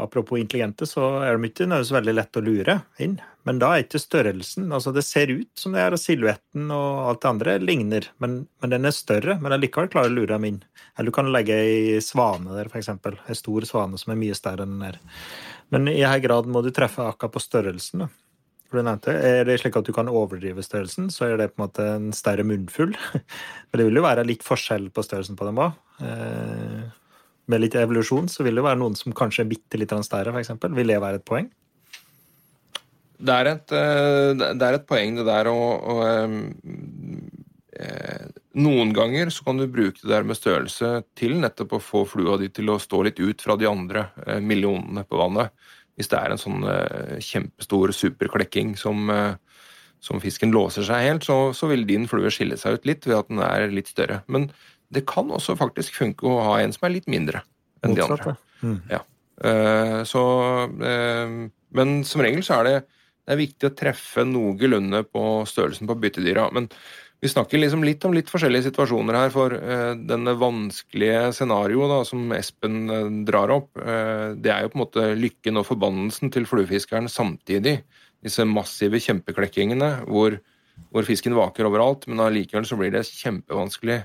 apropos 0.00 0.40
intelligente, 0.40 0.88
så 0.88 1.18
er 1.26 1.36
de 1.36 1.50
ikke 1.50 1.66
nødvendigvis 1.66 1.96
veldig 1.98 2.14
lett 2.16 2.40
å 2.40 2.44
lure 2.46 2.78
inn. 3.04 3.18
Men 3.48 3.60
da 3.60 3.70
er 3.72 3.84
ikke 3.84 4.00
størrelsen 4.02 4.66
altså 4.76 4.92
Det 4.92 5.04
ser 5.06 5.30
ut 5.32 5.48
som 5.56 5.72
det 5.72 5.80
er, 5.80 5.94
og 5.96 6.00
silhuetten 6.02 6.72
og 6.74 7.08
alt 7.08 7.22
det 7.22 7.30
andre 7.30 7.56
ligner, 7.62 8.08
men, 8.22 8.40
men 8.62 8.72
den 8.72 8.88
er 8.88 8.96
større. 8.96 9.36
Men 9.42 9.56
allikevel 9.56 9.90
klarer 9.92 10.12
å 10.12 10.16
lure 10.20 10.34
dem 10.34 10.48
inn. 10.48 10.62
Eller 10.96 11.12
du 11.12 11.16
kan 11.18 11.32
legge 11.34 11.56
ei 11.56 12.00
svane 12.04 12.56
der, 12.56 12.72
f.eks. 12.72 12.94
Ei 12.96 13.36
stor 13.36 13.68
svane 13.68 14.00
som 14.00 14.14
er 14.14 14.20
mye 14.20 14.36
større 14.36 14.64
enn 14.64 14.78
den 14.78 14.88
der. 14.88 15.02
Men 15.74 15.92
i 15.92 16.00
her 16.00 16.24
grad 16.24 16.48
må 16.48 16.64
du 16.64 16.72
treffe 16.72 17.04
akkurat 17.04 17.36
på 17.36 17.44
størrelsen. 17.44 18.06
da. 18.06 18.27
For 18.68 18.78
du 18.78 18.84
nevnte, 18.84 19.14
Er 19.16 19.46
det 19.48 19.60
slik 19.62 19.76
at 19.80 19.86
du 19.88 19.94
kan 19.96 20.10
overdrive 20.12 20.62
størrelsen, 20.64 21.08
så 21.12 21.24
er 21.24 21.38
det 21.40 21.54
på 21.54 21.62
en 21.62 21.64
måte 21.64 21.84
en 21.94 22.10
større 22.12 22.44
munnfull. 22.44 22.92
Men 23.68 23.80
det 23.80 23.86
vil 23.88 24.00
jo 24.00 24.04
være 24.04 24.26
litt 24.28 24.44
forskjell 24.44 24.90
på 24.92 25.04
størrelsen 25.06 25.38
på 25.38 25.48
dem 25.48 25.60
òg. 25.64 25.78
Eh, 26.04 26.82
med 27.48 27.62
litt 27.64 27.78
evolusjon 27.80 28.28
så 28.28 28.44
vil 28.44 28.60
det 28.60 28.66
være 28.66 28.80
noen 28.82 28.98
som 28.98 29.16
kanskje 29.16 29.46
er 29.46 29.48
bitte 29.54 29.80
litt 29.80 29.94
større, 30.04 30.34
f.eks. 30.36 30.52
Vil 30.76 30.92
det 30.92 31.00
være 31.00 31.22
et 31.22 31.24
poeng? 31.28 31.48
Det 33.18 33.34
er 33.34 33.50
et, 33.54 33.72
eh, 33.72 34.34
det 34.36 34.68
er 34.68 34.76
et 34.76 34.86
poeng, 34.86 35.16
det 35.16 35.26
der 35.26 35.48
å, 35.50 35.60
eh, 36.04 36.36
Noen 38.58 38.90
ganger 38.90 39.30
så 39.30 39.44
kan 39.46 39.56
du 39.56 39.68
bruke 39.70 40.02
det 40.02 40.10
der 40.10 40.24
med 40.26 40.34
størrelse 40.34 41.04
til 41.16 41.36
nettopp 41.38 41.76
å 41.76 41.80
få 41.80 42.00
flua 42.10 42.34
di 42.40 42.48
til 42.50 42.72
å 42.72 42.78
stå 42.82 43.04
litt 43.06 43.20
ut 43.22 43.40
fra 43.40 43.54
de 43.56 43.68
andre 43.70 44.08
millionene 44.42 45.04
på 45.06 45.20
vannet. 45.20 45.54
Hvis 45.98 46.10
det 46.12 46.18
er 46.20 46.32
en 46.32 46.40
sånn 46.40 46.64
eh, 46.70 47.18
kjempestor 47.24 47.92
superklekking 47.96 48.76
som, 48.78 49.08
eh, 49.10 49.62
som, 50.04 50.20
fisken 50.22 50.54
låser 50.54 50.86
seg 50.86 51.04
helt, 51.08 51.26
så, 51.26 51.50
så, 51.56 51.70
vil 51.72 51.86
din 51.88 52.06
flue 52.10 52.30
skille 52.34 52.58
seg 52.60 52.78
ut 52.78 52.86
litt 52.88 53.08
ved 53.08 53.18
at 53.18 53.32
den 53.32 53.42
er 53.42 53.66
litt 53.74 53.90
større. 53.90 54.20
Men 54.30 54.48
det 54.94 55.04
kan 55.10 55.30
også 55.34 55.58
faktisk 55.58 55.98
funke 55.98 56.28
å 56.28 56.38
ha 56.46 56.60
en 56.62 56.74
som 56.74 56.86
er 56.86 56.94
litt 56.94 57.10
mindre 57.10 57.42
enn 57.82 57.98
de 57.98 58.04
andre. 58.06 58.36
Mm. 58.62 58.78
Ja. 58.90 59.02
Eh, 59.48 59.98
så, 60.08 60.22
men 60.70 61.98
som 62.06 62.22
regel 62.24 62.46
så 62.46 62.60
er 62.60 62.68
det, 62.68 62.78
det 63.26 63.34
er 63.34 63.42
viktig 63.42 63.68
å 63.68 63.76
treffe 63.76 64.24
noenlunde 64.24 65.02
på 65.10 65.24
størrelsen 65.50 65.90
på 65.90 65.98
byttedyra. 66.00 66.48
men 66.54 66.70
vi 67.20 67.28
snakker 67.28 67.58
liksom 67.58 67.82
litt 67.82 68.04
om 68.06 68.14
litt 68.14 68.28
forskjellige 68.30 68.68
situasjoner 68.68 69.16
her, 69.18 69.32
for 69.34 69.54
uh, 69.58 69.94
denne 69.98 70.36
vanskelige 70.38 71.32
scenarioet 71.34 72.06
som 72.06 72.30
Espen 72.36 72.84
uh, 72.90 73.08
drar 73.26 73.50
opp, 73.56 73.72
uh, 73.80 74.36
det 74.38 74.52
er 74.54 74.62
jo 74.62 74.70
på 74.70 74.78
en 74.78 74.84
måte 74.84 75.06
lykken 75.18 75.58
og 75.58 75.66
forbannelsen 75.66 76.30
til 76.34 76.46
fluefiskeren 76.46 77.10
samtidig. 77.10 77.80
Disse 78.22 78.46
massive 78.46 79.00
kjempeklekkingene 79.02 79.90
hvor, 80.06 80.38
hvor 80.94 81.06
fisken 81.06 81.34
vaker 81.38 81.66
overalt, 81.66 82.06
men 82.06 82.22
allikevel 82.22 82.66
så 82.68 82.78
blir 82.78 82.94
det 82.94 83.06
kjempevanskelig. 83.10 84.04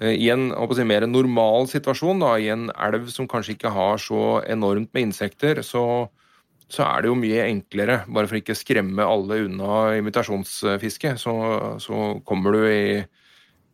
I 0.00 0.30
en 0.32 0.46
si, 0.72 0.84
mer 0.88 1.04
normal 1.04 1.66
situasjon, 1.68 2.22
da, 2.24 2.32
i 2.40 2.48
en 2.52 2.70
elv 2.72 3.10
som 3.12 3.28
kanskje 3.28 3.52
ikke 3.58 3.72
har 3.74 4.00
så 4.00 4.40
enormt 4.48 4.88
med 4.96 5.10
insekter, 5.10 5.60
så, 5.60 6.08
så 6.70 6.84
er 6.86 7.02
det 7.02 7.10
jo 7.10 7.18
mye 7.18 7.46
enklere, 7.48 8.02
bare 8.06 8.30
for 8.30 8.38
ikke 8.38 8.56
skremme 8.58 9.06
alle 9.06 9.42
unna 9.46 9.96
imitasjonsfiske, 9.98 11.16
så, 11.18 11.34
så 11.82 12.12
kommer 12.26 12.54
du 12.54 12.66
i, 12.70 13.00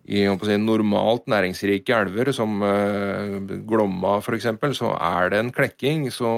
i 0.09 0.25
si, 0.25 0.57
normalt 0.63 1.29
næringsrike 1.31 2.01
elver, 2.01 2.33
som 2.37 2.57
uh, 2.65 3.37
Glomma 3.69 4.17
f.eks., 4.23 4.49
så 4.79 4.95
er 4.97 5.33
det 5.35 5.43
en 5.43 5.53
klekking, 5.55 6.09
så, 6.15 6.33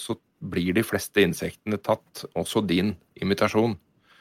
så, 0.00 0.18
blir 0.40 0.72
de 0.72 0.80
fleste 0.80 1.20
insektene 1.20 1.76
tatt, 1.84 2.22
også 2.32 2.62
din 2.64 2.94
imitasjon. 3.20 3.74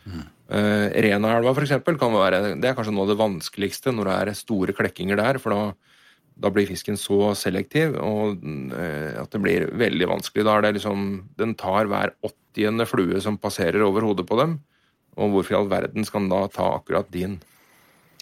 Mm. 0.03 0.23
Uh, 0.51 0.87
Renaelva 1.05 1.53
f.eks. 1.53 1.77
kan 1.95 2.11
være 2.11 2.41
det 2.59 2.67
er 2.67 2.75
kanskje 2.75 2.91
noe 2.91 3.05
av 3.05 3.13
det 3.13 3.21
vanskeligste 3.21 3.93
når 3.95 4.09
det 4.09 4.17
er 4.17 4.35
store 4.35 4.75
klekkinger 4.75 5.21
der, 5.21 5.39
for 5.39 5.55
da 5.55 5.61
da 6.39 6.51
blir 6.53 6.69
fisken 6.69 6.97
så 6.99 7.33
selektiv 7.37 7.97
og 7.99 8.39
eh, 8.75 9.15
at 9.19 9.31
det 9.33 9.41
blir 9.43 9.67
veldig 9.79 10.07
vanskelig. 10.13 10.45
Da 10.47 10.55
er 10.55 10.65
det 10.65 10.75
liksom 10.77 11.05
Den 11.39 11.55
tar 11.59 11.89
hver 11.91 12.15
åttiende 12.25 12.87
flue 12.87 13.19
som 13.23 13.39
passerer 13.41 13.83
over 13.85 14.07
hodet 14.07 14.27
på 14.29 14.39
dem. 14.39 14.59
Og 15.19 15.33
hvorfor 15.33 15.55
i 15.55 15.59
all 15.59 15.71
verden 15.71 16.07
skal 16.07 16.23
den 16.23 16.31
da 16.31 16.45
ta 16.53 16.69
akkurat 16.77 17.09
din? 17.11 17.39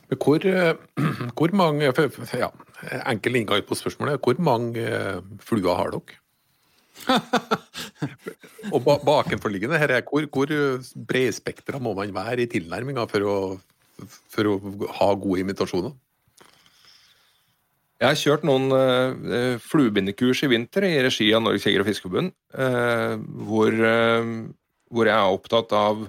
Hvor, 0.10 0.42
eh, 0.42 0.74
hvor 1.38 1.54
mange 1.54 1.92
ja, 1.92 2.52
Enkel 3.06 3.38
inngang 3.38 3.66
på 3.68 3.78
spørsmålet. 3.78 4.22
Hvor 4.24 4.42
mange 4.42 4.82
eh, 4.82 5.22
fluer 5.44 5.78
har 5.78 5.94
dere? 5.94 6.24
og 8.74 8.82
bakenforliggende 9.06 9.78
her 9.78 9.92
er 10.00 10.06
hvor, 10.08 10.26
hvor 10.34 10.50
bredspektra 11.08 11.78
må 11.78 11.94
man 11.94 12.10
være 12.16 12.42
i 12.42 12.50
tilnærminga 12.50 13.06
for, 13.12 13.60
for 14.34 14.50
å 14.50 14.56
ha 14.98 15.12
gode 15.14 15.44
imitasjoner? 15.46 15.94
Jeg 17.98 18.12
har 18.12 18.20
kjørt 18.20 18.44
noen 18.46 18.70
uh, 18.70 19.58
fluebindekurs 19.58 20.44
i 20.46 20.52
vinter 20.52 20.86
i 20.86 21.00
regi 21.02 21.32
av 21.34 21.42
Norges 21.42 21.66
Jeger- 21.66 21.82
og 21.82 21.88
Fiskerforbund, 21.88 22.30
uh, 22.54 23.16
hvor, 23.50 23.74
uh, 23.74 24.30
hvor, 24.92 25.10
jeg 25.10 25.18
er 25.18 25.38
opptatt 25.40 25.76
av 25.78 26.08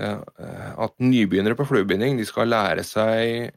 at 0.00 0.92
nybegynnere 1.02 1.56
på 1.58 1.66
fluebinding 1.66 2.14
de 2.16 2.24
skal 2.24 2.48
lære 2.48 2.80
seg 2.86 3.50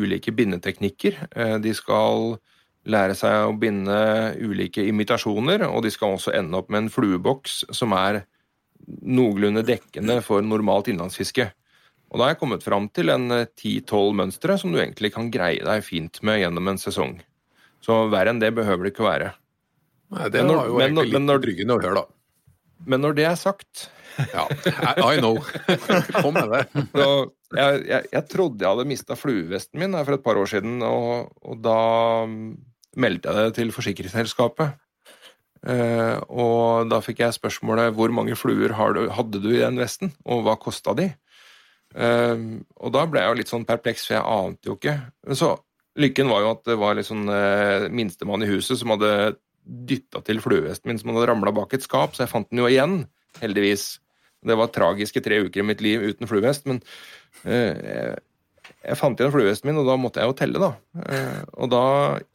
ulike 0.00 0.32
bindeteknikker. 0.34 1.18
de 1.62 1.74
skal 1.76 2.32
lære 2.88 3.14
seg 3.14 3.44
å 3.46 3.52
binde 3.60 3.98
ulike 4.40 4.82
imitasjoner, 4.88 5.62
og 5.68 5.84
de 5.84 5.92
skal 5.94 6.16
også 6.16 6.32
ende 6.34 6.58
opp 6.58 6.72
med 6.72 6.86
en 6.86 6.90
flueboks 6.90 7.60
som 7.76 7.94
er 7.94 8.22
noenlunde 9.04 9.62
dekkende 9.68 10.18
for 10.24 10.42
normalt 10.42 10.90
innlandsfiske. 10.90 11.46
Og 12.08 12.16
da 12.16 12.24
har 12.24 12.32
jeg 12.32 12.40
kommet 12.40 12.64
fram 12.64 12.88
til 12.94 13.12
en 13.12 13.32
eh, 13.34 13.48
ti-tolv 13.58 14.14
mønstre 14.16 14.56
som 14.60 14.72
du 14.72 14.80
egentlig 14.80 15.12
kan 15.14 15.28
greie 15.32 15.64
deg 15.64 15.84
fint 15.84 16.22
med 16.24 16.40
gjennom 16.40 16.72
en 16.72 16.80
sesong. 16.80 17.18
Så 17.84 18.06
verre 18.12 18.32
enn 18.32 18.40
det 18.42 18.54
behøver 18.56 18.88
det 18.88 18.94
ikke 18.94 19.06
være. 19.06 19.34
Nei, 20.16 20.28
Det 20.32 20.44
var 20.48 20.70
jo 20.70 20.80
egentlig 20.80 21.12
litt 21.12 21.28
betryggende 21.28 21.76
å 21.76 21.82
høre, 21.82 22.00
da. 22.00 22.06
Men 22.88 23.02
når 23.04 23.16
det 23.18 23.26
er 23.28 23.36
sagt 23.36 23.88
Ja, 24.32 24.46
I, 24.48 25.18
know. 25.20 25.36
Kom 26.22 26.34
med 26.34 26.48
det. 26.54 26.62
Så 26.94 27.08
jeg, 27.54 27.82
jeg, 27.86 28.08
jeg, 28.12 28.24
trodde 28.32 28.64
jeg 28.64 28.72
hadde 28.72 28.88
mista 28.88 29.16
fluevesten 29.18 29.78
min 29.82 29.94
for 30.00 30.16
et 30.16 30.24
par 30.24 30.40
år 30.40 30.48
siden, 30.50 30.80
og, 30.82 31.28
og 31.44 31.60
da 31.62 31.78
meldte 32.98 33.30
jeg 33.30 33.48
det 33.50 33.56
til 33.60 33.70
forsikringsselskapet. 33.76 34.74
Uh, 35.58 36.18
og 36.30 36.90
da 36.90 37.00
fikk 37.02 37.22
jeg 37.24 37.34
spørsmålet 37.34 37.94
hvor 37.96 38.12
mange 38.14 38.36
fluer 38.38 38.74
hadde 38.78 39.40
du 39.42 39.48
i 39.52 39.62
den 39.62 39.78
vesten, 39.78 40.12
og 40.26 40.44
hva 40.46 40.54
kosta 40.60 40.94
de? 40.98 41.10
Uh, 41.96 42.60
og 42.84 42.92
da 42.94 43.06
ble 43.08 43.22
jeg 43.22 43.32
jo 43.32 43.38
litt 43.40 43.52
sånn 43.52 43.66
perpleks, 43.68 44.08
for 44.08 44.18
jeg 44.18 44.28
ante 44.28 44.70
jo 44.70 44.76
ikke. 44.78 44.98
Men 45.28 45.38
så 45.40 45.54
Lykken 45.98 46.30
var 46.30 46.44
jo 46.44 46.50
at 46.54 46.60
det 46.68 46.76
var 46.78 46.94
litt 46.94 47.08
sånn 47.08 47.26
uh, 47.26 47.88
minstemann 47.90 48.44
i 48.46 48.50
huset 48.52 48.78
som 48.78 48.94
hadde 48.94 49.34
dytta 49.68 50.22
til 50.24 50.40
fluehesten 50.40 50.88
min 50.88 51.00
som 51.00 51.10
hadde 51.12 51.26
ramla 51.32 51.52
bak 51.54 51.74
et 51.76 51.84
skap, 51.84 52.14
så 52.14 52.24
jeg 52.24 52.32
fant 52.32 52.46
den 52.50 52.62
jo 52.62 52.68
igjen, 52.70 53.00
heldigvis. 53.42 53.98
Det 54.46 54.54
var 54.56 54.70
tragiske 54.70 55.20
tre 55.24 55.40
uker 55.44 55.64
i 55.64 55.66
mitt 55.66 55.82
liv 55.82 56.04
uten 56.06 56.30
fluehest, 56.30 56.68
men 56.70 56.78
uh, 57.42 58.14
jeg, 58.84 58.98
fant 59.00 59.18
igjen 59.18 59.34
fluehesten 59.34 59.68
min, 59.68 59.80
og 59.82 59.90
da 59.90 59.96
måtte 59.98 60.22
jeg 60.22 60.30
jo 60.30 60.36
telle, 60.38 60.62
da. 60.62 60.70
Uh, 61.02 61.42
og 61.64 61.72
da, 61.74 61.84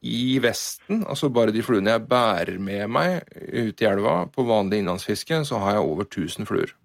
i 0.04 0.36
vesten, 0.44 1.06
altså 1.08 1.32
bare 1.34 1.56
de 1.56 1.64
fluene 1.66 1.96
jeg 1.96 2.08
bærer 2.12 2.60
med 2.60 2.92
meg 2.92 3.22
ute 3.32 3.88
i 3.88 3.90
elva 3.90 4.26
på 4.34 4.46
vanlig 4.50 4.84
innlandsfiske, 4.84 5.46
så 5.48 5.64
har 5.64 5.80
jeg 5.80 5.88
over 5.88 6.10
1000 6.10 6.52
fluer. 6.52 6.76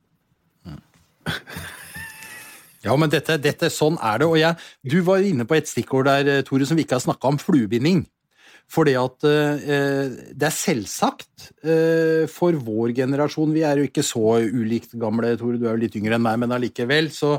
Mm. 0.62 0.78
Ja, 2.84 2.94
men 2.98 3.10
dette, 3.10 3.38
dette, 3.42 3.70
sånn 3.74 3.98
er 3.98 4.22
det. 4.22 4.28
Og 4.28 4.38
jeg, 4.38 4.54
du 4.86 5.00
var 5.06 5.24
inne 5.24 5.46
på 5.48 5.56
et 5.58 5.70
stikkord 5.70 6.06
der, 6.08 6.30
eh, 6.30 6.44
Tore, 6.46 6.66
som 6.68 6.78
vi 6.78 6.86
ikke 6.86 6.98
har 6.98 7.04
snakka 7.04 7.32
om, 7.32 7.40
fluebinding. 7.42 8.04
Fordi 8.68 8.94
at 9.00 9.24
eh, 9.24 10.16
det 10.36 10.46
er 10.50 10.54
selvsagt 10.54 11.48
eh, 11.64 12.26
for 12.28 12.52
vår 12.52 12.92
generasjon 12.98 13.54
Vi 13.56 13.62
er 13.64 13.80
jo 13.80 13.86
ikke 13.88 14.04
så 14.04 14.42
ulikt 14.44 14.92
gamle, 15.00 15.32
Tore, 15.40 15.56
du 15.56 15.64
er 15.64 15.72
jo 15.72 15.84
litt 15.86 15.96
yngre 15.98 16.18
enn 16.18 16.26
meg, 16.26 16.36
men 16.44 16.52
allikevel. 16.54 17.10
Så 17.14 17.38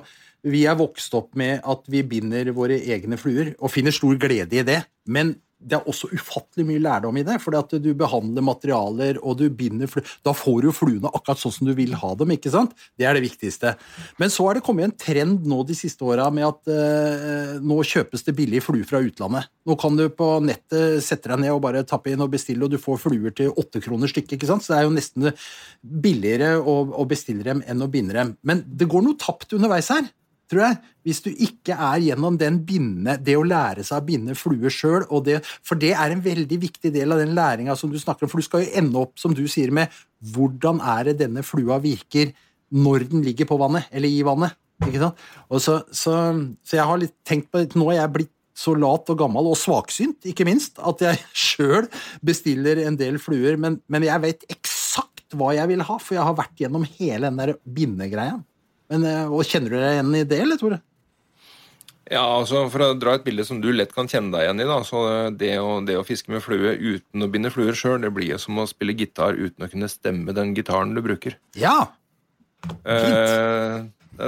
vi 0.49 0.65
er 0.67 0.79
vokst 0.79 1.13
opp 1.19 1.35
med 1.39 1.61
at 1.67 1.85
vi 1.91 2.01
binder 2.07 2.51
våre 2.55 2.79
egne 2.79 3.19
fluer, 3.19 3.53
og 3.59 3.71
finner 3.71 3.95
stor 3.95 4.17
glede 4.19 4.59
i 4.59 4.65
det. 4.65 4.81
Men 5.07 5.35
det 5.59 5.75
er 5.75 5.87
også 5.91 6.07
ufattelig 6.15 6.63
mye 6.69 6.81
lærdom 6.81 7.17
i 7.19 7.23
det. 7.27 7.35
at 7.35 7.73
du 7.83 7.89
behandler 7.97 8.41
materialer, 8.45 9.19
og 9.23 9.37
du 9.37 9.49
binder 9.49 9.87
flu... 9.91 10.01
Da 10.23 10.31
får 10.33 10.61
du 10.63 10.71
fluene 10.71 11.11
akkurat 11.11 11.41
sånn 11.41 11.51
som 11.51 11.67
du 11.67 11.73
vil 11.75 11.93
ha 11.99 12.13
dem. 12.15 12.31
ikke 12.31 12.51
sant? 12.53 12.71
Det 12.97 13.05
er 13.05 13.17
det 13.17 13.25
viktigste. 13.25 13.75
Men 14.17 14.31
så 14.31 14.47
har 14.47 14.55
det 14.55 14.63
kommet 14.63 14.87
en 14.87 14.95
trend 14.95 15.47
nå 15.47 15.61
de 15.67 15.75
siste 15.75 16.05
åra 16.07 16.29
med 16.31 16.47
at 16.47 16.71
eh, 16.71 17.57
nå 17.59 17.81
kjøpes 17.83 18.23
det 18.27 18.35
billige 18.37 18.63
fluer 18.63 18.87
fra 18.87 19.03
utlandet. 19.03 19.49
Nå 19.67 19.75
kan 19.79 19.99
du 19.99 20.07
på 20.09 20.29
nettet 20.45 21.03
sette 21.03 21.31
deg 21.33 21.43
ned 21.43 21.55
og 21.55 21.63
bare 21.65 21.83
tappe 21.87 22.13
inn 22.13 22.23
og 22.23 22.31
bestille, 22.31 22.63
og 22.63 22.71
du 22.71 22.79
får 22.79 23.01
fluer 23.03 23.35
til 23.35 23.51
åtte 23.51 23.83
kroner 23.83 24.11
stykket. 24.11 24.37
ikke 24.37 24.49
sant? 24.49 24.63
Så 24.63 24.73
det 24.73 24.79
er 24.79 24.87
jo 24.87 24.95
nesten 24.95 25.31
billigere 25.83 26.55
å, 26.63 26.79
å 27.03 27.07
bestille 27.09 27.43
dem 27.43 27.65
enn 27.67 27.83
å 27.83 27.91
binde 27.91 28.15
dem. 28.15 28.37
Men 28.47 28.63
det 28.63 28.87
går 28.89 29.03
noe 29.03 29.19
tapt 29.19 29.57
underveis 29.59 29.91
her 29.91 30.07
tror 30.49 30.63
jeg, 30.65 30.77
hvis 31.05 31.21
du 31.25 31.29
ikke 31.31 31.75
er 31.75 32.01
gjennom 32.03 32.37
binde, 32.65 33.17
det 33.21 33.35
å 33.37 33.45
lære 33.45 33.85
seg 33.85 34.01
å 34.01 34.05
binde 34.07 34.35
fluer 34.37 34.73
sjøl. 34.73 35.05
For 35.65 35.79
det 35.79 35.93
er 35.93 36.13
en 36.13 36.23
veldig 36.25 36.59
viktig 36.61 36.91
del 36.95 37.13
av 37.13 37.21
den 37.21 37.35
læringa 37.37 37.75
som 37.77 37.91
du 37.91 37.99
snakker 38.01 38.25
om. 38.25 38.31
For 38.31 38.41
du 38.41 38.47
skal 38.47 38.65
jo 38.65 38.73
ende 38.81 38.99
opp, 39.01 39.15
som 39.21 39.35
du 39.35 39.45
sier, 39.47 39.71
med 39.71 39.93
hvordan 40.33 40.81
er 40.97 41.11
det 41.11 41.19
denne 41.21 41.45
flua 41.45 41.79
virker 41.83 42.33
når 42.69 43.07
den 43.09 43.23
ligger 43.25 43.49
på 43.49 43.57
vannet, 43.61 43.87
eller 43.91 44.09
i 44.09 44.25
vannet. 44.25 44.57
Ikke 44.85 45.01
sant? 45.01 45.23
Så, 45.59 45.79
så, 45.91 46.17
så 46.63 46.77
jeg 46.77 46.87
har 46.87 47.01
litt 47.01 47.15
tenkt 47.27 47.49
på 47.51 47.65
Nå 47.75 47.89
er 47.91 48.03
jeg 48.03 48.13
blitt 48.15 48.35
så 48.59 48.73
lat 48.75 49.07
og 49.11 49.19
gammel, 49.21 49.47
og 49.47 49.57
svaksynt, 49.59 50.25
ikke 50.27 50.47
minst, 50.47 50.81
at 50.83 51.03
jeg 51.05 51.21
sjøl 51.47 51.87
bestiller 52.25 52.81
en 52.83 52.99
del 52.99 53.19
fluer, 53.21 53.55
men, 53.61 53.79
men 53.87 54.07
jeg 54.07 54.25
vet 54.25 54.45
eksakt 54.51 55.37
hva 55.37 55.53
jeg 55.55 55.69
vil 55.69 55.83
ha, 55.85 55.97
for 56.01 56.17
jeg 56.17 56.25
har 56.25 56.37
vært 56.37 56.63
gjennom 56.63 56.87
hele 56.97 57.29
den 57.29 57.39
der 57.39 57.55
bindegreia. 57.63 58.39
Men, 58.89 59.05
eh, 59.05 59.25
og 59.29 59.45
Kjenner 59.47 59.75
du 59.75 59.79
deg 59.79 59.97
igjen 59.97 60.15
i 60.17 60.23
det, 60.27 60.39
eller, 60.45 60.59
Tore? 60.61 60.79
Ja, 62.09 62.23
altså 62.25 62.63
For 62.73 62.81
å 62.81 62.95
dra 62.97 63.13
et 63.17 63.25
bilde 63.25 63.45
som 63.45 63.59
du 63.61 63.69
lett 63.73 63.93
kan 63.93 64.09
kjenne 64.09 64.33
deg 64.33 64.47
igjen 64.47 64.63
i, 64.63 64.67
da, 64.69 64.79
så 64.85 65.03
det 65.29 65.53
å, 65.61 65.77
det 65.85 65.99
å 65.99 66.05
fiske 66.07 66.33
med 66.33 66.41
flue 66.41 66.73
uten 66.73 67.25
å 67.25 67.29
binde 67.29 67.51
fluer 67.53 67.77
sjøl, 67.77 67.99
det 68.01 68.09
blir 68.15 68.33
jo 68.33 68.41
som 68.41 68.57
å 68.57 68.67
spille 68.69 68.97
gitar 68.97 69.37
uten 69.37 69.65
å 69.65 69.69
kunne 69.69 69.91
stemme 69.91 70.33
den 70.33 70.55
gitaren 70.57 70.95
du 70.97 71.03
bruker. 71.05 71.37
Ja! 71.59 71.91
Eh, 72.65 73.85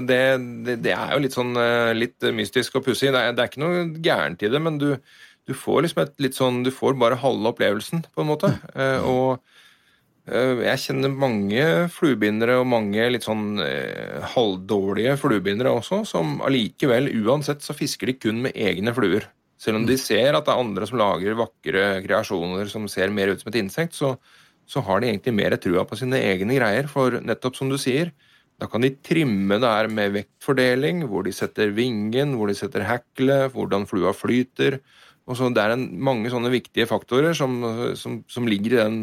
det, 0.08 0.22
det, 0.68 0.78
det 0.86 0.94
er 0.94 1.16
jo 1.16 1.24
litt 1.26 1.36
sånn 1.36 1.58
eh, 1.60 1.92
litt 1.98 2.30
mystisk 2.38 2.78
og 2.78 2.86
pussig. 2.86 3.10
Det, 3.12 3.24
det 3.36 3.44
er 3.44 3.50
ikke 3.50 3.64
noe 3.64 3.84
gærent 4.04 4.46
i 4.46 4.52
det, 4.54 4.62
men 4.64 4.78
du, 4.82 4.92
du 5.50 5.56
får 5.58 5.88
liksom 5.88 6.04
et 6.06 6.14
litt 6.24 6.38
sånn 6.38 6.62
Du 6.64 6.72
får 6.72 6.96
bare 7.02 7.20
halve 7.20 7.52
opplevelsen, 7.52 8.06
på 8.14 8.24
en 8.24 8.30
måte. 8.30 8.54
Eh, 8.76 9.02
og 9.02 9.42
jeg 10.32 10.80
kjenner 10.86 11.12
mange 11.12 11.64
fluebindere 11.92 12.56
og 12.62 12.70
mange 12.72 13.04
litt 13.12 13.26
sånn 13.26 13.60
eh, 13.64 14.22
halvdårlige 14.34 15.18
fluebindere 15.20 15.74
også, 15.76 16.02
som 16.08 16.40
allikevel, 16.48 17.10
uansett, 17.26 17.64
så 17.66 17.76
fisker 17.76 18.12
de 18.12 18.16
kun 18.20 18.40
med 18.46 18.56
egne 18.56 18.94
fluer. 18.96 19.28
Selv 19.62 19.82
om 19.82 19.86
de 19.86 19.98
ser 20.00 20.34
at 20.34 20.48
det 20.48 20.54
er 20.54 20.64
andre 20.64 20.88
som 20.90 20.98
lager 21.02 21.38
vakre 21.38 21.86
kreasjoner 22.06 22.72
som 22.72 22.88
ser 22.90 23.14
mer 23.14 23.34
ut 23.34 23.44
som 23.44 23.52
et 23.52 23.60
insekt, 23.60 23.94
så, 23.98 24.16
så 24.66 24.82
har 24.88 25.04
de 25.04 25.12
egentlig 25.12 25.36
mer 25.38 25.58
trua 25.62 25.86
på 25.86 26.00
sine 26.00 26.18
egne 26.32 26.58
greier. 26.58 26.90
For 26.90 27.20
nettopp 27.22 27.60
som 27.60 27.70
du 27.70 27.78
sier, 27.82 28.10
da 28.62 28.70
kan 28.72 28.82
de 28.86 28.96
trimme 29.06 29.60
det 29.62 29.70
her 29.70 29.92
med 29.92 30.16
vektfordeling, 30.16 31.06
hvor 31.12 31.28
de 31.28 31.36
setter 31.36 31.76
vingen, 31.78 32.38
hvor 32.40 32.50
de 32.50 32.58
setter 32.58 32.88
heklet, 32.88 33.52
hvordan 33.54 33.86
flua 33.90 34.16
flyter. 34.18 34.80
Og 35.30 35.38
så 35.38 35.52
Det 35.54 35.62
er 35.62 35.76
en, 35.76 35.90
mange 36.02 36.32
sånne 36.34 36.50
viktige 36.50 36.90
faktorer 36.90 37.38
som, 37.38 37.62
som, 38.00 38.24
som 38.32 38.48
ligger 38.50 38.74
i 38.74 38.82
den 38.82 39.02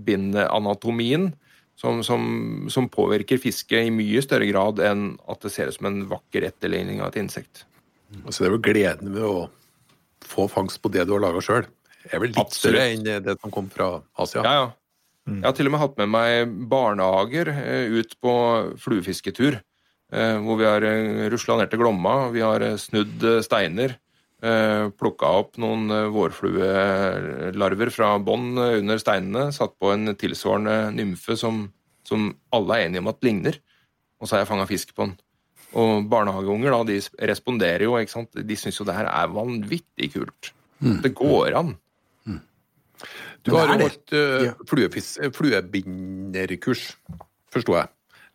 fluebindeanatomien, 0.00 1.32
som, 1.76 2.02
som, 2.04 2.68
som 2.70 2.88
påvirker 2.92 3.38
fisket 3.40 3.86
i 3.86 3.90
mye 3.90 4.20
større 4.22 4.46
grad 4.50 4.80
enn 4.84 5.14
at 5.28 5.40
det 5.40 5.52
ser 5.54 5.68
ut 5.70 5.74
som 5.78 5.86
en 5.88 6.02
vakker 6.10 6.44
etterligning 6.44 7.00
av 7.00 7.08
et 7.12 7.22
insekt. 7.22 7.64
Altså, 8.26 8.42
det 8.42 8.48
er 8.50 8.54
vel 8.56 8.64
gleden 8.66 9.14
ved 9.14 9.24
å 9.24 9.48
få 10.26 10.46
fangst 10.50 10.82
på 10.82 10.90
det 10.92 11.06
du 11.08 11.14
har 11.14 11.22
laga 11.22 11.40
sjøl. 11.40 11.64
Det 12.04 12.12
er 12.12 12.20
vel 12.20 12.32
litt 12.32 12.40
Absolutt. 12.42 12.76
større 12.76 12.84
enn 12.90 13.24
det 13.24 13.36
som 13.40 13.50
kom 13.54 13.70
fra 13.72 14.02
Asia. 14.20 14.42
Ja, 14.44 14.52
ja. 14.58 14.68
Jeg 15.30 15.44
har 15.44 15.54
til 15.54 15.68
og 15.68 15.72
med 15.72 15.80
hatt 15.80 15.98
med 16.00 16.10
meg 16.10 16.52
barnehager 16.68 17.50
eh, 17.52 17.92
ut 18.00 18.16
på 18.24 18.32
fluefisketur. 18.82 19.60
eh, 20.12 20.36
Hvor 20.42 20.58
vi 20.58 20.64
har 20.66 20.82
eh, 20.82 21.28
rusla 21.30 21.58
ned 21.60 21.70
til 21.70 21.78
Glomma, 21.78 22.30
vi 22.34 22.40
har 22.42 22.64
snudd 22.80 23.22
steiner. 23.46 23.94
Plukka 24.96 25.32
opp 25.40 25.58
noen 25.60 25.90
eh, 25.92 26.08
vårfluelarver 26.14 27.92
fra 27.92 28.14
bånn 28.24 28.54
eh, 28.56 28.78
under 28.80 29.00
steinene. 29.02 29.50
Satt 29.56 29.76
på 29.80 29.92
en 29.94 30.14
tilsvarende 30.20 30.94
nymfe 30.96 31.36
som, 31.40 31.66
som 32.08 32.30
alle 32.56 32.78
er 32.78 32.88
enige 32.88 33.04
om 33.04 33.12
at 33.12 33.20
ligner. 33.26 33.60
Og 34.20 34.28
så 34.28 34.36
har 34.36 34.44
jeg 34.44 34.52
fanga 34.52 34.68
fisk 34.70 34.94
på 34.96 35.08
den. 35.08 35.18
Og 35.80 36.08
barnehageunger 36.10 36.74
da, 36.74 36.80
de 36.88 36.98
responderer 37.30 37.86
jo. 37.86 37.98
ikke 38.00 38.16
sant? 38.16 38.42
De 38.48 38.58
syns 38.58 38.80
jo 38.80 38.88
det 38.88 38.96
her 38.96 39.08
er 39.10 39.30
vanvittig 39.36 40.10
kult. 40.16 40.52
Det 40.80 41.12
går 41.14 41.54
an. 41.60 41.76
Du 43.46 43.54
har 43.56 43.70
jo 43.72 43.78
holdt 43.86 44.12
uh, 44.12 44.50
eh, 44.50 45.30
fluebinderkurs, 45.32 46.82
forsto 47.52 47.76
jeg, 47.78 47.88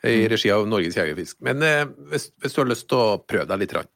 i 0.09 0.23
regi 0.31 0.51
av 0.53 0.65
Norges 0.69 0.97
Jegerfisk. 0.97 1.37
Men 1.45 1.61
uh, 1.61 1.83
hvis, 2.09 2.31
hvis 2.41 2.55
du 2.55 2.61
har 2.63 2.71
lyst 2.71 2.87
til 2.89 3.01
å 3.01 3.19
prøve 3.21 3.45
deg 3.51 3.61
litt, 3.61 3.75
rann, 3.77 3.85
eh, 3.85 3.94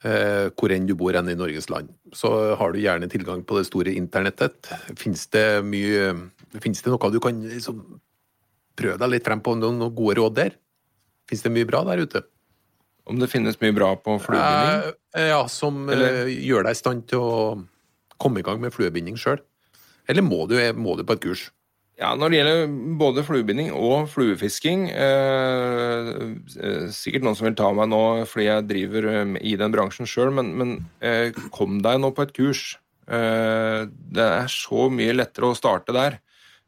hvor 0.00 0.70
enn 0.70 0.86
du 0.86 0.92
bor 0.94 1.16
enn 1.18 1.26
i 1.32 1.34
Norges 1.34 1.66
land, 1.72 1.88
så 2.14 2.30
har 2.54 2.70
du 2.70 2.78
gjerne 2.78 3.08
tilgang 3.10 3.40
på 3.42 3.56
det 3.58 3.64
store 3.66 3.90
internettet. 3.98 4.68
Fins 4.94 5.24
det 5.34 5.64
mye 5.66 6.12
Fins 6.62 6.80
det 6.80 6.92
noe 6.92 7.10
du 7.12 7.18
kan 7.20 7.40
liksom, 7.44 7.80
prøve 8.78 8.96
deg 9.02 9.10
litt 9.10 9.26
frem 9.26 9.42
på, 9.44 9.56
noen, 9.58 9.76
noen 9.82 9.94
gode 9.94 10.14
råd 10.20 10.36
der? 10.38 10.54
Fins 11.28 11.42
det 11.44 11.52
mye 11.52 11.66
bra 11.68 11.82
der 11.84 12.00
ute? 12.06 12.22
Om 13.08 13.18
det 13.20 13.28
finnes 13.32 13.58
mye 13.60 13.74
bra 13.76 13.90
på 13.96 14.18
fluebinding? 14.22 14.94
Eh, 15.16 15.28
ja, 15.32 15.42
som 15.48 15.88
eh, 15.88 15.94
Eller- 15.96 16.30
gjør 16.32 16.68
deg 16.68 16.76
i 16.76 16.78
stand 16.78 17.06
til 17.08 17.24
å 17.24 17.36
komme 18.20 18.40
i 18.40 18.46
gang 18.46 18.60
med 18.60 18.72
fluebinding 18.72 19.16
sjøl? 19.20 19.40
Eller 20.08 20.24
må 20.24 20.46
du, 20.48 20.56
må 20.76 20.96
du 20.96 21.04
på 21.04 21.16
et 21.16 21.24
kurs? 21.24 21.48
Ja, 21.98 22.12
Når 22.14 22.30
det 22.30 22.38
gjelder 22.38 22.74
både 23.00 23.24
fluebinding 23.26 23.72
og 23.74 24.06
fluefisking 24.12 24.84
eh, 24.92 26.10
eh, 26.62 26.84
Sikkert 26.94 27.24
noen 27.26 27.38
som 27.38 27.48
vil 27.48 27.56
ta 27.58 27.72
meg 27.74 27.90
nå 27.90 28.02
fordi 28.30 28.46
jeg 28.46 28.66
driver 28.68 29.08
eh, 29.10 29.32
i 29.42 29.56
den 29.58 29.74
bransjen 29.74 30.06
sjøl, 30.06 30.30
men, 30.36 30.52
men 30.60 30.76
eh, 31.02 31.34
kom 31.54 31.80
deg 31.82 31.98
nå 31.98 32.12
på 32.14 32.22
et 32.22 32.34
kurs. 32.36 32.62
Eh, 33.10 33.82
det 34.14 34.28
er 34.28 34.46
så 34.52 34.86
mye 34.94 35.16
lettere 35.16 35.50
å 35.50 35.58
starte 35.58 35.96
der. 35.96 36.20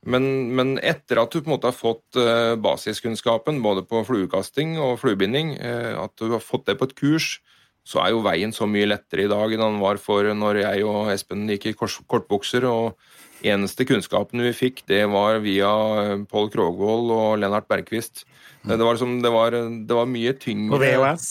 Men, 0.03 0.51
men 0.57 0.74
etter 0.83 1.20
at 1.22 1.31
du 1.31 1.39
på 1.39 1.47
en 1.47 1.55
måte 1.55 1.70
har 1.70 1.78
fått 1.78 2.18
eh, 2.18 2.57
basiskunnskapen 2.59 3.62
både 3.62 3.87
på 3.87 4.03
fluekasting 4.09 4.81
og 4.83 4.99
fluebinding, 5.05 5.55
at 5.61 6.16
du 6.18 6.35
har 6.35 6.43
fått 6.43 6.66
det 6.72 6.78
på 6.81 6.91
et 6.91 6.97
kurs, 6.99 7.37
så 7.91 8.05
er 8.05 8.12
jo 8.14 8.22
veien 8.22 8.53
så 8.55 8.68
mye 8.70 8.88
lettere 8.88 9.26
i 9.26 9.30
dag 9.30 9.55
enn 9.55 9.64
den 9.64 9.80
var 9.82 9.99
for 10.03 10.26
når 10.36 10.62
jeg 10.62 10.84
og 10.86 11.11
Espen 11.11 11.49
gikk 11.51 11.72
i 11.72 11.76
kortbukser. 11.78 12.66
og 12.68 13.01
Eneste 13.41 13.86
kunnskapen 13.88 14.43
vi 14.45 14.53
fikk, 14.53 14.84
det 14.91 15.07
var 15.09 15.41
via 15.41 15.70
eh, 16.03 16.18
Pål 16.28 16.51
Krogvold 16.53 17.14
og 17.14 17.30
Lennart 17.41 17.66
Bergquist. 17.70 18.26
Det, 18.61 18.76
det, 18.76 18.84
var 18.84 19.01
som, 19.01 19.16
det, 19.24 19.32
var, 19.32 19.57
det 19.57 19.97
var 19.97 20.09
mye 20.11 20.34
tyngre 20.36 20.76
Og 20.76 20.82
VHS. 20.84 21.28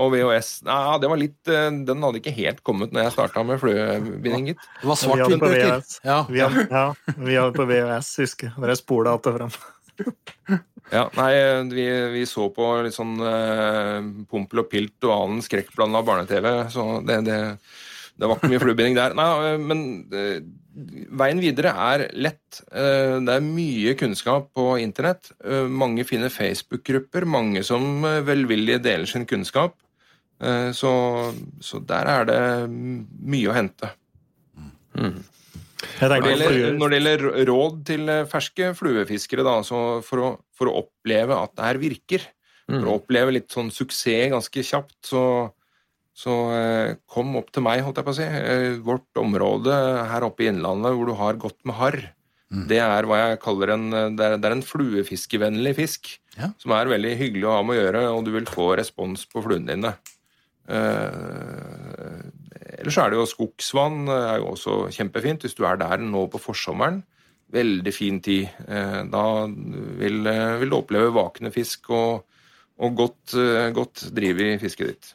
Og 0.00 0.14
VHS. 0.14 0.50
Nei, 0.64 0.78
det 1.02 1.10
var 1.12 1.20
litt, 1.20 1.38
eh, 1.52 1.68
den 1.90 2.06
hadde 2.06 2.22
ikke 2.22 2.34
helt 2.38 2.62
kommet 2.66 2.96
når 2.96 3.06
jeg 3.06 3.16
starta 3.18 3.44
med 3.46 3.60
fluebinding, 3.60 4.50
gitt. 4.52 4.64
Det 4.80 4.88
var 4.88 4.96
Vi 5.02 5.12
hadde 5.12 5.40
på 5.44 5.52
svart-hvitt-bøker. 5.52 6.00
Ja. 6.08 6.18
Vi 6.30 6.42
hadde, 6.42 6.66
ja, 6.72 6.86
vi 7.28 7.36
hadde 7.36 7.52
på 7.60 7.68
VHS, 7.68 8.14
husker 8.24 8.50
jeg. 8.50 8.56
Bare 8.64 8.80
spola 8.80 9.14
alt 9.14 9.28
det 9.28 9.36
fram. 9.36 10.64
Ja, 10.92 11.08
nei, 11.18 11.32
vi, 11.72 11.86
vi 12.14 12.22
så 12.30 12.46
på 12.54 12.68
litt 12.86 12.94
sånn 12.94 13.16
eh, 13.18 14.04
Pompel 14.30 14.62
og 14.62 14.68
Pilt 14.70 15.02
og 15.08 15.16
annen 15.16 15.42
skrekkblanda 15.42 16.04
barne-TV, 16.06 16.46
så 16.70 16.84
det, 17.06 17.16
det, 17.26 17.40
det 18.14 18.28
var 18.30 18.38
ikke 18.38 18.52
mye 18.52 18.62
fluebinding 18.62 18.98
der. 18.98 19.16
Nei, 19.18 19.26
eh, 19.48 19.58
men 19.58 19.82
eh, 20.14 20.38
veien 21.16 21.40
videre 21.40 21.72
er 21.72 22.06
lett. 22.16 22.60
Eh, 22.70 23.16
det 23.24 23.34
er 23.34 23.44
mye 23.44 23.96
kunnskap 23.98 24.50
på 24.56 24.68
internett. 24.82 25.32
Eh, 25.44 25.66
mange 25.68 26.04
finner 26.08 26.32
Facebook-grupper, 26.32 27.26
mange 27.28 27.64
som 27.66 28.04
eh, 28.04 28.22
velvillig 28.26 28.80
deler 28.84 29.08
sin 29.10 29.26
kunnskap. 29.28 29.78
Så, 30.76 30.90
så 31.64 31.78
der 31.88 32.08
er 32.12 32.26
det 32.28 32.40
mye 32.68 33.48
å 33.48 33.54
hente. 33.56 33.88
Jeg 34.92 35.14
Når 36.00 36.12
det, 36.12 36.30
gjelder, 36.30 36.72
når 36.76 36.92
det 36.92 36.98
gjelder 37.00 37.26
råd 37.48 37.76
til 37.88 38.10
eh, 38.12 38.24
ferske 38.30 38.72
fluefiskere, 38.78 39.44
da, 39.46 39.58
så 39.66 39.82
for, 40.06 40.22
å, 40.22 40.30
for 40.56 40.70
å 40.70 40.82
oppleve 40.82 41.38
at 41.38 41.54
det 41.56 41.68
her 41.68 41.80
virker, 41.82 42.26
for 42.66 42.90
å 42.90 42.96
oppleve 42.98 43.36
litt 43.36 43.54
sånn 43.54 43.70
suksess 43.70 44.32
ganske 44.32 44.64
kjapt, 44.66 44.98
så, 45.06 45.22
så 46.16 46.34
eh, 46.56 46.96
kom 47.10 47.36
opp 47.38 47.52
til 47.54 47.64
meg, 47.66 47.84
holdt 47.86 48.02
jeg 48.02 48.08
på 48.08 48.14
å 48.14 48.18
si. 48.18 48.26
Eh, 48.26 48.68
vårt 48.84 49.22
område 49.22 49.76
her 50.10 50.26
oppe 50.26 50.46
i 50.46 50.50
Innlandet 50.50 50.96
hvor 50.96 51.10
du 51.10 51.16
har 51.20 51.40
godt 51.40 51.60
med 51.68 51.78
harr. 51.78 52.00
Det 52.46 52.78
er 52.78 53.06
hva 53.10 53.16
jeg 53.18 53.38
kaller 53.42 53.72
en, 53.74 53.86
det 53.90 54.22
er, 54.22 54.36
det 54.38 54.46
er 54.46 54.54
en 54.54 54.62
fluefiskevennlig 54.62 55.72
fisk. 55.80 56.12
Ja. 56.36 56.52
Som 56.62 56.76
er 56.76 56.90
veldig 56.92 57.16
hyggelig 57.18 57.48
å 57.48 57.56
ha 57.56 57.64
med 57.66 57.74
å 57.74 57.80
gjøre, 57.80 58.02
og 58.14 58.20
du 58.26 58.30
vil 58.36 58.46
få 58.46 58.68
respons 58.78 59.24
på 59.30 59.42
fluene 59.42 59.72
dine. 59.72 59.90
Eh, 60.70 62.22
ellers 62.78 62.98
er 63.00 63.12
det 63.12 63.20
jo 63.20 63.26
skogsvann 63.28 64.06
eh, 64.08 64.30
er 64.32 64.40
jo 64.42 64.52
også 64.54 64.78
kjempefint 64.94 65.44
hvis 65.44 65.56
du 65.58 65.64
er 65.68 65.78
der 65.80 66.02
nå 66.02 66.26
på 66.32 66.40
forsommeren. 66.42 67.02
Veldig 67.52 67.92
fin 67.94 68.20
tid. 68.22 68.48
Eh, 68.66 69.02
Da 69.12 69.26
vil, 70.00 70.26
eh, 70.26 70.56
vil 70.60 70.72
du 70.72 70.78
oppleve 70.80 71.14
vakne 71.14 71.52
fisk 71.54 71.90
og, 71.90 72.24
og 72.78 72.96
godt, 72.96 73.36
godt 73.72 74.08
driv 74.12 74.40
i 74.40 74.50
fisket 74.60 74.92
ditt. 74.92 75.14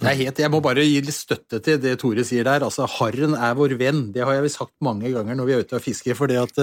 Det 0.00 0.08
er 0.08 0.16
helt, 0.16 0.38
jeg 0.40 0.48
må 0.48 0.62
bare 0.64 0.80
gi 0.80 1.00
litt 1.04 1.12
støtte 1.12 1.58
til 1.60 1.76
det 1.82 1.90
Tore 2.00 2.22
sier 2.24 2.46
der. 2.48 2.62
altså 2.64 2.86
Harren 2.88 3.34
er 3.36 3.56
vår 3.58 3.74
venn. 3.76 3.98
Det 4.14 4.22
har 4.24 4.32
jeg 4.32 4.46
vel 4.46 4.52
sagt 4.54 4.72
mange 4.80 5.10
ganger 5.12 5.36
når 5.36 5.48
vi 5.48 5.52
er 5.52 5.64
ute 5.66 5.76
og 5.76 5.84
fisker. 5.84 6.16
for 6.16 6.30
det 6.30 6.38
at 6.40 6.60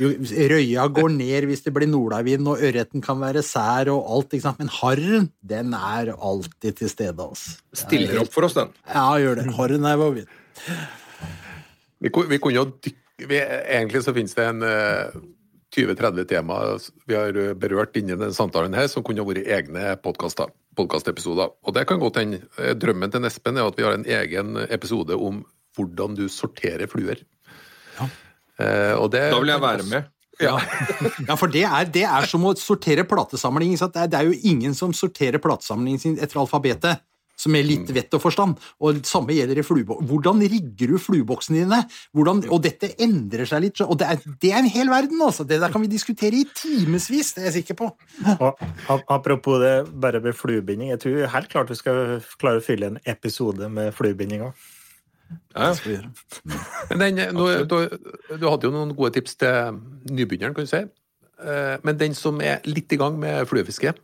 jo, 0.00 0.08
Røya 0.52 0.86
går 0.88 1.10
ned 1.12 1.44
hvis 1.50 1.60
det 1.66 1.74
blir 1.76 1.90
nordavind, 1.90 2.48
og 2.48 2.62
ørreten 2.64 3.04
kan 3.04 3.20
være 3.20 3.42
sær 3.44 3.92
og 3.92 4.08
alt. 4.08 4.32
ikke 4.32 4.46
sant? 4.46 4.62
Men 4.62 4.72
harren, 4.78 5.28
den 5.44 5.74
er 5.76 6.14
alltid 6.16 6.80
til 6.80 6.88
stede. 6.88 7.20
altså. 7.20 7.60
Stiller 7.82 8.22
opp 8.22 8.32
for 8.32 8.48
oss, 8.48 8.56
den. 8.56 8.72
Ja, 8.88 9.04
gjør 9.20 9.42
det. 9.42 9.46
Harren 9.60 9.84
er 9.84 10.00
vår 10.00 10.16
venn. 10.22 10.32
Vi, 12.00 12.08
vi 12.08 12.40
kunne 12.40 12.56
jo 12.56 12.64
dykke 12.80 12.96
Egentlig 13.20 14.00
så 14.00 14.14
finnes 14.16 14.32
det 14.32 14.46
en 14.48 14.62
eh, 14.64 15.12
20-30 15.76 16.26
tema 16.30 16.58
vi 17.06 17.14
har 17.14 17.36
eh, 17.38 17.54
berørt 17.54 17.96
inni 17.98 18.16
denne 18.16 18.34
samtalen 18.34 18.74
her, 18.74 18.88
som 18.90 19.04
kunne 19.06 19.22
ha 19.22 19.28
vært 19.28 19.46
egne 19.46 19.94
podkastepisoder. 20.02 21.52
Og 21.62 21.76
det 21.76 21.86
kan 21.88 22.00
godt 22.02 22.20
hende. 22.22 22.42
Eh, 22.58 22.74
Drømmen 22.78 23.12
til 23.12 23.28
Espen 23.28 23.60
er 23.60 23.70
at 23.70 23.78
vi 23.78 23.86
har 23.86 23.98
en 23.98 24.06
egen 24.06 24.56
episode 24.68 25.14
om 25.16 25.44
hvordan 25.78 26.16
du 26.18 26.26
sorterer 26.32 26.90
fluer. 26.90 27.22
Ja. 27.98 28.08
Eh, 28.60 28.94
og 28.98 29.12
det 29.14 29.28
Da 29.30 29.38
vil 29.38 29.54
jeg 29.54 29.62
være 29.62 29.86
med. 29.90 30.10
Ja, 30.40 30.56
ja 31.28 31.36
for 31.40 31.52
det 31.52 31.66
er, 31.68 31.86
det 31.92 32.06
er 32.08 32.26
som 32.28 32.44
å 32.48 32.54
sortere 32.58 33.04
platesamling. 33.08 33.76
Det 33.76 33.90
er, 33.94 34.10
det 34.10 34.18
er 34.18 34.30
jo 34.30 34.40
ingen 34.54 34.74
som 34.74 34.94
sorterer 34.96 35.42
platesamlingen 35.42 36.02
sin 36.02 36.18
etter 36.18 36.42
alfabetet. 36.42 37.04
Som 37.40 37.56
er 37.56 37.64
litt 37.64 37.90
vett 37.96 38.12
og 38.16 38.20
forstand. 38.20 38.58
Og 38.84 38.98
det 38.98 39.08
samme 39.08 39.32
gjelder 39.32 39.62
i 39.62 39.64
flueboksen. 39.64 40.08
Hvordan 40.10 40.42
rigger 40.52 40.92
du 40.92 40.98
flueboksene 41.00 41.62
dine? 41.62 41.78
Hvordan, 42.16 42.42
og 42.52 42.60
dette 42.66 42.92
endrer 43.00 43.48
seg 43.48 43.64
litt. 43.64 43.80
Og 43.86 43.96
det 44.00 44.10
er, 44.12 44.20
det 44.42 44.50
er 44.52 44.60
en 44.60 44.68
hel 44.72 44.92
verden, 44.92 45.22
altså. 45.24 45.46
Det 45.48 45.60
der 45.62 45.72
kan 45.72 45.84
vi 45.84 45.88
diskutere 45.92 46.42
i 46.42 46.44
timevis, 46.54 47.32
det 47.36 47.46
er 47.46 47.48
jeg 47.50 47.62
sikker 47.62 47.78
på. 47.80 47.88
Og, 48.36 48.60
apropos 49.08 49.60
det 49.62 49.72
bare 50.02 50.20
med 50.24 50.36
fluebinding. 50.36 50.92
Jeg 50.92 51.02
tror 51.06 51.32
helt 51.36 51.50
klart 51.52 51.72
vi 51.72 51.78
skal 51.80 52.20
klare 52.40 52.60
å 52.60 52.66
fylle 52.66 52.92
en 52.92 53.00
episode 53.08 53.70
med 53.72 53.94
fluebinding 53.96 54.44
òg. 54.50 54.68
Ja, 55.54 55.72
gjøre. 55.74 56.10
Men 56.90 57.02
den, 57.02 57.20
nå, 57.36 57.46
du, 57.70 57.76
du 58.34 58.46
hadde 58.48 58.66
jo 58.66 58.72
noen 58.74 58.94
gode 58.98 59.14
tips 59.16 59.36
til 59.40 59.78
nybegynneren, 60.10 60.56
kan 60.56 60.66
du 60.66 60.70
si. 60.70 60.82
Eh, 61.40 61.76
Men 61.86 61.98
den 62.00 62.16
som 62.18 62.40
er 62.42 62.64
litt 62.68 62.92
i 62.92 62.98
gang 63.00 63.18
med 63.20 63.46
fluefiske, 63.50 63.94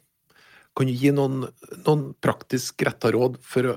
kan 0.77 0.89
du 0.89 0.93
gi 0.93 1.13
noen, 1.15 1.47
noen 1.87 2.03
praktisk 2.23 2.85
retta 2.87 3.11
råd 3.15 3.39
for 3.45 3.73
å, 3.73 3.77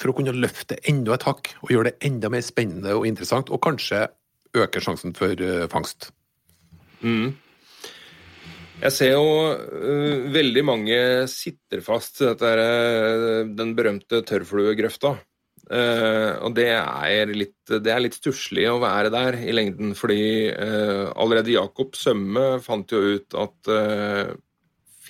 for 0.00 0.12
å 0.12 0.16
kunne 0.16 0.34
løfte 0.36 0.78
enda 0.88 1.14
et 1.16 1.26
hakk 1.28 1.52
og 1.60 1.74
gjøre 1.74 1.92
det 1.92 2.08
enda 2.08 2.30
mer 2.32 2.44
spennende 2.46 2.96
og 2.96 3.06
interessant, 3.10 3.52
og 3.52 3.62
kanskje 3.64 4.06
øke 4.56 4.82
sjansen 4.82 5.14
for 5.16 5.36
eh, 5.36 5.68
fangst? 5.70 6.10
Mm. 7.04 7.36
Jeg 8.80 8.96
ser 8.96 9.10
jo 9.12 9.24
uh, 9.52 10.28
veldig 10.32 10.62
mange 10.64 11.00
sitter 11.28 11.82
fast 11.84 12.22
i 12.24 12.30
øh, 12.32 13.50
den 13.52 13.74
berømte 13.76 14.22
tørrfluegrøfta. 14.24 15.18
Uh, 15.70 16.32
og 16.46 16.54
det 16.56 16.70
er 16.72 17.30
litt, 17.36 17.58
det 17.68 17.98
litt 18.00 18.16
stusslig 18.16 18.64
å 18.70 18.80
være 18.82 19.12
der 19.12 19.36
i 19.44 19.52
lengden, 19.54 19.92
fordi 19.94 20.48
allerede 20.50 21.52
Jakob 21.52 21.92
Sømme 21.94 22.56
fant 22.64 22.90
jo 22.90 23.18
ut 23.20 23.36
at 23.38 23.70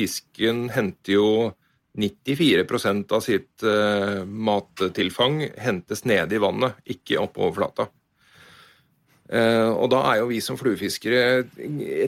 fisken 0.01 0.68
henter 0.74 1.18
jo 1.18 1.30
94 1.98 2.64
av 3.11 3.22
sitt 3.24 3.62
eh, 3.66 4.20
mattilfang 4.24 5.42
hentes 5.59 6.05
nede 6.07 6.36
i 6.36 6.42
vannet, 6.42 6.78
ikke 6.86 7.18
oppe 7.20 7.42
over 7.42 7.57
flata. 7.59 7.88
Eh, 9.30 9.70
og 9.70 9.90
da 9.92 10.03
er 10.11 10.20
jo 10.20 10.30
vi 10.30 10.40
som 10.42 10.59
fluefiskere 10.59 11.44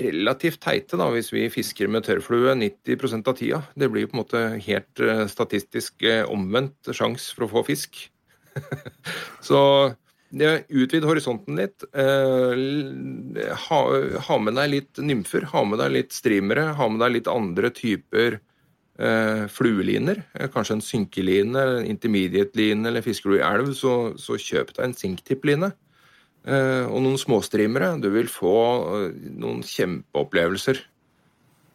relativt 0.02 0.62
teite 0.62 0.98
da, 0.98 1.08
hvis 1.14 1.32
vi 1.34 1.48
fisker 1.52 1.90
med 1.90 2.06
tørrflue 2.06 2.54
90 2.58 3.18
av 3.20 3.36
tida. 3.38 3.62
Det 3.78 3.90
blir 3.90 4.06
jo 4.06 4.12
på 4.12 4.18
en 4.18 4.22
måte 4.22 4.44
helt 4.68 5.02
eh, 5.02 5.26
statistisk 5.30 6.06
omvendt 6.30 6.94
sjanse 6.94 7.34
for 7.34 7.46
å 7.46 7.52
få 7.56 7.66
fisk. 7.72 8.04
Så 9.48 9.60
utvid 10.32 11.04
horisonten 11.04 11.58
litt. 11.60 11.84
Eh, 11.92 13.52
ha, 13.68 13.80
ha 14.28 14.38
med 14.40 14.56
deg 14.56 14.72
litt 14.72 15.02
nymfer, 15.02 15.44
ha 15.52 15.64
med 15.68 15.82
deg 15.82 15.92
litt 15.98 16.16
streamere, 16.16 16.72
ha 16.78 16.88
med 16.88 17.04
deg 17.04 17.18
litt 17.18 17.30
andre 17.30 17.70
typer 17.74 18.38
eh, 18.98 19.44
flueliner. 19.52 20.24
Eh, 20.34 20.48
kanskje 20.52 20.78
en 20.78 20.84
synkeline, 20.84 21.66
intermediate-line, 21.90 22.88
eller 22.88 23.04
fisker 23.04 23.32
du 23.32 23.38
i 23.38 23.46
elv, 23.46 23.74
så, 23.76 24.14
så 24.16 24.40
kjøp 24.40 24.74
deg 24.76 24.86
en 24.88 24.96
sinktip-line. 24.96 25.72
Eh, 26.42 26.86
og 26.90 27.04
noen 27.04 27.20
småstreamere. 27.20 27.94
Du 28.02 28.08
vil 28.14 28.30
få 28.30 28.56
eh, 28.96 29.20
noen 29.38 29.62
kjempeopplevelser. 29.66 30.80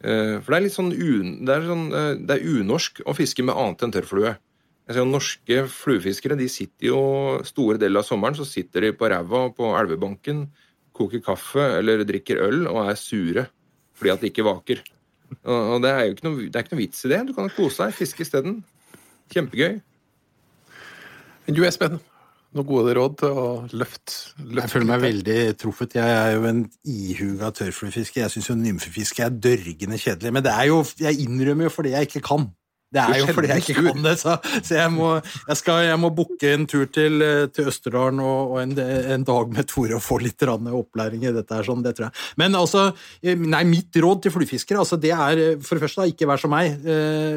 Eh, 0.04 0.34
for 0.42 0.52
det 0.52 0.58
er 0.58 0.66
litt 0.66 0.76
sånn, 0.76 0.92
un, 0.92 1.38
det 1.48 1.54
er 1.54 1.64
sånn 1.66 1.86
Det 2.28 2.36
er 2.36 2.58
unorsk 2.60 3.00
å 3.08 3.16
fiske 3.16 3.42
med 3.46 3.56
annet 3.56 3.86
enn 3.86 3.94
tørrflue. 3.96 4.36
Jo 4.96 5.04
Norske 5.04 5.66
fluefiskere 5.68 6.36
de 6.38 6.46
sitter 6.48 6.88
jo 6.88 7.00
store 7.44 7.76
deler 7.80 8.00
av 8.00 8.06
sommeren 8.08 8.36
så 8.38 8.46
sitter 8.48 8.86
de 8.86 8.94
på 8.96 9.10
ræva 9.12 9.42
på 9.52 9.72
elvebanken, 9.76 10.46
koker 10.96 11.20
kaffe 11.24 11.64
eller 11.78 12.06
drikker 12.08 12.40
øl 12.46 12.64
og 12.70 12.86
er 12.86 12.96
sure 12.96 13.48
fordi 13.98 14.14
at 14.14 14.22
de 14.22 14.30
ikke 14.30 14.46
vaker. 14.46 14.80
Og, 15.42 15.80
det 15.82 15.90
er 15.90 16.04
jo 16.06 16.14
ikke 16.14 16.26
noe, 16.28 16.44
det 16.46 16.56
er 16.56 16.64
ikke 16.64 16.76
noe 16.76 16.84
vits 16.84 17.04
i 17.04 17.10
det. 17.12 17.18
Du 17.28 17.32
kan 17.36 17.48
jo 17.48 17.56
kose 17.56 17.82
deg, 17.82 17.96
fiske 17.98 18.22
isteden. 18.24 18.60
Kjempegøy. 19.34 19.80
Du, 21.50 21.64
Espen, 21.66 21.98
noen 22.56 22.68
gode 22.68 22.94
råd 22.96 23.16
til 23.20 23.40
å 23.42 23.48
løfte, 23.72 24.14
Løft. 24.38 24.62
Jeg 24.62 24.72
føler 24.72 24.88
meg 24.88 25.02
veldig 25.02 25.38
truffet. 25.60 25.96
Jeg 25.98 26.14
er 26.14 26.36
jo 26.36 26.46
en 26.48 26.62
ihuga 26.88 27.50
tørrfluefisker. 27.58 28.22
Jeg 28.22 28.34
syns 28.36 28.48
jo 28.52 28.56
nymfefiske 28.60 29.26
er 29.26 29.34
dørgende 29.34 29.98
kjedelig. 30.00 30.32
Men 30.36 30.46
det 30.46 30.54
er 30.54 30.70
jo, 30.70 30.78
jeg 31.00 31.26
innrømmer 31.26 31.68
jo 31.68 31.74
fordi 31.74 31.92
jeg 31.96 32.08
ikke 32.08 32.24
kan. 32.30 32.48
Det 32.88 33.02
er 33.02 33.18
jo 33.20 33.26
fordi 33.36 33.50
jeg 33.52 33.60
ikke 33.66 33.82
kan 33.84 33.98
det, 34.00 34.14
så, 34.16 34.38
så 34.64 34.78
jeg 34.78 34.92
må, 34.94 35.08
jeg 35.20 35.56
skal, 35.60 35.82
jeg 35.84 35.98
må 36.00 36.08
booke 36.16 36.52
en 36.56 36.64
tur 36.70 36.86
til, 36.88 37.20
eh, 37.20 37.44
til 37.52 37.68
Østerdalen 37.68 38.22
og, 38.24 38.54
og 38.54 38.62
en, 38.62 38.72
en 38.80 39.26
dag 39.28 39.50
med 39.52 39.68
Tore 39.68 39.98
og 39.98 40.04
få 40.04 40.16
litt 40.24 40.40
opplæring 40.48 41.26
i 41.28 41.32
dette 41.36 41.52
her, 41.52 41.66
sånn, 41.66 41.82
det 41.84 41.92
tror 41.98 42.08
jeg. 42.08 42.16
Men 42.40 42.56
altså, 42.56 42.86
eh, 43.20 43.36
nei, 43.36 43.60
mitt 43.68 43.92
råd 44.00 44.22
til 44.24 44.32
fluefiskere, 44.32 44.80
altså 44.80 44.96
det 44.96 45.12
er 45.12 45.42
eh, 45.42 45.60
for 45.60 45.76
det 45.76 45.84
første 45.84 46.08
ikke 46.08 46.30
vær 46.30 46.40
som 46.40 46.54
meg. 46.54 46.78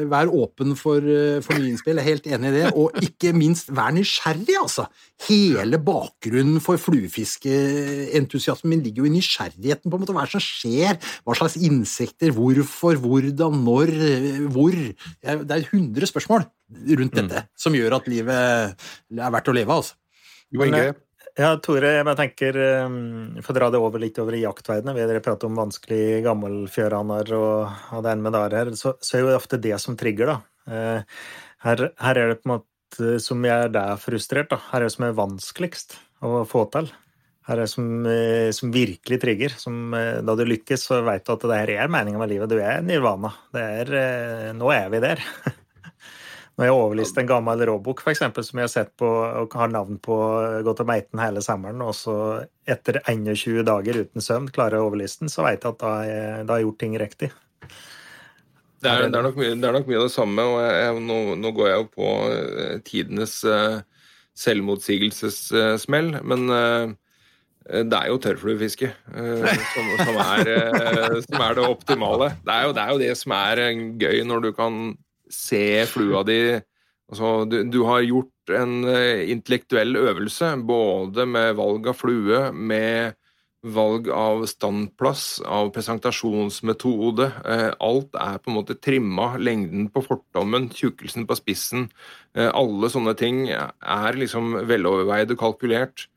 Vær 0.08 0.30
åpen 0.32 0.72
for, 0.78 1.04
for 1.44 1.58
nye 1.58 1.74
innspill, 1.74 2.00
jeg 2.00 2.04
er 2.06 2.08
helt 2.08 2.30
enig 2.32 2.48
i 2.48 2.56
det. 2.56 2.64
Og 2.78 2.96
ikke 3.04 3.34
minst 3.36 3.68
vær 3.76 3.92
nysgjerrig, 3.92 4.56
altså. 4.62 4.86
Hele 5.28 5.78
bakgrunnen 5.84 6.62
for 6.64 6.80
fluefiskeentusiasmen 6.80 8.72
min 8.72 8.82
ligger 8.86 9.04
jo 9.04 9.10
i 9.10 9.14
nysgjerrigheten 9.18 9.90
på 9.90 9.98
en 9.98 10.02
måte. 10.02 10.14
Hva 10.16 10.24
det 10.24 10.32
som 10.34 10.42
skjer? 10.42 10.98
Hva 11.26 11.36
slags 11.38 11.58
insekter? 11.60 12.32
Hvorfor? 12.34 12.96
Hvordan? 13.02 13.60
Når? 13.66 13.92
Hvor? 14.54 14.72
Jeg- 14.72 15.41
Det 15.48 15.56
er 15.56 15.70
100 15.70 16.10
spørsmål 16.10 16.44
rundt 16.98 17.16
dette 17.18 17.46
som 17.58 17.74
gjør 17.76 17.98
at 17.98 18.10
livet 18.10 18.36
er 19.18 19.34
verdt 19.34 19.50
å 19.50 19.56
leve, 19.56 19.80
altså. 19.82 19.98
Jo 20.52 20.66
Inge, 20.66 20.92
Ja, 21.38 21.54
Tore, 21.64 21.94
jeg 21.96 22.16
tenker 22.18 22.56
um, 22.84 23.38
For 23.40 23.54
å 23.54 23.56
dra 23.56 23.70
det 23.72 23.78
over 23.80 24.02
litt 24.02 24.18
over 24.20 24.36
i 24.36 24.42
jaktverdenen. 24.42 24.96
Vi 24.98 25.04
har 25.06 25.22
pratet 25.24 25.46
om 25.48 25.56
vanskelig 25.56 26.20
gammelfjøraner 26.26 27.32
og, 27.38 27.78
og 27.96 28.04
det 28.04 28.12
ene 28.12 28.26
med 28.26 28.36
det 28.36 28.58
her. 28.58 28.72
Så, 28.76 28.98
så 29.00 29.16
er 29.16 29.24
jo 29.24 29.38
ofte 29.38 29.60
det 29.62 29.78
som 29.80 29.96
trigger, 29.96 30.34
da. 30.34 30.36
Eh, 30.68 31.22
her, 31.64 31.86
her 32.04 32.20
er 32.20 32.34
det 32.34 32.42
på 32.42 32.50
en 32.50 32.58
måte 32.58 33.16
som 33.24 33.48
gjør 33.48 33.72
der 33.72 33.96
frustrert, 34.02 34.52
da. 34.52 34.60
Her 34.74 34.82
er 34.82 34.90
det 34.90 34.96
som 34.98 35.08
er 35.08 35.16
vanskeligst 35.16 35.96
å 36.20 36.42
få 36.48 36.66
til. 36.74 36.92
Her 37.48 37.64
er 37.64 37.70
som, 37.70 37.86
eh, 38.06 38.50
som 38.54 38.70
virkelig 38.70 39.18
trigger. 39.20 39.56
Som, 39.58 39.94
eh, 39.94 40.20
da 40.22 40.34
du 40.38 40.44
lykkes, 40.46 40.86
så 40.86 41.00
vet 41.02 41.24
du 41.26 41.32
at 41.32 41.40
det 41.40 41.58
her 41.58 41.70
er 41.82 41.88
meninga 41.90 42.18
med 42.18 42.30
livet. 42.30 42.48
Du 42.48 42.60
er 42.60 42.82
nirvana. 42.82 43.32
Er, 43.52 43.90
eh, 43.90 44.52
nå 44.54 44.70
er 44.70 44.88
vi 44.90 45.00
der. 45.00 45.18
Når 46.56 46.68
jeg 46.68 46.76
overliste 46.76 47.18
en 47.18 47.26
gammel 47.26 47.58
råbok, 47.66 48.00
for 48.04 48.12
eksempel, 48.12 48.44
som 48.44 48.60
jeg 48.60 48.68
har 48.68 48.70
sett 48.70 48.96
på 49.00 49.08
og 49.08 49.54
har 49.56 49.72
navn 49.72 49.98
på 49.98 50.14
gått 50.62 50.82
og 50.84 50.86
meiten 50.86 51.18
hele 51.18 51.40
sommeren, 51.40 51.80
og 51.80 51.96
så 51.96 52.44
etter 52.68 53.00
21 53.08 53.64
dager 53.64 53.96
uten 54.04 54.20
søvn 54.20 54.50
klarer 54.52 54.76
jeg 54.76 54.84
å 54.84 54.90
overliste 54.90 55.24
den, 55.24 55.32
så 55.32 55.46
vet 55.46 55.64
jeg 55.64 55.72
at 55.72 55.80
da 55.80 55.94
har 55.96 56.60
jeg, 56.60 56.66
gjort 56.66 56.78
ting 56.78 56.98
riktig. 57.00 57.30
Det 58.84 58.90
er, 58.90 59.08
det, 59.08 59.16
er 59.16 59.24
nok 59.24 59.40
det 59.40 59.64
er 59.64 59.78
nok 59.78 59.88
mye 59.88 60.02
av 60.02 60.06
det 60.10 60.12
samme. 60.12 60.44
og 60.44 60.60
jeg, 60.60 61.02
nå, 61.08 61.18
nå 61.40 61.54
går 61.56 61.70
jeg 61.70 61.80
jo 61.80 61.88
på 61.96 62.12
tidenes 62.84 63.36
selvmotsigelsessmell, 64.44 66.18
men 66.20 66.98
det 67.62 67.98
er 67.98 68.10
jo 68.10 68.18
tørrfluefiske 68.22 68.88
eh, 68.90 69.62
som, 69.74 69.88
som, 70.00 70.18
er, 70.24 70.50
eh, 70.50 71.16
som 71.26 71.44
er 71.46 71.56
det 71.58 71.68
optimale. 71.68 72.32
Det 72.42 72.54
er, 72.54 72.66
jo, 72.66 72.74
det 72.76 72.82
er 72.82 72.92
jo 72.92 73.00
det 73.02 73.14
som 73.20 73.34
er 73.38 73.64
eh, 73.68 73.82
gøy 74.02 74.22
når 74.28 74.46
du 74.46 74.52
kan 74.56 74.82
se 75.32 75.64
flua 75.88 76.24
di 76.28 76.38
altså, 76.58 77.32
du, 77.48 77.62
du 77.72 77.82
har 77.88 78.04
gjort 78.04 78.54
en 78.58 78.82
eh, 78.90 79.24
intellektuell 79.32 79.96
øvelse 80.00 80.54
både 80.66 81.26
med 81.28 81.54
valg 81.60 81.88
av 81.92 81.98
flue, 81.98 82.44
med 82.52 83.18
valg 83.62 84.08
av 84.10 84.42
standplass, 84.50 85.40
av 85.46 85.70
presentasjonsmetode. 85.74 87.28
Eh, 87.46 87.68
alt 87.78 88.16
er 88.18 88.40
på 88.42 88.50
en 88.50 88.56
måte 88.58 88.76
trimma. 88.82 89.36
Lengden 89.38 89.86
på 89.94 90.02
fortommen, 90.02 90.66
tjukkelsen 90.74 91.28
på 91.28 91.38
spissen. 91.38 91.86
Eh, 92.34 92.50
alle 92.50 92.90
sånne 92.90 93.14
ting 93.18 93.44
er 93.52 94.18
liksom 94.18 94.56
veloverveid 94.66 95.36
og 95.36 95.44
kalkulert. 95.44 96.08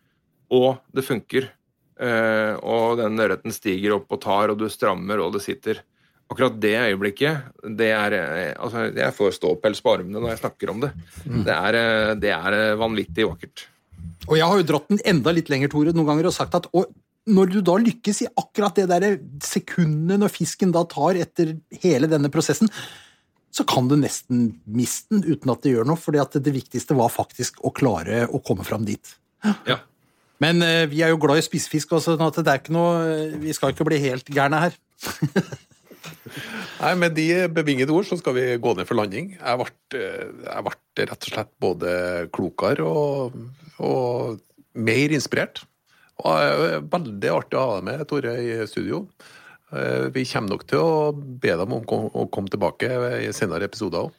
Og 0.53 0.75
det 0.93 1.05
funker. 1.07 1.49
Eh, 1.95 2.53
og 2.59 2.99
den 2.99 3.19
ørreten 3.23 3.53
stiger 3.55 3.97
opp 3.97 4.11
og 4.11 4.21
tar, 4.25 4.51
og 4.51 4.59
du 4.59 4.67
strammer, 4.71 5.21
og 5.23 5.35
det 5.35 5.43
sitter. 5.45 5.79
Akkurat 6.25 6.57
det 6.57 6.73
øyeblikket, 6.73 7.53
det 7.77 7.91
er 7.93 8.17
eh, 8.17 8.53
Altså, 8.57 8.87
jeg 8.89 9.13
får 9.13 9.37
ståpels 9.37 9.81
på 9.85 9.93
armene 9.93 10.19
når 10.19 10.33
jeg 10.33 10.41
snakker 10.41 10.73
om 10.73 10.83
det. 10.83 10.91
Det 11.23 11.55
er, 11.55 11.79
eh, 11.79 12.13
det 12.19 12.33
er 12.33 12.75
vanvittig 12.81 13.29
vakkert. 13.29 13.67
Og 14.25 14.37
jeg 14.39 14.49
har 14.49 14.59
jo 14.59 14.67
dratt 14.67 14.91
den 14.91 15.01
enda 15.05 15.33
litt 15.35 15.51
lenger, 15.53 15.71
Tore, 15.71 15.93
noen 15.93 16.09
ganger 16.09 16.29
og 16.31 16.35
sagt 16.35 16.57
at 16.57 16.69
og 16.73 16.89
når 17.25 17.55
du 17.55 17.59
da 17.65 17.77
lykkes 17.81 18.21
i 18.21 18.27
akkurat 18.37 18.77
det 18.77 18.85
der 18.91 19.15
sekundet 19.41 20.21
når 20.21 20.29
fisken 20.29 20.73
da 20.73 20.83
tar 20.89 21.17
etter 21.17 21.55
hele 21.81 22.09
denne 22.09 22.29
prosessen, 22.33 22.69
så 23.55 23.63
kan 23.65 23.87
du 23.89 23.95
nesten 23.97 24.49
miste 24.67 25.15
den 25.15 25.23
uten 25.25 25.53
at 25.53 25.63
det 25.63 25.73
gjør 25.73 25.87
noe, 25.89 25.97
fordi 25.97 26.19
at 26.21 26.37
det 26.43 26.53
viktigste 26.53 26.97
var 26.97 27.09
faktisk 27.13 27.63
å 27.65 27.71
klare 27.73 28.25
å 28.27 28.41
komme 28.45 28.65
fram 28.67 28.85
dit. 28.85 29.15
Ja. 29.65 29.79
Men 30.43 30.59
eh, 30.65 30.83
vi 30.91 31.01
er 31.05 31.13
jo 31.13 31.19
glad 31.21 31.39
i 31.39 31.45
spissfisk, 31.45 31.93
også, 31.95 32.15
sånn 32.15 32.27
at 32.27 32.39
det 32.41 32.51
er 32.51 32.59
ikke 32.59 32.75
noe 32.75 32.95
eh, 33.07 33.37
Vi 33.39 33.53
skal 33.55 33.71
ikke 33.71 33.87
bli 33.87 34.01
helt 34.03 34.27
gærne 34.35 34.65
her. 34.65 34.75
Nei, 36.81 36.91
Med 36.99 37.15
de 37.15 37.27
bevingede 37.55 37.93
ord 37.95 38.07
så 38.07 38.17
skal 38.19 38.35
vi 38.35 38.47
gå 38.61 38.73
ned 38.75 38.87
for 38.89 38.99
landing. 38.99 39.31
Jeg 39.37 39.61
ble, 39.61 39.69
eh, 39.99 40.25
jeg 40.47 40.65
ble 40.67 41.07
rett 41.11 41.29
og 41.29 41.31
slett 41.31 41.53
både 41.63 41.93
klokere 42.35 42.89
og, 42.89 43.39
og 43.79 44.41
mer 44.75 45.15
inspirert. 45.15 45.63
Og 46.25 46.83
veldig 46.91 47.31
artig 47.31 47.57
å 47.59 47.63
ha 47.63 47.79
deg 47.79 47.87
med, 47.89 48.05
Tore, 48.07 48.35
i 48.39 48.59
studio. 48.71 49.05
Eh, 49.71 50.11
Vi 50.15 50.27
kommer 50.29 50.55
nok 50.55 50.67
til 50.69 50.83
å 50.83 51.11
be 51.15 51.55
dem 51.59 51.73
om 51.79 51.87
å 51.87 52.27
komme 52.31 52.51
tilbake 52.51 52.91
i 53.23 53.31
senere 53.35 53.67
episoder 53.69 54.07
òg. 54.07 54.13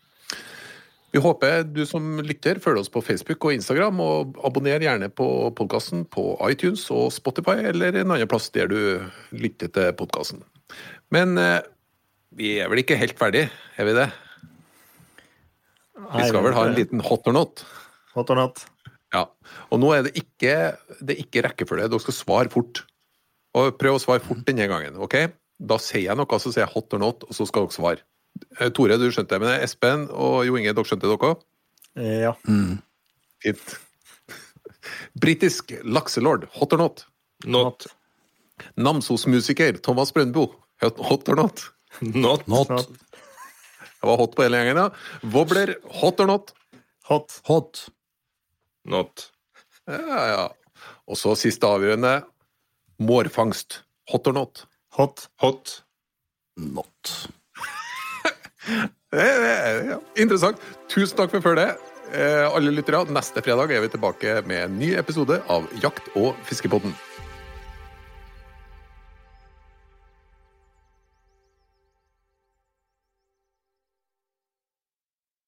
Vi 1.17 1.21
håper 1.25 1.63
du 1.65 1.81
som 1.89 2.19
lytter 2.21 2.59
følger 2.61 2.83
oss 2.83 2.91
på 2.93 3.01
Facebook 3.01 3.47
og 3.49 3.55
Instagram, 3.57 4.01
og 4.05 4.35
abonner 4.45 4.83
gjerne 4.85 5.07
på 5.09 5.25
podkasten 5.57 6.03
på 6.13 6.35
iTunes 6.45 6.83
og 6.93 7.07
Spotify, 7.15 7.55
eller 7.71 7.97
en 7.97 8.13
annen 8.13 8.29
plass 8.29 8.51
der 8.53 8.69
du 8.69 8.77
lytter 9.33 9.71
til 9.73 9.95
podkasten. 9.97 10.43
Men 11.15 11.39
eh, 11.41 11.63
vi 12.37 12.51
er 12.61 12.69
vel 12.69 12.83
ikke 12.83 12.99
helt 13.01 13.17
ferdig, 13.17 13.47
er 13.81 13.89
vi 13.89 13.95
det? 13.97 14.11
Vi 16.19 16.27
skal 16.29 16.45
vel 16.45 16.57
ha 16.59 16.67
en 16.69 16.77
liten 16.77 17.01
hot 17.01 17.25
or 17.33 17.39
not? 17.39 17.65
Hot 18.13 18.35
or 18.35 18.43
not? 18.43 18.61
Ja. 19.17 19.25
Og 19.73 19.81
nå 19.81 19.95
er 19.97 20.05
det 20.05 20.19
ikke, 20.21 20.75
det 21.01 21.17
er 21.17 21.23
ikke 21.23 21.47
rekkefølge. 21.49 21.89
Dere 21.89 22.05
skal 22.05 22.19
svare 22.19 22.53
fort. 22.53 22.83
Og 23.57 23.73
prøv 23.81 23.97
å 23.97 24.05
svare 24.05 24.21
fort 24.21 24.45
denne 24.45 24.69
gangen. 24.69 25.01
ok? 25.01 25.17
Da 25.65 25.81
sier 25.81 26.11
jeg 26.11 26.21
noe, 26.21 26.43
så 26.43 26.53
sier 26.53 26.67
jeg 26.67 26.75
hot 26.77 26.93
or 26.93 27.01
not, 27.07 27.25
og 27.25 27.41
så 27.41 27.49
skal 27.49 27.71
dere 27.71 27.79
svare. 27.79 28.05
Eh, 28.59 28.71
Tore, 28.75 28.99
du 29.01 29.09
skjønte 29.13 29.37
det, 29.37 29.43
men 29.45 29.65
Espen 29.65 30.07
og 30.13 30.43
Jo 30.49 30.57
Inge, 30.59 30.75
dere 30.77 30.89
skjønte 30.89 31.07
det 31.07 31.13
dere 31.15 31.33
òg? 31.35 31.45
Ja. 31.97 32.17
Ja. 32.27 32.33
Fint. 33.45 33.77
Britisk 35.23 35.73
lakselord, 35.85 36.47
hot 36.57 36.75
or 36.77 36.83
not? 36.85 37.07
Not. 37.45 37.87
Namsos-musiker 38.81 39.81
Thomas 39.85 40.13
Brøndbo, 40.17 40.49
hot 40.83 41.01
hot 41.09 41.29
or 41.33 41.41
not? 41.43 41.65
Not. 42.01 42.47
Not. 42.49 42.69
Not. 42.73 42.89
Det 43.97 44.09
var 44.11 44.21
hot 44.21 44.37
på 44.37 44.45
hele 44.45 44.61
gjengen, 44.61 44.83
ja. 44.85 45.31
Wobbler, 45.35 45.75
hot 46.01 46.21
or 46.21 46.31
not? 46.31 46.53
Hot. 47.09 47.41
Hot. 47.49 47.87
Not. 48.87 49.31
Ja, 49.89 50.23
ja. 50.31 50.45
Og 51.07 51.19
så 51.19 51.35
siste 51.39 51.69
avgjørende. 51.69 52.21
Mårfangst, 53.03 53.81
hot 54.11 54.29
or 54.31 54.37
not? 54.37 54.65
Hot. 54.97 55.27
Hot. 55.43 55.81
Not. 56.57 57.29
Det 58.67 59.25
er, 59.25 59.83
ja, 59.93 59.99
interessant. 60.19 60.63
Tusen 60.93 61.17
takk 61.19 61.31
for 61.35 61.45
før 61.45 61.61
det. 61.61 61.69
alle 62.55 62.71
lyttere, 62.71 63.05
neste 63.11 63.43
fredag 63.43 63.73
er 63.75 63.83
vi 63.83 63.91
tilbake 63.91 64.41
med 64.47 64.65
en 64.65 64.79
ny 64.79 64.93
episode 64.99 65.41
av 65.51 65.67
Jakt- 65.83 66.11
og 66.15 66.35
fiskepodden. 66.47 66.95